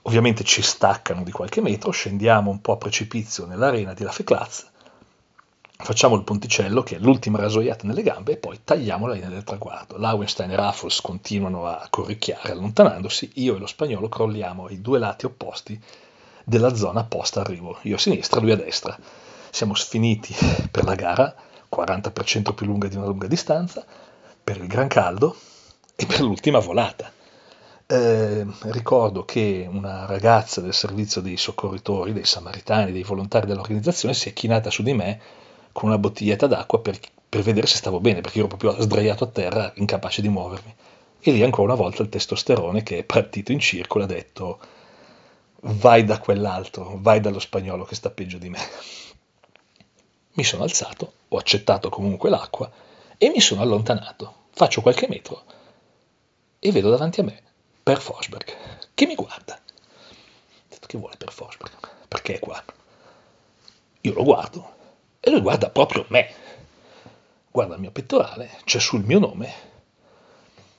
Ovviamente 0.02 0.44
ci 0.44 0.64
staccano 0.64 1.22
di 1.22 1.32
qualche 1.32 1.62
metro, 1.62 1.92
scendiamo 1.92 2.50
un 2.50 2.62
po' 2.62 2.72
a 2.72 2.78
precipizio 2.78 3.46
nell'arena 3.46 3.94
di 3.94 4.04
La 4.04 4.12
Feclaz, 4.12 4.68
facciamo 5.78 6.16
il 6.16 6.24
ponticello 6.24 6.82
che 6.82 6.96
è 6.96 7.00
l'ultima 7.00 7.38
rasoiata 7.38 7.86
nelle 7.86 8.02
gambe 8.02 8.32
e 8.32 8.38
poi 8.38 8.62
tagliamo 8.64 9.06
la 9.06 9.14
linea 9.14 9.30
del 9.30 9.44
traguardo. 9.44 9.98
Lauenstein 9.98 10.50
e 10.50 10.56
Raffles 10.56 11.00
continuano 11.00 11.68
a 11.68 11.86
corricchiare 11.92 12.54
allontanandosi, 12.54 13.34
io 13.36 13.56
e 13.56 13.60
lo 13.60 13.68
spagnolo 13.68 14.10
crolliamo 14.10 14.66
ai 14.66 14.82
due 14.82 14.98
lati 14.98 15.28
opposti 15.28 15.80
della 16.44 16.74
zona 16.76 17.04
post 17.04 17.38
arrivo, 17.38 17.78
io 17.84 17.96
a 17.96 18.00
sinistra, 18.00 18.40
lui 18.40 18.52
a 18.52 18.56
destra. 18.56 18.98
Siamo 19.50 19.74
sfiniti 19.76 20.36
per 20.72 20.84
la 20.84 20.96
gara, 20.96 21.34
40% 21.74 22.54
più 22.54 22.66
lunga 22.66 22.88
di 22.88 22.96
una 22.96 23.06
lunga 23.06 23.28
distanza, 23.28 23.86
per 24.44 24.58
il 24.58 24.68
gran 24.68 24.88
caldo 24.88 25.36
e 25.96 26.06
per 26.06 26.22
l'ultima 26.22 26.60
volata. 26.60 27.12
Eh, 27.86 28.46
ricordo 28.72 29.26
che 29.26 29.68
una 29.70 30.06
ragazza 30.06 30.62
del 30.62 30.74
servizio 30.74 31.20
dei 31.20 31.36
soccorritori, 31.36 32.14
dei 32.14 32.26
samaritani, 32.26 32.94
dei 32.94 33.04
volontari 33.04 33.48
dell'organizzazione 33.48 34.14
si 34.14 34.30
è 34.30 34.34
chinata 34.34 34.70
su 34.70 34.82
di 34.82 34.94
me 34.94 35.20
con 35.72 35.90
una 35.90 35.98
bottiglietta 35.98 36.48
d'acqua 36.48 36.80
per, 36.80 36.98
per 37.28 37.42
vedere 37.42 37.68
se 37.68 37.78
stavo 37.78 38.00
bene, 38.00 38.22
perché 38.22 38.40
ero 38.40 38.48
proprio 38.48 38.80
sdraiato 38.82 39.26
a 39.26 39.28
terra, 39.28 39.72
incapace 39.76 40.22
di 40.22 40.30
muovermi. 40.30 40.76
E 41.20 41.32
lì 41.32 41.44
ancora 41.44 41.74
una 41.74 41.82
volta 41.82 42.02
il 42.02 42.10
testosterone 42.10 42.82
che 42.82 43.00
è 43.00 43.04
partito 43.04 43.52
in 43.52 43.60
circolo 43.60 44.06
ha 44.06 44.08
detto 44.08 44.60
vai 45.62 46.04
da 46.04 46.20
quell'altro, 46.20 46.98
vai 47.00 47.20
dallo 47.20 47.40
spagnolo 47.40 47.84
che 47.84 47.96
sta 47.96 48.10
peggio 48.10 48.38
di 48.38 48.50
me. 48.50 48.60
Mi 50.34 50.44
sono 50.44 50.64
alzato, 50.64 51.14
ho 51.28 51.38
accettato 51.38 51.90
comunque 51.90 52.30
l'acqua 52.30 52.72
e 53.18 53.30
mi 53.30 53.42
sono 53.42 53.62
allontanato. 53.62 54.36
Faccio 54.52 54.82
qualche 54.82 55.08
metro 55.08 55.44
e 56.60 56.72
vedo 56.72 56.90
davanti 56.90 57.22
a 57.22 57.24
me 57.24 57.42
Per 57.82 58.00
Forsberg 58.00 58.56
che 58.94 59.06
mi 59.06 59.16
guarda. 59.16 59.60
Che 60.86 60.98
vuole 60.98 61.16
Per 61.16 61.32
Forsberg? 61.32 61.72
Perché 62.08 62.36
è 62.36 62.40
qua? 62.40 62.62
Io 64.02 64.14
lo 64.14 64.24
guardo 64.24 64.76
e 65.20 65.30
lui 65.30 65.42
guarda 65.42 65.70
proprio 65.70 66.06
me. 66.10 66.34
Guarda 67.50 67.76
il 67.76 67.82
mio 67.82 67.92
pettorale, 67.92 68.60
c'è 68.66 68.80
sul 68.80 69.04
mio 69.04 69.20
nome 69.20 69.71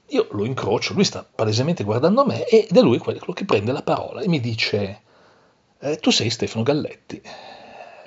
io 0.08 0.28
lo 0.32 0.44
incrocio, 0.44 0.92
lui 0.92 1.04
sta 1.04 1.24
palesemente 1.24 1.84
guardando 1.84 2.24
me 2.24 2.44
ed 2.44 2.76
è 2.76 2.80
lui 2.80 2.98
quello 2.98 3.32
che 3.32 3.44
prende 3.44 3.72
la 3.72 3.82
parola 3.82 4.20
e 4.20 4.28
mi 4.28 4.40
dice, 4.40 5.00
eh, 5.78 5.96
tu 5.96 6.10
sei 6.10 6.30
Stefano 6.30 6.62
Galletti. 6.62 7.20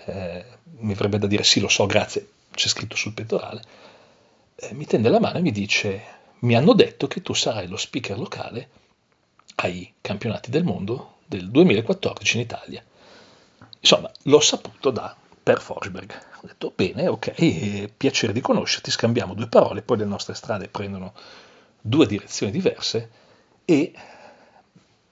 Eh, 0.06 0.46
mi 0.78 0.94
avrebbe 0.94 1.18
da 1.18 1.28
dire 1.28 1.44
sì, 1.44 1.60
lo 1.60 1.68
so, 1.68 1.86
grazie, 1.86 2.28
c'è 2.52 2.68
scritto 2.68 2.96
sul 2.96 3.14
pettorale. 3.14 3.62
Eh, 4.56 4.74
mi 4.74 4.86
tende 4.86 5.10
la 5.10 5.20
mano 5.20 5.40
e 5.40 5.42
mi 5.42 5.52
dice, 5.52 6.02
mi 6.40 6.56
hanno 6.56 6.74
detto 6.74 7.08
che 7.08 7.22
tu 7.22 7.34
sarai 7.34 7.68
lo 7.68 7.78
speaker 7.78 8.18
locale 8.18 8.70
ai 9.56 9.94
campionati 10.02 10.52
del 10.52 10.64
mondo 10.64 11.16
del 11.26 11.50
2014 11.50 12.36
in 12.38 12.44
Italia. 12.44 12.84
Insomma, 13.80 14.12
l'ho 14.24 14.40
saputo 14.40 14.92
da 14.92 15.16
Per 15.44 15.60
Forsberg. 15.60 16.12
Ho 16.42 16.48
detto, 16.48 16.72
bene, 16.76 17.08
ok, 17.08 17.90
piacere 17.98 18.34
di 18.34 18.42
conoscerti, 18.42 18.92
scambiamo 18.92 19.34
due 19.34 19.48
parole, 19.48 19.82
poi 19.82 19.98
le 19.98 20.06
nostre 20.06 20.34
strade 20.34 20.68
prendono 20.68 21.14
due 21.88 22.08
direzioni 22.08 22.52
diverse 22.52 23.10
e 23.64 23.94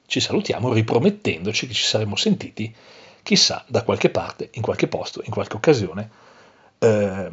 ci 0.07 0.19
salutiamo 0.19 0.73
ripromettendoci 0.73 1.67
che 1.67 1.73
ci 1.73 1.83
saremmo 1.83 2.15
sentiti, 2.15 2.73
chissà, 3.21 3.63
da 3.67 3.83
qualche 3.83 4.09
parte, 4.09 4.49
in 4.53 4.63
qualche 4.63 4.87
posto, 4.87 5.21
in 5.23 5.31
qualche 5.31 5.55
occasione, 5.55 6.09
eh, 6.79 7.29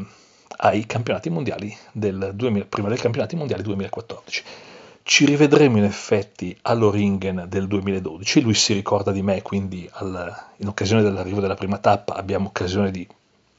ai 0.58 0.84
campionati 0.84 1.30
mondiali 1.30 1.74
del 1.92 2.32
2000, 2.34 2.66
prima 2.66 2.88
dei 2.88 2.98
campionati 2.98 3.34
mondiali 3.34 3.62
2014. 3.62 4.44
Ci 5.02 5.24
rivedremo 5.24 5.78
in 5.78 5.84
effetti 5.84 6.56
all'Oringen 6.62 7.46
del 7.48 7.66
2012, 7.66 8.42
lui 8.42 8.54
si 8.54 8.74
ricorda 8.74 9.10
di 9.10 9.22
me, 9.22 9.40
quindi 9.40 9.88
al, 9.92 10.48
in 10.56 10.68
occasione 10.68 11.02
dell'arrivo 11.02 11.40
della 11.40 11.54
prima 11.54 11.78
tappa 11.78 12.14
abbiamo 12.14 12.48
occasione 12.48 12.90
di 12.90 13.08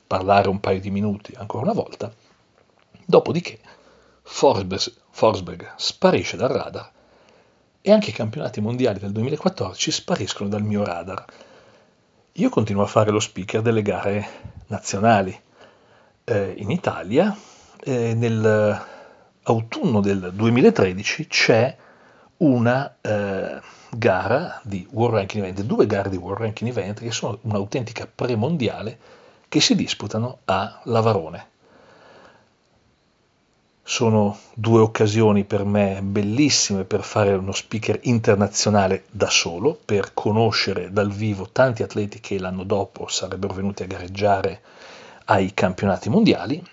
parlare 0.06 0.48
un 0.48 0.60
paio 0.60 0.80
di 0.80 0.92
minuti 0.92 1.34
ancora 1.36 1.64
una 1.64 1.74
volta, 1.74 2.14
dopodiché 3.04 3.60
Forsberg, 4.34 4.94
Forsberg 5.12 5.74
sparisce 5.76 6.38
dal 6.38 6.50
radar 6.50 6.90
e 7.82 7.92
anche 7.92 8.10
i 8.10 8.14
campionati 8.14 8.62
mondiali 8.62 8.98
del 8.98 9.12
2014 9.12 9.92
spariscono 9.92 10.50
dal 10.50 10.64
mio 10.64 10.84
radar. 10.84 11.24
Io 12.32 12.50
continuo 12.50 12.82
a 12.82 12.88
fare 12.88 13.12
lo 13.12 13.20
speaker 13.20 13.62
delle 13.62 13.82
gare 13.82 14.28
nazionali. 14.68 15.38
Eh, 16.24 16.54
in 16.58 16.72
Italia, 16.72 17.38
eh, 17.84 18.14
nell'autunno 18.16 20.00
del 20.00 20.32
2013, 20.34 21.28
c'è 21.28 21.76
una 22.38 22.96
eh, 23.02 23.60
gara 23.92 24.62
di 24.64 24.88
World 24.92 25.18
Ranking 25.18 25.44
Event, 25.44 25.62
due 25.64 25.86
gare 25.86 26.10
di 26.10 26.18
World 26.18 26.42
Ranking 26.42 26.70
Event 26.70 27.02
che 27.02 27.12
sono 27.12 27.38
un'autentica 27.42 28.08
premondiale 28.08 28.98
che 29.50 29.60
si 29.60 29.76
disputano 29.76 30.40
a 30.46 30.80
Lavarone 30.86 31.50
sono 33.92 34.38
due 34.54 34.80
occasioni 34.80 35.44
per 35.44 35.66
me 35.66 36.00
bellissime 36.02 36.86
per 36.86 37.04
fare 37.04 37.34
uno 37.34 37.52
speaker 37.52 38.00
internazionale 38.04 39.04
da 39.12 39.30
solo, 39.30 39.78
per 39.84 40.14
conoscere 40.14 40.94
dal 40.94 41.12
vivo 41.12 41.50
tanti 41.52 41.84
atleti 41.84 42.22
che 42.22 42.40
l'anno 42.40 42.64
dopo 42.64 43.10
sarebbero 43.10 43.54
venuti 43.54 43.84
a 43.84 43.88
gareggiare 43.88 44.62
ai 45.26 45.54
campionati 45.54 46.08
mondiali. 46.08 46.66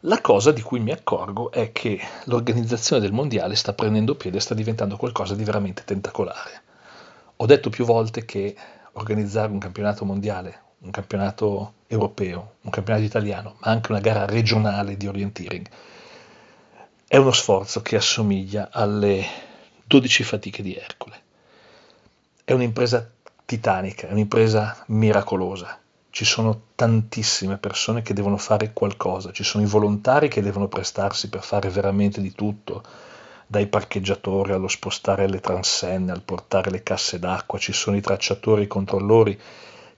La 0.00 0.22
cosa 0.22 0.52
di 0.52 0.62
cui 0.62 0.80
mi 0.80 0.90
accorgo 0.90 1.50
è 1.50 1.70
che 1.70 2.00
l'organizzazione 2.24 3.02
del 3.02 3.12
mondiale 3.12 3.54
sta 3.54 3.74
prendendo 3.74 4.14
piede 4.14 4.40
sta 4.40 4.54
diventando 4.54 4.96
qualcosa 4.96 5.34
di 5.34 5.44
veramente 5.44 5.84
tentacolare. 5.84 6.62
Ho 7.36 7.44
detto 7.44 7.68
più 7.68 7.84
volte 7.84 8.24
che 8.24 8.56
organizzare 8.92 9.52
un 9.52 9.58
campionato 9.58 10.06
mondiale 10.06 10.60
un 10.82 10.90
campionato 10.90 11.74
europeo, 11.86 12.54
un 12.62 12.70
campionato 12.70 13.04
italiano, 13.04 13.56
ma 13.60 13.70
anche 13.70 13.92
una 13.92 14.00
gara 14.00 14.24
regionale 14.24 14.96
di 14.96 15.06
orienteering. 15.06 15.68
È 17.06 17.16
uno 17.16 17.32
sforzo 17.32 17.82
che 17.82 17.96
assomiglia 17.96 18.68
alle 18.72 19.24
12 19.84 20.24
fatiche 20.24 20.62
di 20.62 20.74
Ercole. 20.74 21.20
È 22.44 22.52
un'impresa 22.52 23.08
titanica, 23.44 24.08
è 24.08 24.12
un'impresa 24.12 24.84
miracolosa. 24.86 25.78
ci 26.12 26.26
sono 26.26 26.64
tantissime 26.74 27.56
persone 27.56 28.02
che 28.02 28.12
devono 28.12 28.36
fare 28.36 28.74
qualcosa, 28.74 29.32
ci 29.32 29.44
sono 29.44 29.64
i 29.64 29.66
volontari 29.66 30.28
che 30.28 30.42
devono 30.42 30.68
prestarsi 30.68 31.30
per 31.30 31.42
fare 31.42 31.70
veramente 31.70 32.20
di 32.20 32.32
tutto, 32.32 32.84
dai 33.46 33.66
parcheggiatori 33.66 34.52
allo 34.52 34.68
spostare 34.68 35.26
le 35.26 35.40
transenne, 35.40 36.12
al 36.12 36.20
portare 36.20 36.70
le 36.70 36.82
casse 36.82 37.18
d'acqua, 37.18 37.58
ci 37.58 37.72
sono 37.72 37.96
i 37.96 38.02
tracciatori, 38.02 38.64
i 38.64 38.66
controllori 38.66 39.40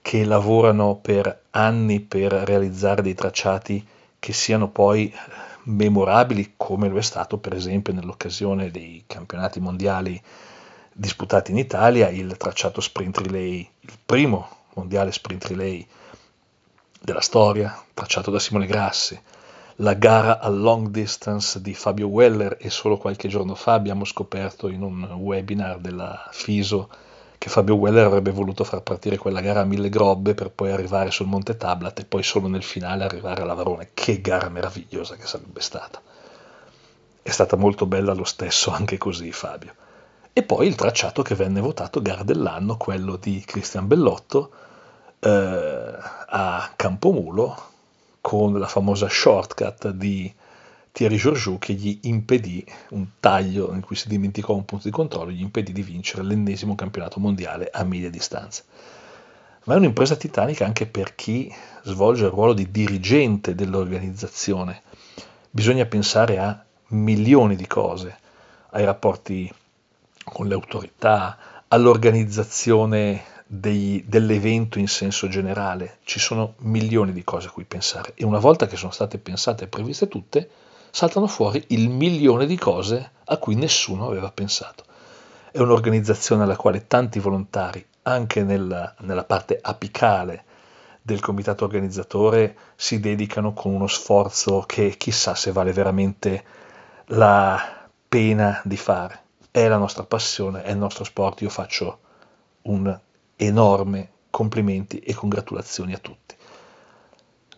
che 0.05 0.23
lavorano 0.23 0.99
per 1.01 1.45
anni 1.49 1.99
per 1.99 2.31
realizzare 2.31 3.01
dei 3.01 3.15
tracciati 3.15 3.83
che 4.19 4.33
siano 4.33 4.69
poi 4.69 5.11
memorabili 5.63 6.53
come 6.55 6.89
lo 6.89 6.99
è 6.99 7.01
stato 7.01 7.39
per 7.39 7.55
esempio 7.55 7.91
nell'occasione 7.91 8.69
dei 8.69 9.05
campionati 9.07 9.59
mondiali 9.59 10.21
disputati 10.93 11.49
in 11.49 11.57
Italia, 11.57 12.09
il 12.09 12.37
tracciato 12.37 12.81
sprint 12.81 13.17
relay, 13.17 13.67
il 13.79 13.97
primo 14.05 14.47
mondiale 14.75 15.11
sprint 15.11 15.45
relay 15.45 15.83
della 17.01 17.21
storia, 17.21 17.75
tracciato 17.95 18.29
da 18.29 18.37
Simone 18.37 18.67
Grassi, 18.67 19.19
la 19.77 19.95
gara 19.95 20.39
al 20.39 20.55
long 20.55 20.89
distance 20.89 21.59
di 21.59 21.73
Fabio 21.73 22.09
Weller 22.09 22.57
e 22.59 22.69
solo 22.69 22.97
qualche 22.97 23.27
giorno 23.27 23.55
fa 23.55 23.73
abbiamo 23.73 24.05
scoperto 24.05 24.67
in 24.67 24.83
un 24.83 25.03
webinar 25.13 25.79
della 25.79 26.29
FISO 26.31 26.89
che 27.37 27.49
Fabio 27.49 27.75
Weller 27.75 28.05
avrebbe 28.05 28.31
voluto 28.31 28.63
far 28.63 28.81
partire 28.81 29.17
quella 29.17 29.41
gara 29.41 29.61
a 29.61 29.65
mille 29.65 29.89
grobbe 29.89 30.33
per 30.33 30.51
poi 30.51 30.71
arrivare 30.71 31.11
sul 31.11 31.27
Monte 31.27 31.57
Tablat 31.57 31.99
e 31.99 32.05
poi 32.05 32.23
solo 32.23 32.47
nel 32.47 32.63
finale 32.63 33.03
arrivare 33.03 33.41
a 33.41 33.45
Lavarone. 33.45 33.91
Che 33.93 34.21
gara 34.21 34.49
meravigliosa 34.49 35.15
che 35.15 35.25
sarebbe 35.25 35.61
stata. 35.61 36.01
È 37.21 37.29
stata 37.29 37.55
molto 37.55 37.85
bella 37.85 38.13
lo 38.13 38.23
stesso 38.23 38.71
anche 38.71 38.97
così 38.97 39.31
Fabio. 39.31 39.73
E 40.31 40.43
poi 40.43 40.67
il 40.67 40.75
tracciato 40.75 41.21
che 41.21 41.35
venne 41.35 41.61
votato 41.61 42.01
gara 42.01 42.23
dell'anno, 42.23 42.77
quello 42.77 43.15
di 43.15 43.41
Cristian 43.45 43.87
Bellotto, 43.87 44.51
eh, 45.19 45.93
a 46.27 46.71
Campomulo 46.75 47.73
con 48.21 48.57
la 48.59 48.67
famosa 48.67 49.07
shortcut 49.07 49.91
di 49.91 50.33
Thierry 50.95 51.17
Georgiou 51.17 51.59
che 51.59 51.73
gli 51.73 51.99
impedì 52.03 52.65
un 52.91 53.05
taglio 53.19 53.73
in 53.73 53.81
cui 53.81 53.97
si 53.97 54.07
dimenticò 54.07 54.53
un 54.53 54.63
punto 54.63 54.87
di 54.87 54.93
controllo, 54.93 55.29
gli 55.29 55.41
impedì 55.41 55.73
di 55.73 55.81
vincere 55.81 56.23
l'ennesimo 56.23 56.73
campionato 56.73 57.19
mondiale 57.19 57.69
a 57.69 57.83
miglia 57.83 58.07
distanza. 58.07 58.63
Ma 59.65 59.73
è 59.73 59.77
un'impresa 59.77 60.15
titanica 60.15 60.63
anche 60.63 60.85
per 60.85 61.13
chi 61.13 61.53
svolge 61.83 62.23
il 62.23 62.29
ruolo 62.29 62.53
di 62.53 62.71
dirigente 62.71 63.55
dell'organizzazione. 63.55 64.83
Bisogna 65.49 65.85
pensare 65.85 66.39
a 66.39 66.63
milioni 66.91 67.57
di 67.57 67.67
cose, 67.67 68.17
ai 68.69 68.85
rapporti 68.85 69.53
con 70.23 70.47
le 70.47 70.53
autorità, 70.53 71.37
all'organizzazione 71.67 73.21
dei, 73.45 74.01
dell'evento 74.07 74.79
in 74.79 74.87
senso 74.87 75.27
generale. 75.27 75.97
Ci 76.05 76.19
sono 76.19 76.53
milioni 76.59 77.11
di 77.11 77.25
cose 77.25 77.49
a 77.49 77.51
cui 77.51 77.65
pensare 77.65 78.13
e 78.15 78.23
una 78.23 78.39
volta 78.39 78.65
che 78.65 78.77
sono 78.77 78.93
state 78.93 79.17
pensate 79.17 79.65
e 79.65 79.67
previste 79.67 80.07
tutte, 80.07 80.49
saltano 80.95 81.27
fuori 81.27 81.61
il 81.71 81.89
milione 81.89 82.45
di 82.45 82.55
cose 82.55 83.11
a 83.25 83.35
cui 83.35 83.55
nessuno 83.55 84.07
aveva 84.07 84.31
pensato. 84.31 84.85
È 85.51 85.59
un'organizzazione 85.59 86.43
alla 86.43 86.55
quale 86.55 86.87
tanti 86.87 87.19
volontari, 87.19 87.85
anche 88.03 88.43
nella, 88.43 88.95
nella 88.99 89.25
parte 89.25 89.59
apicale 89.61 90.45
del 91.01 91.19
comitato 91.19 91.65
organizzatore, 91.65 92.55
si 92.77 93.01
dedicano 93.01 93.51
con 93.51 93.73
uno 93.73 93.87
sforzo 93.87 94.61
che 94.65 94.95
chissà 94.95 95.35
se 95.35 95.51
vale 95.51 95.73
veramente 95.73 96.45
la 97.07 97.61
pena 98.07 98.61
di 98.63 98.77
fare. 98.77 99.23
È 99.51 99.67
la 99.67 99.77
nostra 99.77 100.03
passione, 100.03 100.63
è 100.63 100.71
il 100.71 100.77
nostro 100.77 101.03
sport, 101.03 101.41
io 101.41 101.49
faccio 101.49 101.99
un 102.61 102.97
enorme 103.35 104.11
complimenti 104.29 104.99
e 104.99 105.13
congratulazioni 105.13 105.91
a 105.91 105.97
tutti. 105.97 106.34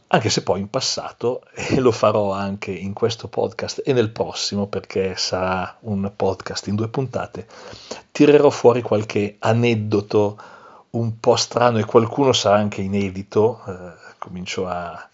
Anche 0.10 0.30
se 0.30 0.41
poi 0.41 0.62
in 0.62 0.70
passato, 0.70 1.43
e 1.53 1.80
lo 1.80 1.91
farò 1.91 2.32
anche 2.32 2.72
in 2.72 2.93
questo 2.93 3.28
podcast 3.28 3.82
e 3.86 3.93
nel 3.93 4.10
prossimo 4.12 4.68
perché 4.68 5.16
sarà 5.18 5.78
un 5.82 6.12
podcast 6.16 6.68
in 6.68 6.76
due 6.76 6.88
puntate, 6.88 7.47
tirerò 8.12 8.49
fuori 8.49 8.82
qualche 8.82 9.36
aneddoto 9.39 10.38
un 10.91 11.20
po' 11.20 11.36
strano 11.36 11.78
e 11.78 11.86
qualcuno 11.86 12.32
sarà 12.32 12.55
anche 12.55 12.82
inedito, 12.82 13.62
eh, 13.68 14.14
comincio 14.18 14.68
a 14.68 15.10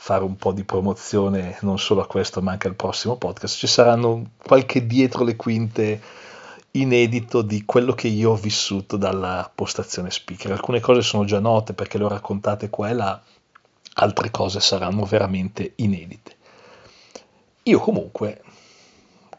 fare 0.00 0.24
un 0.24 0.36
po' 0.36 0.52
di 0.52 0.64
promozione 0.64 1.58
non 1.62 1.78
solo 1.78 2.00
a 2.00 2.06
questo 2.06 2.40
ma 2.40 2.52
anche 2.52 2.68
al 2.68 2.74
prossimo 2.74 3.16
podcast, 3.16 3.56
ci 3.58 3.66
saranno 3.66 4.30
qualche 4.42 4.86
dietro 4.86 5.24
le 5.24 5.36
quinte 5.36 6.00
inedito 6.72 7.42
di 7.42 7.64
quello 7.64 7.92
che 7.92 8.08
io 8.08 8.30
ho 8.30 8.36
vissuto 8.36 8.96
dalla 8.96 9.50
postazione 9.52 10.10
speaker. 10.10 10.52
Alcune 10.52 10.80
cose 10.80 11.02
sono 11.02 11.24
già 11.24 11.40
note 11.40 11.72
perché 11.72 11.98
le 11.98 12.04
ho 12.04 12.08
raccontate 12.08 12.70
qua 12.70 12.88
e 12.88 12.94
là, 12.94 13.20
altre 14.00 14.30
cose 14.30 14.60
saranno 14.60 15.04
veramente 15.04 15.72
inedite. 15.76 16.36
Io 17.64 17.80
comunque 17.80 18.42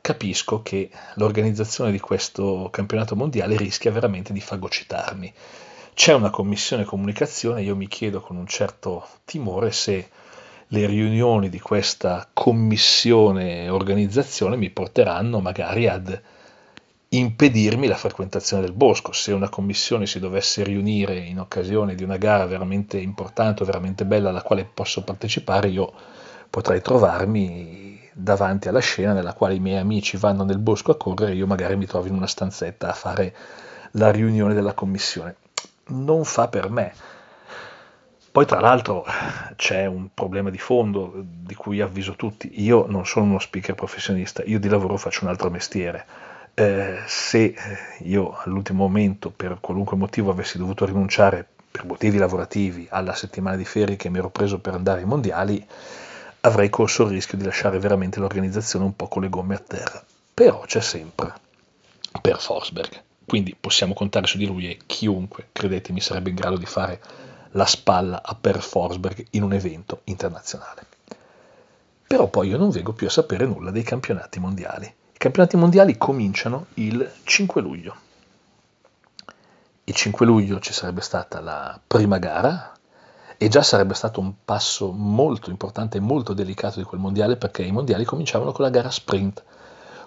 capisco 0.02 0.62
che 0.62 0.90
l'organizzazione 1.16 1.92
di 1.92 2.00
questo 2.00 2.70
campionato 2.72 3.16
mondiale 3.16 3.58
rischia 3.58 3.92
veramente 3.92 4.34
di 4.34 4.42
fagocitarmi. 4.42 5.34
C'è 5.94 6.14
una 6.14 6.30
commissione 6.30 6.84
comunicazione, 6.84 7.62
io 7.62 7.76
mi 7.76 7.88
chiedo 7.88 8.22
con 8.22 8.38
un 8.38 8.48
certo 8.48 9.08
timore 9.26 9.72
se 9.72 10.10
le 10.68 10.86
riunioni 10.86 11.50
di 11.50 11.60
questa 11.60 12.30
commissione 12.32 13.70
organizzazione 13.70 14.56
mi 14.56 14.70
porteranno 14.70 15.40
magari 15.40 15.88
ad 15.88 16.22
impedirmi 17.12 17.88
la 17.88 17.96
frequentazione 17.96 18.62
del 18.62 18.74
bosco. 18.74 19.12
Se 19.12 19.32
una 19.32 19.50
commissione 19.50 20.06
si 20.06 20.20
dovesse 20.20 20.64
riunire 20.64 21.18
in 21.18 21.40
occasione 21.40 21.96
di 21.96 22.04
una 22.04 22.18
gara 22.18 22.46
veramente 22.46 23.00
importante 23.00 23.66
veramente 23.66 24.06
bella 24.06 24.30
alla 24.30 24.44
quale 24.44 24.66
posso 24.66 25.04
partecipare, 25.04 25.70
io 25.70 25.92
potrei 26.50 26.82
trovarmi 26.82 28.00
davanti 28.14 28.68
alla 28.68 28.80
scena 28.80 29.14
nella 29.14 29.34
quale 29.34 29.56
i 29.56 29.60
miei 29.60 29.80
amici 29.80 30.18
vanno 30.18 30.44
nel 30.44 30.60
bosco 30.60 30.92
a 30.92 30.98
correre 30.98 31.36
io 31.36 31.48
magari 31.48 31.78
mi 31.78 31.86
trovo 31.86 32.08
in 32.08 32.16
una 32.16 32.28
stanzetta 32.28 32.90
a 32.90 32.94
fare 32.94 33.36
la 33.92 34.12
riunione 34.12 34.54
della 34.54 34.74
commissione. 34.74 35.36
Non 35.88 36.24
fa 36.26 36.48
per 36.48 36.70
me. 36.70 36.94
Poi 38.32 38.46
tra 38.46 38.60
l'altro 38.60 39.04
c'è 39.56 39.88
un 39.88 40.10
problema 40.14 40.52
di 40.52 40.60
fondo 40.60 41.12
di 41.26 41.56
cui 41.56 41.82
avviso 41.82 42.16
tutti. 42.16 42.62
Io 42.62 42.86
non 42.88 43.08
sono 43.08 43.26
uno 43.26 43.40
speaker 43.40 43.74
professionista, 43.74 44.44
io 44.46 44.60
di 44.60 44.70
lavoro 44.70 44.98
faccio 44.98 45.24
un 45.24 45.32
altro 45.32 45.50
mestiere 45.50 46.06
eh, 46.60 47.04
se 47.08 47.44
eh, 47.46 47.56
io 48.00 48.36
all'ultimo 48.44 48.84
momento 48.84 49.30
per 49.30 49.60
qualunque 49.62 49.96
motivo 49.96 50.30
avessi 50.30 50.58
dovuto 50.58 50.86
rinunciare 50.86 51.48
per 51.72 51.86
motivi 51.86 52.18
lavorativi 52.18 52.86
alla 52.90 53.14
settimana 53.14 53.56
di 53.56 53.64
ferie 53.64 53.96
che 53.96 54.10
mi 54.10 54.18
ero 54.18 54.30
preso 54.30 54.60
per 54.60 54.74
andare 54.74 55.00
ai 55.00 55.06
mondiali, 55.06 55.66
avrei 56.42 56.70
corso 56.70 57.04
il 57.04 57.12
rischio 57.12 57.38
di 57.38 57.46
lasciare 57.46 57.80
veramente 57.80 58.20
l'organizzazione 58.20 58.84
un 58.84 58.94
po' 58.94 59.08
con 59.08 59.22
le 59.22 59.30
gomme 59.30 59.56
a 59.56 59.60
terra. 59.60 60.04
Però 60.34 60.62
c'è 60.66 60.82
sempre 60.82 61.34
Per 62.22 62.40
Forsberg, 62.42 63.04
quindi 63.26 63.56
possiamo 63.58 63.94
contare 63.94 64.28
su 64.28 64.38
di 64.38 64.46
lui 64.46 64.70
e 64.70 64.80
chiunque, 64.86 65.48
credetemi, 65.54 66.02
sarebbe 66.02 66.30
in 66.30 66.36
grado 66.36 66.58
di 66.58 66.66
fare 66.66 67.00
la 67.52 67.66
spalla 67.66 68.22
a 68.22 68.36
Per 68.36 68.62
Forsberg 68.62 69.28
in 69.32 69.44
un 69.44 69.54
evento 69.54 70.02
internazionale. 70.06 70.86
Però 72.06 72.28
poi 72.28 72.50
io 72.50 72.58
non 72.58 72.70
vengo 72.70 72.92
più 72.92 73.08
a 73.08 73.12
sapere 73.12 73.46
nulla 73.46 73.72
dei 73.72 73.84
campionati 73.84 74.40
mondiali. 74.40 74.94
I 75.20 75.24
campionati 75.24 75.58
mondiali 75.58 75.98
cominciano 75.98 76.68
il 76.76 77.12
5 77.24 77.62
luglio. 77.62 77.94
Il 79.84 79.94
5 79.94 80.26
luglio 80.26 80.62
ci 80.62 80.72
sarebbe 80.72 81.02
stata 81.02 81.42
la 81.42 81.78
prima 81.86 82.20
gara 82.20 82.72
e 83.36 83.50
già 83.50 83.62
sarebbe 83.62 83.96
stato 83.96 84.22
un 84.22 84.32
passo 84.46 84.94
molto 84.94 85.50
importante 85.50 85.98
e 85.98 86.00
molto 86.00 86.32
delicato 86.32 86.80
di 86.80 86.86
quel 86.86 87.02
mondiale 87.02 87.36
perché 87.36 87.64
i 87.64 87.74
mondiali 87.74 88.06
cominciavano 88.06 88.54
con 88.54 88.64
la 88.64 88.72
gara 88.72 88.90
sprint, 88.90 89.44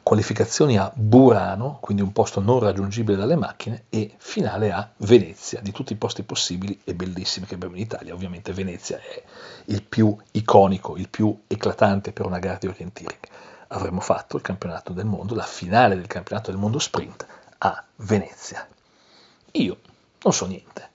qualificazioni 0.02 0.78
a 0.78 0.90
Burano, 0.94 1.76
quindi 1.82 2.02
un 2.02 2.12
posto 2.12 2.40
non 2.40 2.60
raggiungibile 2.60 3.18
dalle 3.18 3.36
macchine, 3.36 3.84
e 3.90 4.14
finale 4.16 4.72
a 4.72 4.90
Venezia, 4.96 5.60
di 5.60 5.72
tutti 5.72 5.92
i 5.92 5.96
posti 5.96 6.22
possibili 6.22 6.80
e 6.84 6.94
bellissimi 6.94 7.44
che 7.44 7.56
abbiamo 7.56 7.74
in 7.74 7.82
Italia. 7.82 8.14
Ovviamente 8.14 8.54
Venezia 8.54 8.96
è 8.96 9.22
il 9.66 9.82
più 9.82 10.16
iconico, 10.30 10.96
il 10.96 11.10
più 11.10 11.38
eclatante 11.48 12.12
per 12.12 12.24
una 12.24 12.38
gara 12.38 12.56
di 12.58 12.68
orienteering 12.68 13.28
avremmo 13.72 14.00
fatto 14.00 14.36
il 14.36 14.42
campionato 14.42 14.92
del 14.92 15.06
mondo, 15.06 15.34
la 15.34 15.42
finale 15.42 15.96
del 15.96 16.06
campionato 16.06 16.50
del 16.50 16.60
mondo 16.60 16.78
sprint 16.78 17.26
a 17.58 17.82
Venezia. 17.96 18.66
Io 19.52 19.78
non 20.22 20.32
so 20.32 20.46
niente. 20.46 20.90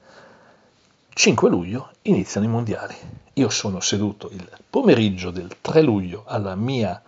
5 1.10 1.50
luglio 1.50 1.92
iniziano 2.04 2.46
i 2.46 2.50
mondiali. 2.50 2.96
Io 3.34 3.50
sono 3.50 3.80
seduto 3.80 4.30
il 4.32 4.48
pomeriggio 4.70 5.32
del 5.32 5.58
3 5.62 5.82
luglio 5.82 6.24
alla 6.28 6.56
mia 6.56 7.02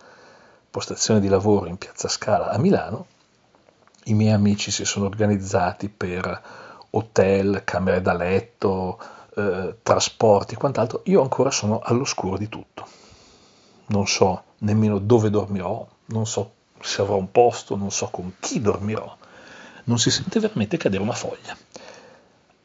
postazione 0.70 1.20
di 1.20 1.28
lavoro 1.28 1.66
in 1.66 1.78
Piazza 1.78 2.08
Scala 2.08 2.50
a 2.50 2.58
Milano. 2.58 3.06
I 4.04 4.14
miei 4.14 4.32
amici 4.32 4.70
si 4.70 4.84
sono 4.84 5.06
organizzati 5.06 5.88
per 5.88 6.42
hotel, 6.90 7.62
camere 7.64 8.00
da 8.00 8.14
letto, 8.14 8.98
eh, 9.36 9.76
trasporti 9.82 10.54
e 10.54 10.56
quant'altro. 10.56 11.02
Io 11.04 11.22
ancora 11.22 11.50
sono 11.50 11.78
all'oscuro 11.80 12.36
di 12.36 12.48
tutto. 12.48 12.99
Non 13.90 14.06
so 14.06 14.42
nemmeno 14.58 14.98
dove 14.98 15.30
dormirò, 15.30 15.86
non 16.06 16.26
so 16.26 16.52
se 16.80 17.02
avrò 17.02 17.16
un 17.16 17.30
posto, 17.30 17.76
non 17.76 17.90
so 17.90 18.08
con 18.08 18.34
chi 18.40 18.60
dormirò, 18.60 19.16
non 19.84 19.98
si 19.98 20.10
sente 20.10 20.40
veramente 20.40 20.76
cadere 20.76 21.02
una 21.02 21.12
foglia. 21.12 21.56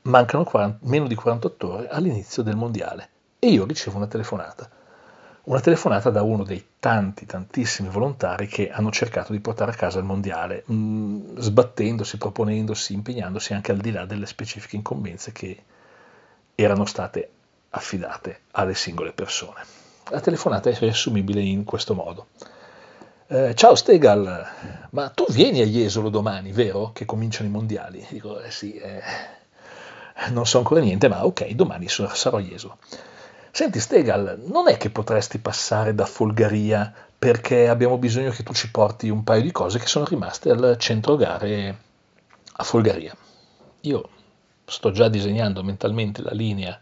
mancano 0.03 0.43
40, 0.43 0.79
meno 0.83 1.07
di 1.07 1.15
48 1.15 1.71
ore 1.71 1.87
all'inizio 1.89 2.43
del 2.43 2.55
mondiale 2.55 3.09
e 3.39 3.49
io 3.49 3.65
ricevo 3.65 3.97
una 3.97 4.07
telefonata. 4.07 4.69
Una 5.45 5.59
telefonata 5.59 6.09
da 6.09 6.23
uno 6.23 6.43
dei 6.43 6.63
tanti, 6.79 7.27
tantissimi 7.27 7.89
volontari 7.89 8.47
che 8.47 8.71
hanno 8.71 8.91
cercato 8.91 9.31
di 9.31 9.39
portare 9.39 9.71
a 9.71 9.75
casa 9.75 9.99
il 9.99 10.05
mondiale, 10.05 10.63
mh, 10.65 10.73
mm, 10.73 11.37
sbattendosi, 11.37 12.17
proponendosi, 12.17 12.93
impegnandosi 12.93 13.53
anche 13.53 13.71
al 13.71 13.77
di 13.77 13.91
là 13.91 14.05
delle 14.05 14.25
specifiche 14.25 14.75
incombenze 14.75 15.31
che 15.31 15.63
erano 16.55 16.85
state 16.85 17.29
affidate 17.69 18.41
alle 18.51 18.73
singole 18.73 19.11
persone. 19.11 19.84
La 20.09 20.19
telefonata 20.19 20.69
è 20.69 20.77
riassumibile 20.77 21.41
in 21.41 21.63
questo 21.63 21.95
modo. 21.95 22.27
Eh, 23.25 23.55
ciao 23.55 23.73
Stegal, 23.73 24.47
ma 24.91 25.09
tu 25.09 25.25
vieni 25.29 25.61
a 25.61 25.65
Jesolo 25.65 26.09
domani, 26.09 26.51
vero? 26.51 26.91
Che 26.93 27.05
cominciano 27.05 27.49
i 27.49 27.51
mondiali? 27.51 28.05
Dico, 28.11 28.39
eh 28.39 28.51
sì, 28.51 28.75
eh, 28.75 29.01
non 30.29 30.45
so 30.45 30.59
ancora 30.59 30.81
niente, 30.81 31.07
ma 31.07 31.25
ok, 31.25 31.47
domani 31.53 31.87
sarò 31.89 32.37
a 32.37 32.41
Jesolo. 32.41 32.77
Senti 33.49 33.79
Stegal, 33.79 34.43
non 34.45 34.67
è 34.67 34.77
che 34.77 34.91
potresti 34.91 35.39
passare 35.39 35.95
da 35.95 36.05
Folgaria 36.05 36.93
perché 37.17 37.67
abbiamo 37.67 37.97
bisogno 37.97 38.29
che 38.29 38.43
tu 38.43 38.53
ci 38.53 38.69
porti 38.69 39.09
un 39.09 39.23
paio 39.23 39.41
di 39.41 39.51
cose 39.51 39.79
che 39.79 39.87
sono 39.87 40.05
rimaste 40.05 40.51
al 40.51 40.75
centro 40.77 41.15
gare 41.15 41.77
a 42.57 42.63
Folgaria. 42.63 43.15
Io 43.81 44.09
sto 44.65 44.91
già 44.91 45.09
disegnando 45.09 45.63
mentalmente 45.63 46.21
la 46.21 46.33
linea 46.33 46.79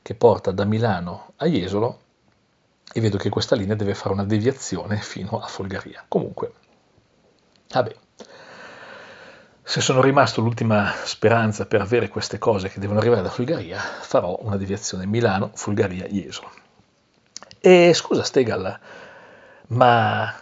che 0.00 0.14
porta 0.14 0.50
da 0.50 0.64
Milano 0.64 1.32
a 1.36 1.46
Jesolo 1.46 2.06
e 2.92 3.00
vedo 3.00 3.16
che 3.18 3.28
questa 3.28 3.54
linea 3.54 3.74
deve 3.74 3.94
fare 3.94 4.12
una 4.12 4.24
deviazione 4.24 4.96
fino 5.02 5.40
a 5.40 5.46
Folgaria. 5.46 6.04
Comunque, 6.08 6.52
vabbè, 7.70 7.94
se 9.62 9.82
sono 9.82 10.00
rimasto 10.00 10.40
l'ultima 10.40 10.94
speranza 11.04 11.66
per 11.66 11.82
avere 11.82 12.08
queste 12.08 12.38
cose 12.38 12.70
che 12.70 12.80
devono 12.80 13.00
arrivare 13.00 13.20
da 13.20 13.28
Fulgaria, 13.28 13.78
farò 13.78 14.38
una 14.40 14.56
deviazione 14.56 15.04
Milano, 15.04 15.50
Fulgaria, 15.54 16.06
Jesolo. 16.06 16.50
E 17.60 17.92
scusa 17.92 18.22
Stegal, 18.22 18.80
ma 19.68 20.32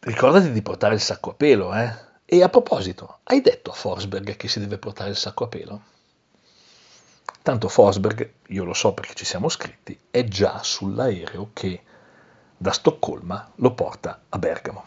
ricordati 0.00 0.52
di 0.52 0.60
portare 0.60 0.94
il 0.94 1.00
sacco 1.00 1.30
a 1.30 1.34
pelo, 1.34 1.74
eh? 1.74 2.08
E 2.26 2.42
a 2.42 2.48
proposito, 2.48 3.20
hai 3.24 3.40
detto 3.40 3.70
a 3.70 3.74
Forsberg 3.74 4.36
che 4.36 4.48
si 4.48 4.60
deve 4.60 4.78
portare 4.78 5.10
il 5.10 5.16
sacco 5.16 5.44
a 5.44 5.48
pelo? 5.48 5.82
Tanto 7.50 7.66
Forsberg, 7.66 8.30
io 8.50 8.62
lo 8.62 8.74
so 8.74 8.92
perché 8.92 9.14
ci 9.14 9.24
siamo 9.24 9.48
scritti, 9.48 9.98
è 10.08 10.22
già 10.22 10.62
sull'aereo 10.62 11.50
che 11.52 11.82
da 12.56 12.70
Stoccolma 12.70 13.50
lo 13.56 13.74
porta 13.74 14.20
a 14.28 14.38
Bergamo. 14.38 14.84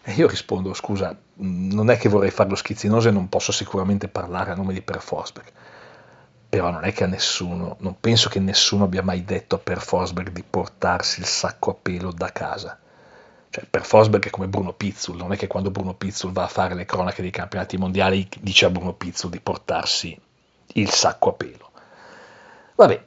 E 0.00 0.12
io 0.12 0.28
rispondo, 0.28 0.72
scusa, 0.72 1.18
non 1.38 1.90
è 1.90 1.96
che 1.96 2.08
vorrei 2.08 2.30
fare 2.30 2.48
lo 2.48 2.54
schizzinoso 2.54 3.08
e 3.08 3.10
non 3.10 3.28
posso 3.28 3.50
sicuramente 3.50 4.06
parlare 4.06 4.52
a 4.52 4.54
nome 4.54 4.72
di 4.72 4.82
Per 4.82 5.00
Forsberg, 5.00 5.50
però 6.48 6.70
non 6.70 6.84
è 6.84 6.92
che 6.92 7.02
a 7.02 7.08
nessuno, 7.08 7.74
non 7.80 7.98
penso 7.98 8.28
che 8.28 8.38
nessuno 8.38 8.84
abbia 8.84 9.02
mai 9.02 9.24
detto 9.24 9.56
a 9.56 9.58
Per 9.58 9.80
Forsberg 9.80 10.30
di 10.30 10.44
portarsi 10.48 11.18
il 11.18 11.26
sacco 11.26 11.72
a 11.72 11.74
pelo 11.74 12.12
da 12.12 12.30
casa. 12.30 12.78
Cioè, 13.50 13.66
per 13.68 13.84
Forsberg 13.84 14.24
è 14.26 14.30
come 14.30 14.46
Bruno 14.46 14.74
Pizzul, 14.74 15.16
non 15.16 15.32
è 15.32 15.36
che 15.36 15.48
quando 15.48 15.72
Bruno 15.72 15.94
Pizzul 15.94 16.30
va 16.30 16.44
a 16.44 16.48
fare 16.48 16.76
le 16.76 16.84
cronache 16.84 17.20
dei 17.20 17.32
campionati 17.32 17.76
mondiali 17.76 18.28
dice 18.38 18.66
a 18.66 18.70
Bruno 18.70 18.92
Pizzul 18.92 19.30
di 19.30 19.40
portarsi 19.40 20.16
il 20.74 20.90
sacco 20.90 21.30
a 21.30 21.32
pelo. 21.32 21.70
Vabbè, 22.76 23.04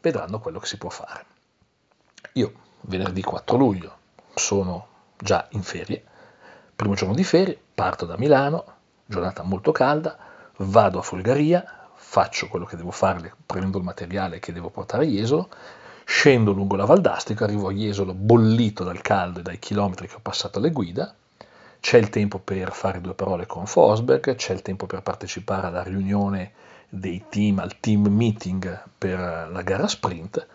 vedranno 0.00 0.40
quello 0.40 0.58
che 0.58 0.66
si 0.66 0.78
può 0.78 0.90
fare. 0.90 1.24
Io 2.34 2.52
venerdì 2.82 3.22
4 3.22 3.56
luglio 3.56 3.96
sono 4.34 4.86
già 5.18 5.46
in 5.50 5.62
ferie, 5.62 6.04
Primo 6.82 6.96
giorno 6.96 7.14
di 7.14 7.22
ferie, 7.22 7.56
parto 7.74 8.06
da 8.06 8.16
Milano, 8.18 8.64
giornata 9.06 9.44
molto 9.44 9.70
calda, 9.70 10.16
vado 10.56 10.98
a 10.98 11.02
Folgaria, 11.02 11.64
faccio 11.94 12.48
quello 12.48 12.64
che 12.64 12.74
devo 12.76 12.90
fare, 12.90 13.36
prendo 13.46 13.78
il 13.78 13.84
materiale 13.84 14.40
che 14.40 14.52
devo 14.52 14.68
portare 14.68 15.04
a 15.04 15.06
Jesolo, 15.06 15.48
scendo 16.04 16.50
lungo 16.50 16.74
la 16.74 16.84
Valdastico, 16.84 17.44
arrivo 17.44 17.68
a 17.68 17.72
Jesolo 17.72 18.14
bollito 18.14 18.82
dal 18.82 19.00
caldo 19.00 19.38
e 19.38 19.42
dai 19.42 19.60
chilometri 19.60 20.08
che 20.08 20.16
ho 20.16 20.20
passato 20.20 20.58
alle 20.58 20.72
guida, 20.72 21.14
c'è 21.78 21.98
il 21.98 22.10
tempo 22.10 22.40
per 22.40 22.72
fare 22.72 23.00
due 23.00 23.14
parole 23.14 23.46
con 23.46 23.66
Forsberg, 23.66 24.34
c'è 24.34 24.52
il 24.52 24.62
tempo 24.62 24.86
per 24.86 25.02
partecipare 25.02 25.68
alla 25.68 25.84
riunione 25.84 26.52
dei 26.94 27.24
team, 27.30 27.58
al 27.58 27.80
team 27.80 28.06
meeting 28.08 28.82
per 28.98 29.18
la 29.50 29.62
gara 29.62 29.88
sprint, 29.88 30.46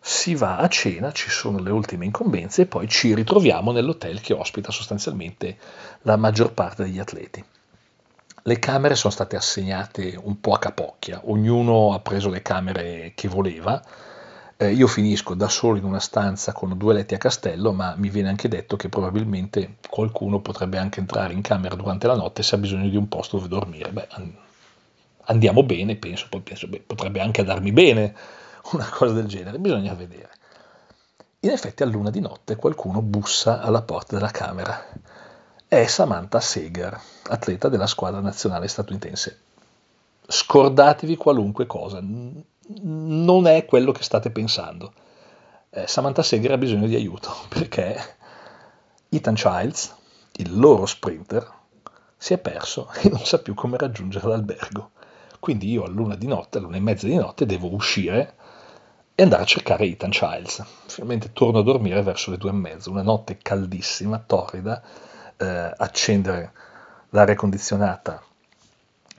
si 0.00 0.34
va 0.34 0.56
a 0.56 0.66
cena, 0.68 1.12
ci 1.12 1.28
sono 1.28 1.58
le 1.58 1.70
ultime 1.70 2.06
incombenze 2.06 2.62
e 2.62 2.66
poi 2.66 2.88
ci 2.88 3.14
ritroviamo 3.14 3.70
nell'hotel 3.70 4.22
che 4.22 4.32
ospita 4.32 4.70
sostanzialmente 4.70 5.58
la 6.02 6.16
maggior 6.16 6.52
parte 6.52 6.84
degli 6.84 6.98
atleti. 6.98 7.44
Le 8.44 8.58
camere 8.58 8.94
sono 8.94 9.12
state 9.12 9.36
assegnate 9.36 10.18
un 10.18 10.40
po' 10.40 10.54
a 10.54 10.58
capocchia, 10.58 11.20
ognuno 11.24 11.92
ha 11.92 11.98
preso 12.00 12.30
le 12.30 12.40
camere 12.40 13.12
che 13.14 13.28
voleva. 13.28 13.82
Eh, 14.56 14.72
io 14.72 14.86
finisco 14.86 15.34
da 15.34 15.50
solo 15.50 15.76
in 15.76 15.84
una 15.84 16.00
stanza 16.00 16.52
con 16.52 16.78
due 16.78 16.94
letti 16.94 17.14
a 17.14 17.18
castello, 17.18 17.74
ma 17.74 17.94
mi 17.98 18.08
viene 18.08 18.30
anche 18.30 18.48
detto 18.48 18.76
che 18.76 18.88
probabilmente 18.88 19.76
qualcuno 19.86 20.40
potrebbe 20.40 20.78
anche 20.78 21.00
entrare 21.00 21.34
in 21.34 21.42
camera 21.42 21.74
durante 21.74 22.06
la 22.06 22.16
notte 22.16 22.42
se 22.42 22.54
ha 22.54 22.58
bisogno 22.58 22.88
di 22.88 22.96
un 22.96 23.06
posto 23.06 23.36
dove 23.36 23.48
dormire. 23.48 23.92
Beh, 23.92 24.08
andiamo 25.28 25.62
bene, 25.62 25.96
penso, 25.96 26.26
poi 26.28 26.40
penso, 26.40 26.68
beh, 26.68 26.84
potrebbe 26.86 27.20
anche 27.20 27.44
darmi 27.44 27.72
bene 27.72 28.14
una 28.72 28.88
cosa 28.88 29.12
del 29.14 29.26
genere, 29.26 29.58
bisogna 29.58 29.94
vedere. 29.94 30.30
In 31.40 31.50
effetti 31.50 31.82
a 31.82 31.86
luna 31.86 32.10
di 32.10 32.20
notte 32.20 32.56
qualcuno 32.56 33.00
bussa 33.00 33.60
alla 33.60 33.82
porta 33.82 34.16
della 34.16 34.30
camera. 34.30 34.84
È 35.68 35.86
Samantha 35.86 36.40
Seger, 36.40 36.98
atleta 37.28 37.68
della 37.68 37.86
squadra 37.86 38.20
nazionale 38.20 38.68
statunitense. 38.68 39.40
Scordatevi 40.26 41.16
qualunque 41.16 41.66
cosa, 41.66 42.00
non 42.02 43.46
è 43.46 43.64
quello 43.66 43.92
che 43.92 44.02
state 44.02 44.30
pensando. 44.30 44.92
Eh, 45.70 45.86
Samantha 45.86 46.22
Seger 46.22 46.52
ha 46.52 46.58
bisogno 46.58 46.86
di 46.86 46.96
aiuto 46.96 47.32
perché 47.48 48.16
Ethan 49.10 49.34
Childs, 49.34 49.94
il 50.32 50.58
loro 50.58 50.86
sprinter, 50.86 51.48
si 52.16 52.32
è 52.32 52.38
perso 52.38 52.90
e 53.00 53.08
non 53.10 53.24
sa 53.24 53.38
più 53.38 53.54
come 53.54 53.76
raggiungere 53.76 54.26
l'albergo. 54.26 54.90
Quindi 55.40 55.70
io 55.70 55.84
a 55.84 55.88
luna 55.88 56.14
di 56.16 56.26
notte, 56.26 56.58
a 56.58 56.60
luna 56.60 56.76
e 56.76 56.80
mezza 56.80 57.06
di 57.06 57.14
notte, 57.14 57.46
devo 57.46 57.72
uscire 57.72 58.34
e 59.14 59.22
andare 59.22 59.42
a 59.42 59.46
cercare 59.46 59.84
Ethan 59.84 60.10
Childs. 60.10 60.64
Finalmente 60.86 61.32
torno 61.32 61.58
a 61.58 61.62
dormire 61.62 62.02
verso 62.02 62.30
le 62.30 62.38
due 62.38 62.50
e 62.50 62.54
mezza, 62.54 62.90
una 62.90 63.02
notte 63.02 63.38
caldissima, 63.40 64.22
torrida, 64.24 64.82
eh, 65.36 65.72
accendere 65.76 66.52
l'aria 67.10 67.34
condizionata 67.34 68.22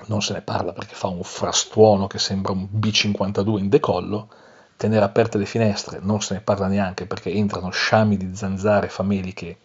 non 0.07 0.21
se 0.21 0.33
ne 0.33 0.41
parla 0.41 0.71
perché 0.71 0.95
fa 0.95 1.07
un 1.07 1.23
frastuono 1.23 2.07
che 2.07 2.19
sembra 2.19 2.53
un 2.53 2.67
B52 2.73 3.57
in 3.57 3.69
decollo, 3.69 4.29
tenere 4.77 5.03
aperte 5.03 5.37
le 5.37 5.45
finestre 5.45 5.99
non 6.01 6.21
se 6.21 6.35
ne 6.35 6.41
parla 6.41 6.67
neanche 6.67 7.05
perché 7.05 7.31
entrano 7.31 7.69
sciami 7.69 8.15
di 8.15 8.33
zanzare 8.33 8.87
fameliche 8.87 9.57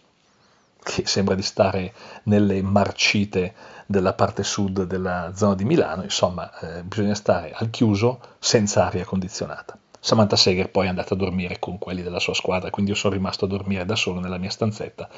che 0.85 1.07
sembra 1.07 1.33
di 1.33 1.41
stare 1.41 1.93
nelle 2.23 2.61
marcite 2.61 3.55
della 3.87 4.13
parte 4.13 4.43
sud 4.43 4.83
della 4.83 5.31
zona 5.33 5.55
di 5.55 5.65
Milano, 5.65 6.03
insomma 6.03 6.51
eh, 6.59 6.83
bisogna 6.83 7.15
stare 7.15 7.51
al 7.53 7.71
chiuso 7.71 8.19
senza 8.37 8.85
aria 8.85 9.03
condizionata. 9.03 9.77
Samantha 9.99 10.35
Seger 10.35 10.69
poi 10.69 10.85
è 10.85 10.89
andata 10.89 11.15
a 11.15 11.17
dormire 11.17 11.57
con 11.57 11.79
quelli 11.79 12.03
della 12.03 12.19
sua 12.19 12.35
squadra, 12.35 12.69
quindi 12.69 12.91
io 12.91 12.97
sono 12.97 13.15
rimasto 13.15 13.45
a 13.45 13.47
dormire 13.47 13.85
da 13.85 13.95
solo 13.95 14.19
nella 14.19 14.37
mia 14.37 14.51
stanzetta 14.51 15.09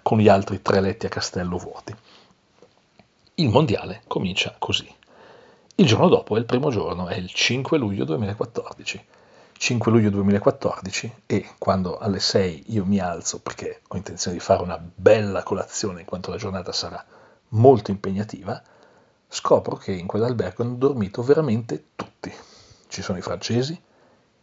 con 0.00 0.18
gli 0.18 0.28
altri 0.28 0.62
tre 0.62 0.80
letti 0.80 1.06
a 1.06 1.08
castello 1.08 1.56
vuoti. 1.58 1.94
Il 3.34 3.48
mondiale 3.48 4.02
comincia 4.06 4.54
così. 4.56 4.88
Il 5.74 5.86
giorno 5.86 6.08
dopo 6.08 6.36
è 6.36 6.38
il 6.38 6.46
primo 6.46 6.70
giorno, 6.70 7.08
è 7.08 7.16
il 7.16 7.28
5 7.28 7.76
luglio 7.76 8.04
2014. 8.04 9.04
5 9.58 9.90
luglio 9.90 10.10
2014 10.10 11.22
e 11.24 11.48
quando 11.58 11.96
alle 11.98 12.20
6 12.20 12.64
io 12.68 12.84
mi 12.84 12.98
alzo 13.00 13.40
perché 13.40 13.80
ho 13.88 13.96
intenzione 13.96 14.36
di 14.36 14.42
fare 14.42 14.62
una 14.62 14.78
bella 14.78 15.42
colazione 15.42 16.00
in 16.00 16.06
quanto 16.06 16.30
la 16.30 16.36
giornata 16.36 16.72
sarà 16.72 17.02
molto 17.48 17.90
impegnativa, 17.90 18.62
scopro 19.26 19.76
che 19.76 19.92
in 19.92 20.06
quell'albergo 20.06 20.62
hanno 20.62 20.74
dormito 20.74 21.22
veramente 21.22 21.86
tutti. 21.96 22.32
Ci 22.86 23.00
sono 23.00 23.16
i 23.16 23.22
francesi, 23.22 23.80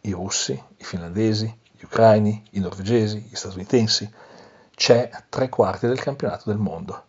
i 0.01 0.11
russi, 0.11 0.61
i 0.77 0.83
finlandesi, 0.83 1.59
gli 1.71 1.83
ucraini, 1.83 2.43
i 2.51 2.59
norvegesi, 2.59 3.19
gli 3.29 3.35
statunitensi. 3.35 4.11
C'è 4.75 5.09
tre 5.29 5.47
quarti 5.47 5.85
del 5.85 6.01
campionato 6.01 6.49
del 6.49 6.57
mondo. 6.59 7.05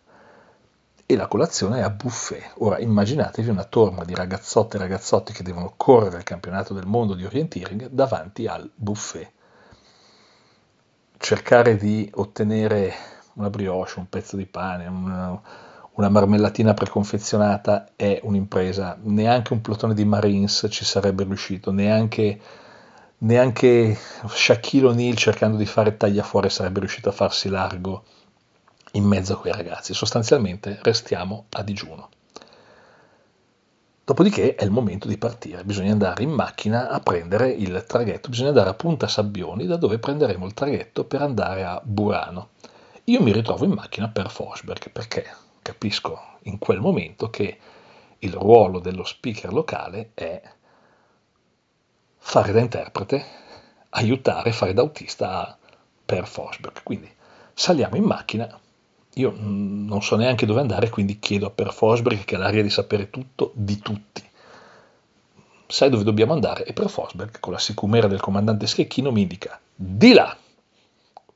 E 1.07 1.15
la 1.15 1.27
colazione 1.27 1.79
è 1.79 1.81
a 1.83 1.91
buffet. 1.91 2.53
Ora 2.57 2.79
immaginatevi 2.79 3.49
una 3.49 3.63
torma 3.63 4.03
di 4.03 4.15
ragazzotte 4.15 4.77
e 4.77 4.79
ragazzotti 4.79 5.33
che 5.33 5.43
devono 5.43 5.73
correre 5.77 6.17
al 6.17 6.23
campionato 6.23 6.73
del 6.73 6.87
mondo 6.87 7.13
di 7.13 7.23
orienteering 7.23 7.89
davanti 7.89 8.47
al 8.47 8.67
buffet. 8.73 9.31
Cercare 11.17 11.77
di 11.77 12.09
ottenere 12.15 12.93
una 13.33 13.51
brioche, 13.51 13.99
un 13.99 14.09
pezzo 14.09 14.35
di 14.35 14.47
pane, 14.47 14.87
una, 14.87 15.39
una 15.91 16.09
marmellatina 16.09 16.73
preconfezionata 16.73 17.89
è 17.95 18.19
un'impresa. 18.23 18.97
Neanche 19.01 19.53
un 19.53 19.61
plotone 19.61 19.93
di 19.93 20.05
Marines 20.05 20.65
ci 20.71 20.85
sarebbe 20.85 21.23
riuscito, 21.23 21.71
neanche 21.71 22.39
neanche 23.17 23.95
Shaquille 24.27 24.87
O'Neal 24.87 25.15
cercando 25.15 25.55
di 25.55 25.65
fare 25.65 25.97
tagliafuori 25.97 26.49
sarebbe 26.49 26.79
riuscito 26.79 27.09
a 27.09 27.13
farsi 27.13 27.47
largo 27.47 28.03
in 28.95 29.03
mezzo 29.05 29.33
a 29.33 29.37
quei 29.37 29.53
ragazzi. 29.53 29.93
Sostanzialmente 29.93 30.79
restiamo 30.81 31.45
a 31.51 31.63
digiuno. 31.63 32.09
Dopodiché 34.05 34.53
è 34.53 34.63
il 34.63 34.69
momento 34.69 35.07
di 35.07 35.17
partire, 35.17 35.63
bisogna 35.63 35.91
andare 35.91 36.21
in 36.21 36.29
macchina 36.29 36.89
a 36.89 36.99
prendere 36.99 37.49
il 37.49 37.85
traghetto, 37.87 38.29
bisogna 38.29 38.49
andare 38.49 38.69
a 38.69 38.75
Punta 38.75 39.07
Sabbioni 39.07 39.65
da 39.65 39.77
dove 39.77 39.97
prenderemo 39.97 40.45
il 40.45 40.53
traghetto 40.53 41.05
per 41.05 41.23
andare 41.23 41.63
a 41.63 41.81
Burano. 41.83 42.49
Io 43.05 43.21
mi 43.23 43.31
ritrovo 43.31 43.65
in 43.65 43.71
macchina 43.71 44.07
per 44.09 44.29
Forsberg 44.29 44.91
perché 44.91 45.25
capisco 45.61 46.19
in 46.43 46.59
quel 46.59 46.81
momento 46.81 47.31
che 47.31 47.57
il 48.19 48.33
ruolo 48.33 48.79
dello 48.79 49.03
speaker 49.03 49.51
locale 49.51 50.11
è 50.13 50.39
fare 52.17 52.51
da 52.51 52.59
interprete, 52.59 53.25
aiutare, 53.89 54.51
fare 54.51 54.73
da 54.73 54.81
autista 54.81 55.47
a 55.47 55.57
Per 56.05 56.27
Forsberg. 56.27 56.83
Quindi 56.83 57.11
saliamo 57.53 57.95
in 57.95 58.03
macchina, 58.03 58.59
io 59.17 59.33
non 59.37 60.01
so 60.01 60.15
neanche 60.15 60.45
dove 60.45 60.59
andare, 60.59 60.89
quindi 60.89 61.19
chiedo 61.19 61.45
a 61.45 61.49
Per 61.49 61.71
Forsberg 61.71 62.25
che 62.25 62.35
ha 62.35 62.37
l'aria 62.37 62.61
di 62.61 62.69
sapere 62.69 63.09
tutto 63.09 63.51
di 63.53 63.79
tutti. 63.79 64.23
Sai 65.67 65.89
dove 65.89 66.03
dobbiamo 66.03 66.33
andare? 66.33 66.65
E 66.65 66.73
Per 66.73 66.89
Forsberg, 66.89 67.39
con 67.39 67.53
la 67.53 67.59
sicumera 67.59 68.07
del 68.07 68.19
comandante 68.19 68.67
Schecchino, 68.67 69.11
mi 69.11 69.21
indica 69.21 69.59
di 69.73 70.13
là. 70.13 70.35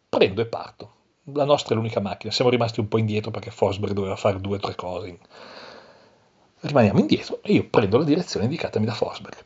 Prendo 0.09 0.41
e 0.41 0.45
parto. 0.45 0.93
La 1.33 1.45
nostra 1.45 1.73
è 1.73 1.77
l'unica 1.77 2.01
macchina. 2.01 2.33
Siamo 2.33 2.49
rimasti 2.49 2.79
un 2.81 2.89
po' 2.89 2.97
indietro 2.97 3.31
perché 3.31 3.51
Forsberg 3.51 3.93
doveva 3.93 4.15
fare 4.17 4.41
due 4.41 4.57
o 4.57 4.59
tre 4.59 4.75
cose. 4.75 5.17
Rimaniamo 6.59 6.99
indietro 6.99 7.39
e 7.43 7.53
io 7.53 7.65
prendo 7.69 7.97
la 7.97 8.03
direzione 8.03 8.45
indicatami 8.45 8.85
da 8.85 8.93
Forsberg. 8.93 9.37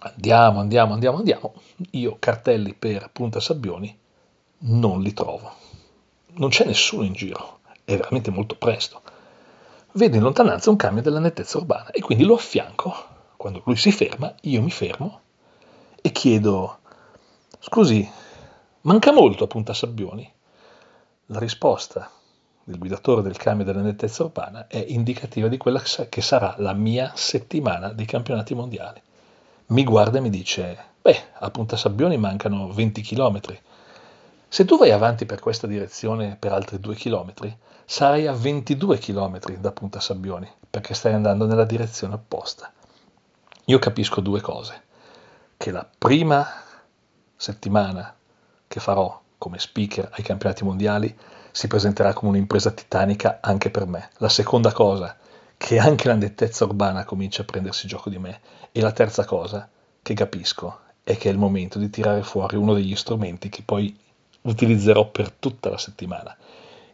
Andiamo, 0.00 0.60
andiamo, 0.60 0.92
andiamo, 0.92 1.16
andiamo. 1.16 1.54
Io 1.92 2.16
cartelli 2.18 2.74
per 2.74 3.08
Punta 3.10 3.40
Sabbioni 3.40 3.96
non 4.60 5.00
li 5.00 5.14
trovo 5.14 5.67
non 6.38 6.48
c'è 6.50 6.64
nessuno 6.64 7.02
in 7.04 7.12
giro, 7.12 7.60
è 7.84 7.96
veramente 7.96 8.30
molto 8.30 8.56
presto. 8.56 9.02
Vedo 9.92 10.16
in 10.16 10.22
lontananza 10.22 10.70
un 10.70 10.76
camion 10.76 11.02
della 11.02 11.18
nettezza 11.18 11.58
urbana 11.58 11.90
e 11.90 12.00
quindi 12.00 12.24
lo 12.24 12.34
affianco. 12.34 12.94
Quando 13.36 13.62
lui 13.64 13.76
si 13.76 13.92
ferma, 13.92 14.34
io 14.42 14.62
mi 14.62 14.70
fermo 14.70 15.20
e 16.00 16.10
chiedo, 16.10 16.78
scusi, 17.58 18.08
manca 18.82 19.12
molto 19.12 19.44
a 19.44 19.46
Punta 19.46 19.74
Sabbioni? 19.74 20.30
La 21.26 21.38
risposta 21.38 22.10
del 22.64 22.78
guidatore 22.78 23.22
del 23.22 23.36
camion 23.36 23.66
della 23.66 23.80
nettezza 23.80 24.24
urbana 24.24 24.66
è 24.66 24.84
indicativa 24.88 25.48
di 25.48 25.56
quella 25.56 25.82
che 26.08 26.20
sarà 26.20 26.54
la 26.58 26.72
mia 26.72 27.12
settimana 27.14 27.92
di 27.92 28.04
campionati 28.04 28.54
mondiali. 28.54 29.00
Mi 29.66 29.84
guarda 29.84 30.18
e 30.18 30.20
mi 30.20 30.30
dice, 30.30 30.76
beh, 31.00 31.22
a 31.38 31.50
Punta 31.50 31.76
Sabbioni 31.76 32.16
mancano 32.16 32.72
20 32.72 33.00
chilometri 33.02 33.60
se 34.48 34.64
tu 34.64 34.78
vai 34.78 34.90
avanti 34.90 35.26
per 35.26 35.40
questa 35.40 35.66
direzione 35.66 36.36
per 36.38 36.52
altri 36.52 36.80
due 36.80 36.94
chilometri, 36.94 37.54
sarai 37.84 38.26
a 38.26 38.32
22 38.32 38.98
chilometri 38.98 39.60
da 39.60 39.72
Punta 39.72 40.00
Sabbioni, 40.00 40.50
perché 40.68 40.94
stai 40.94 41.12
andando 41.12 41.46
nella 41.46 41.64
direzione 41.64 42.14
opposta. 42.14 42.72
Io 43.66 43.78
capisco 43.78 44.22
due 44.22 44.40
cose, 44.40 44.82
che 45.56 45.70
la 45.70 45.86
prima 45.98 46.46
settimana 47.36 48.14
che 48.66 48.80
farò 48.80 49.20
come 49.36 49.58
speaker 49.58 50.08
ai 50.12 50.22
campionati 50.22 50.64
mondiali 50.64 51.16
si 51.50 51.66
presenterà 51.66 52.12
come 52.12 52.30
un'impresa 52.30 52.70
titanica 52.70 53.38
anche 53.42 53.70
per 53.70 53.86
me. 53.86 54.10
La 54.18 54.28
seconda 54.28 54.72
cosa, 54.72 55.16
che 55.56 55.78
anche 55.78 56.08
la 56.08 56.14
nettezza 56.14 56.64
urbana 56.64 57.04
comincia 57.04 57.42
a 57.42 57.44
prendersi 57.44 57.86
gioco 57.86 58.08
di 58.08 58.18
me. 58.18 58.40
E 58.72 58.80
la 58.80 58.92
terza 58.92 59.24
cosa, 59.24 59.68
che 60.00 60.14
capisco, 60.14 60.80
è 61.02 61.16
che 61.16 61.28
è 61.28 61.32
il 61.32 61.38
momento 61.38 61.78
di 61.78 61.90
tirare 61.90 62.22
fuori 62.22 62.56
uno 62.56 62.74
degli 62.74 62.94
strumenti 62.94 63.48
che 63.48 63.62
poi 63.64 63.98
utilizzerò 64.42 65.10
per 65.10 65.30
tutta 65.32 65.70
la 65.70 65.78
settimana 65.78 66.36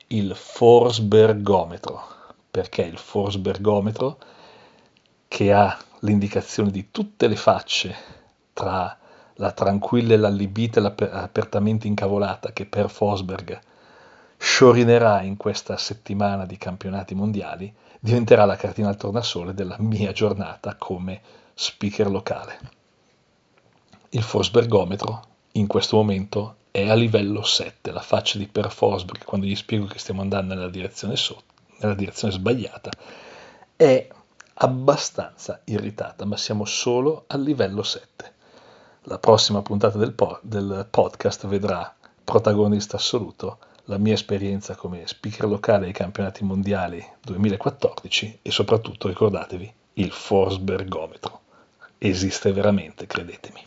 il 0.08 0.34
Forsbergometro. 0.34 2.12
Perché 2.50 2.82
il 2.82 2.98
Forsbergometro 2.98 4.18
che 5.26 5.52
ha 5.52 5.76
l'indicazione 6.00 6.70
di 6.70 6.90
tutte 6.90 7.26
le 7.26 7.36
facce 7.36 7.94
tra 8.52 8.96
la 9.34 9.50
tranquilla 9.50 10.14
e 10.14 10.16
l'allibita 10.16 10.78
e 10.78 10.82
l'apertamente 10.82 11.88
incavolata 11.88 12.52
che 12.52 12.66
per 12.66 12.88
Forsberg 12.88 13.58
sciorinerà 14.36 15.22
in 15.22 15.36
questa 15.36 15.76
settimana 15.76 16.46
di 16.46 16.56
campionati 16.56 17.14
mondiali, 17.14 17.74
diventerà 17.98 18.44
la 18.44 18.56
cartina 18.56 18.88
al 18.88 18.96
tornasole 18.96 19.54
della 19.54 19.76
mia 19.80 20.12
giornata 20.12 20.76
come 20.76 21.20
speaker 21.54 22.08
locale. 22.08 22.58
Il 24.10 24.22
Forsbergometro 24.22 25.22
in 25.52 25.66
questo 25.66 25.96
momento 25.96 26.56
è 26.76 26.88
a 26.88 26.94
livello 26.94 27.44
7, 27.44 27.92
la 27.92 28.00
faccia 28.00 28.36
di 28.36 28.48
Per 28.48 28.68
Forsberg, 28.68 29.22
quando 29.22 29.46
gli 29.46 29.54
spiego 29.54 29.86
che 29.86 30.00
stiamo 30.00 30.22
andando 30.22 30.54
nella 30.54 30.68
direzione, 30.68 31.14
sotto, 31.14 31.44
nella 31.78 31.94
direzione 31.94 32.34
sbagliata, 32.34 32.90
è 33.76 34.08
abbastanza 34.54 35.60
irritata, 35.66 36.24
ma 36.24 36.36
siamo 36.36 36.64
solo 36.64 37.26
al 37.28 37.42
livello 37.42 37.84
7. 37.84 38.32
La 39.02 39.20
prossima 39.20 39.62
puntata 39.62 39.98
del, 39.98 40.14
po- 40.14 40.40
del 40.42 40.88
podcast 40.90 41.46
vedrà 41.46 41.94
protagonista 42.24 42.96
assoluto 42.96 43.58
la 43.84 43.98
mia 43.98 44.14
esperienza 44.14 44.74
come 44.74 45.06
speaker 45.06 45.46
locale 45.46 45.86
ai 45.86 45.92
campionati 45.92 46.42
mondiali 46.42 47.06
2014 47.20 48.40
e 48.42 48.50
soprattutto 48.50 49.06
ricordatevi 49.06 49.72
il 49.92 50.10
Forsbergometro. 50.10 51.40
Esiste 51.98 52.52
veramente, 52.52 53.06
credetemi. 53.06 53.64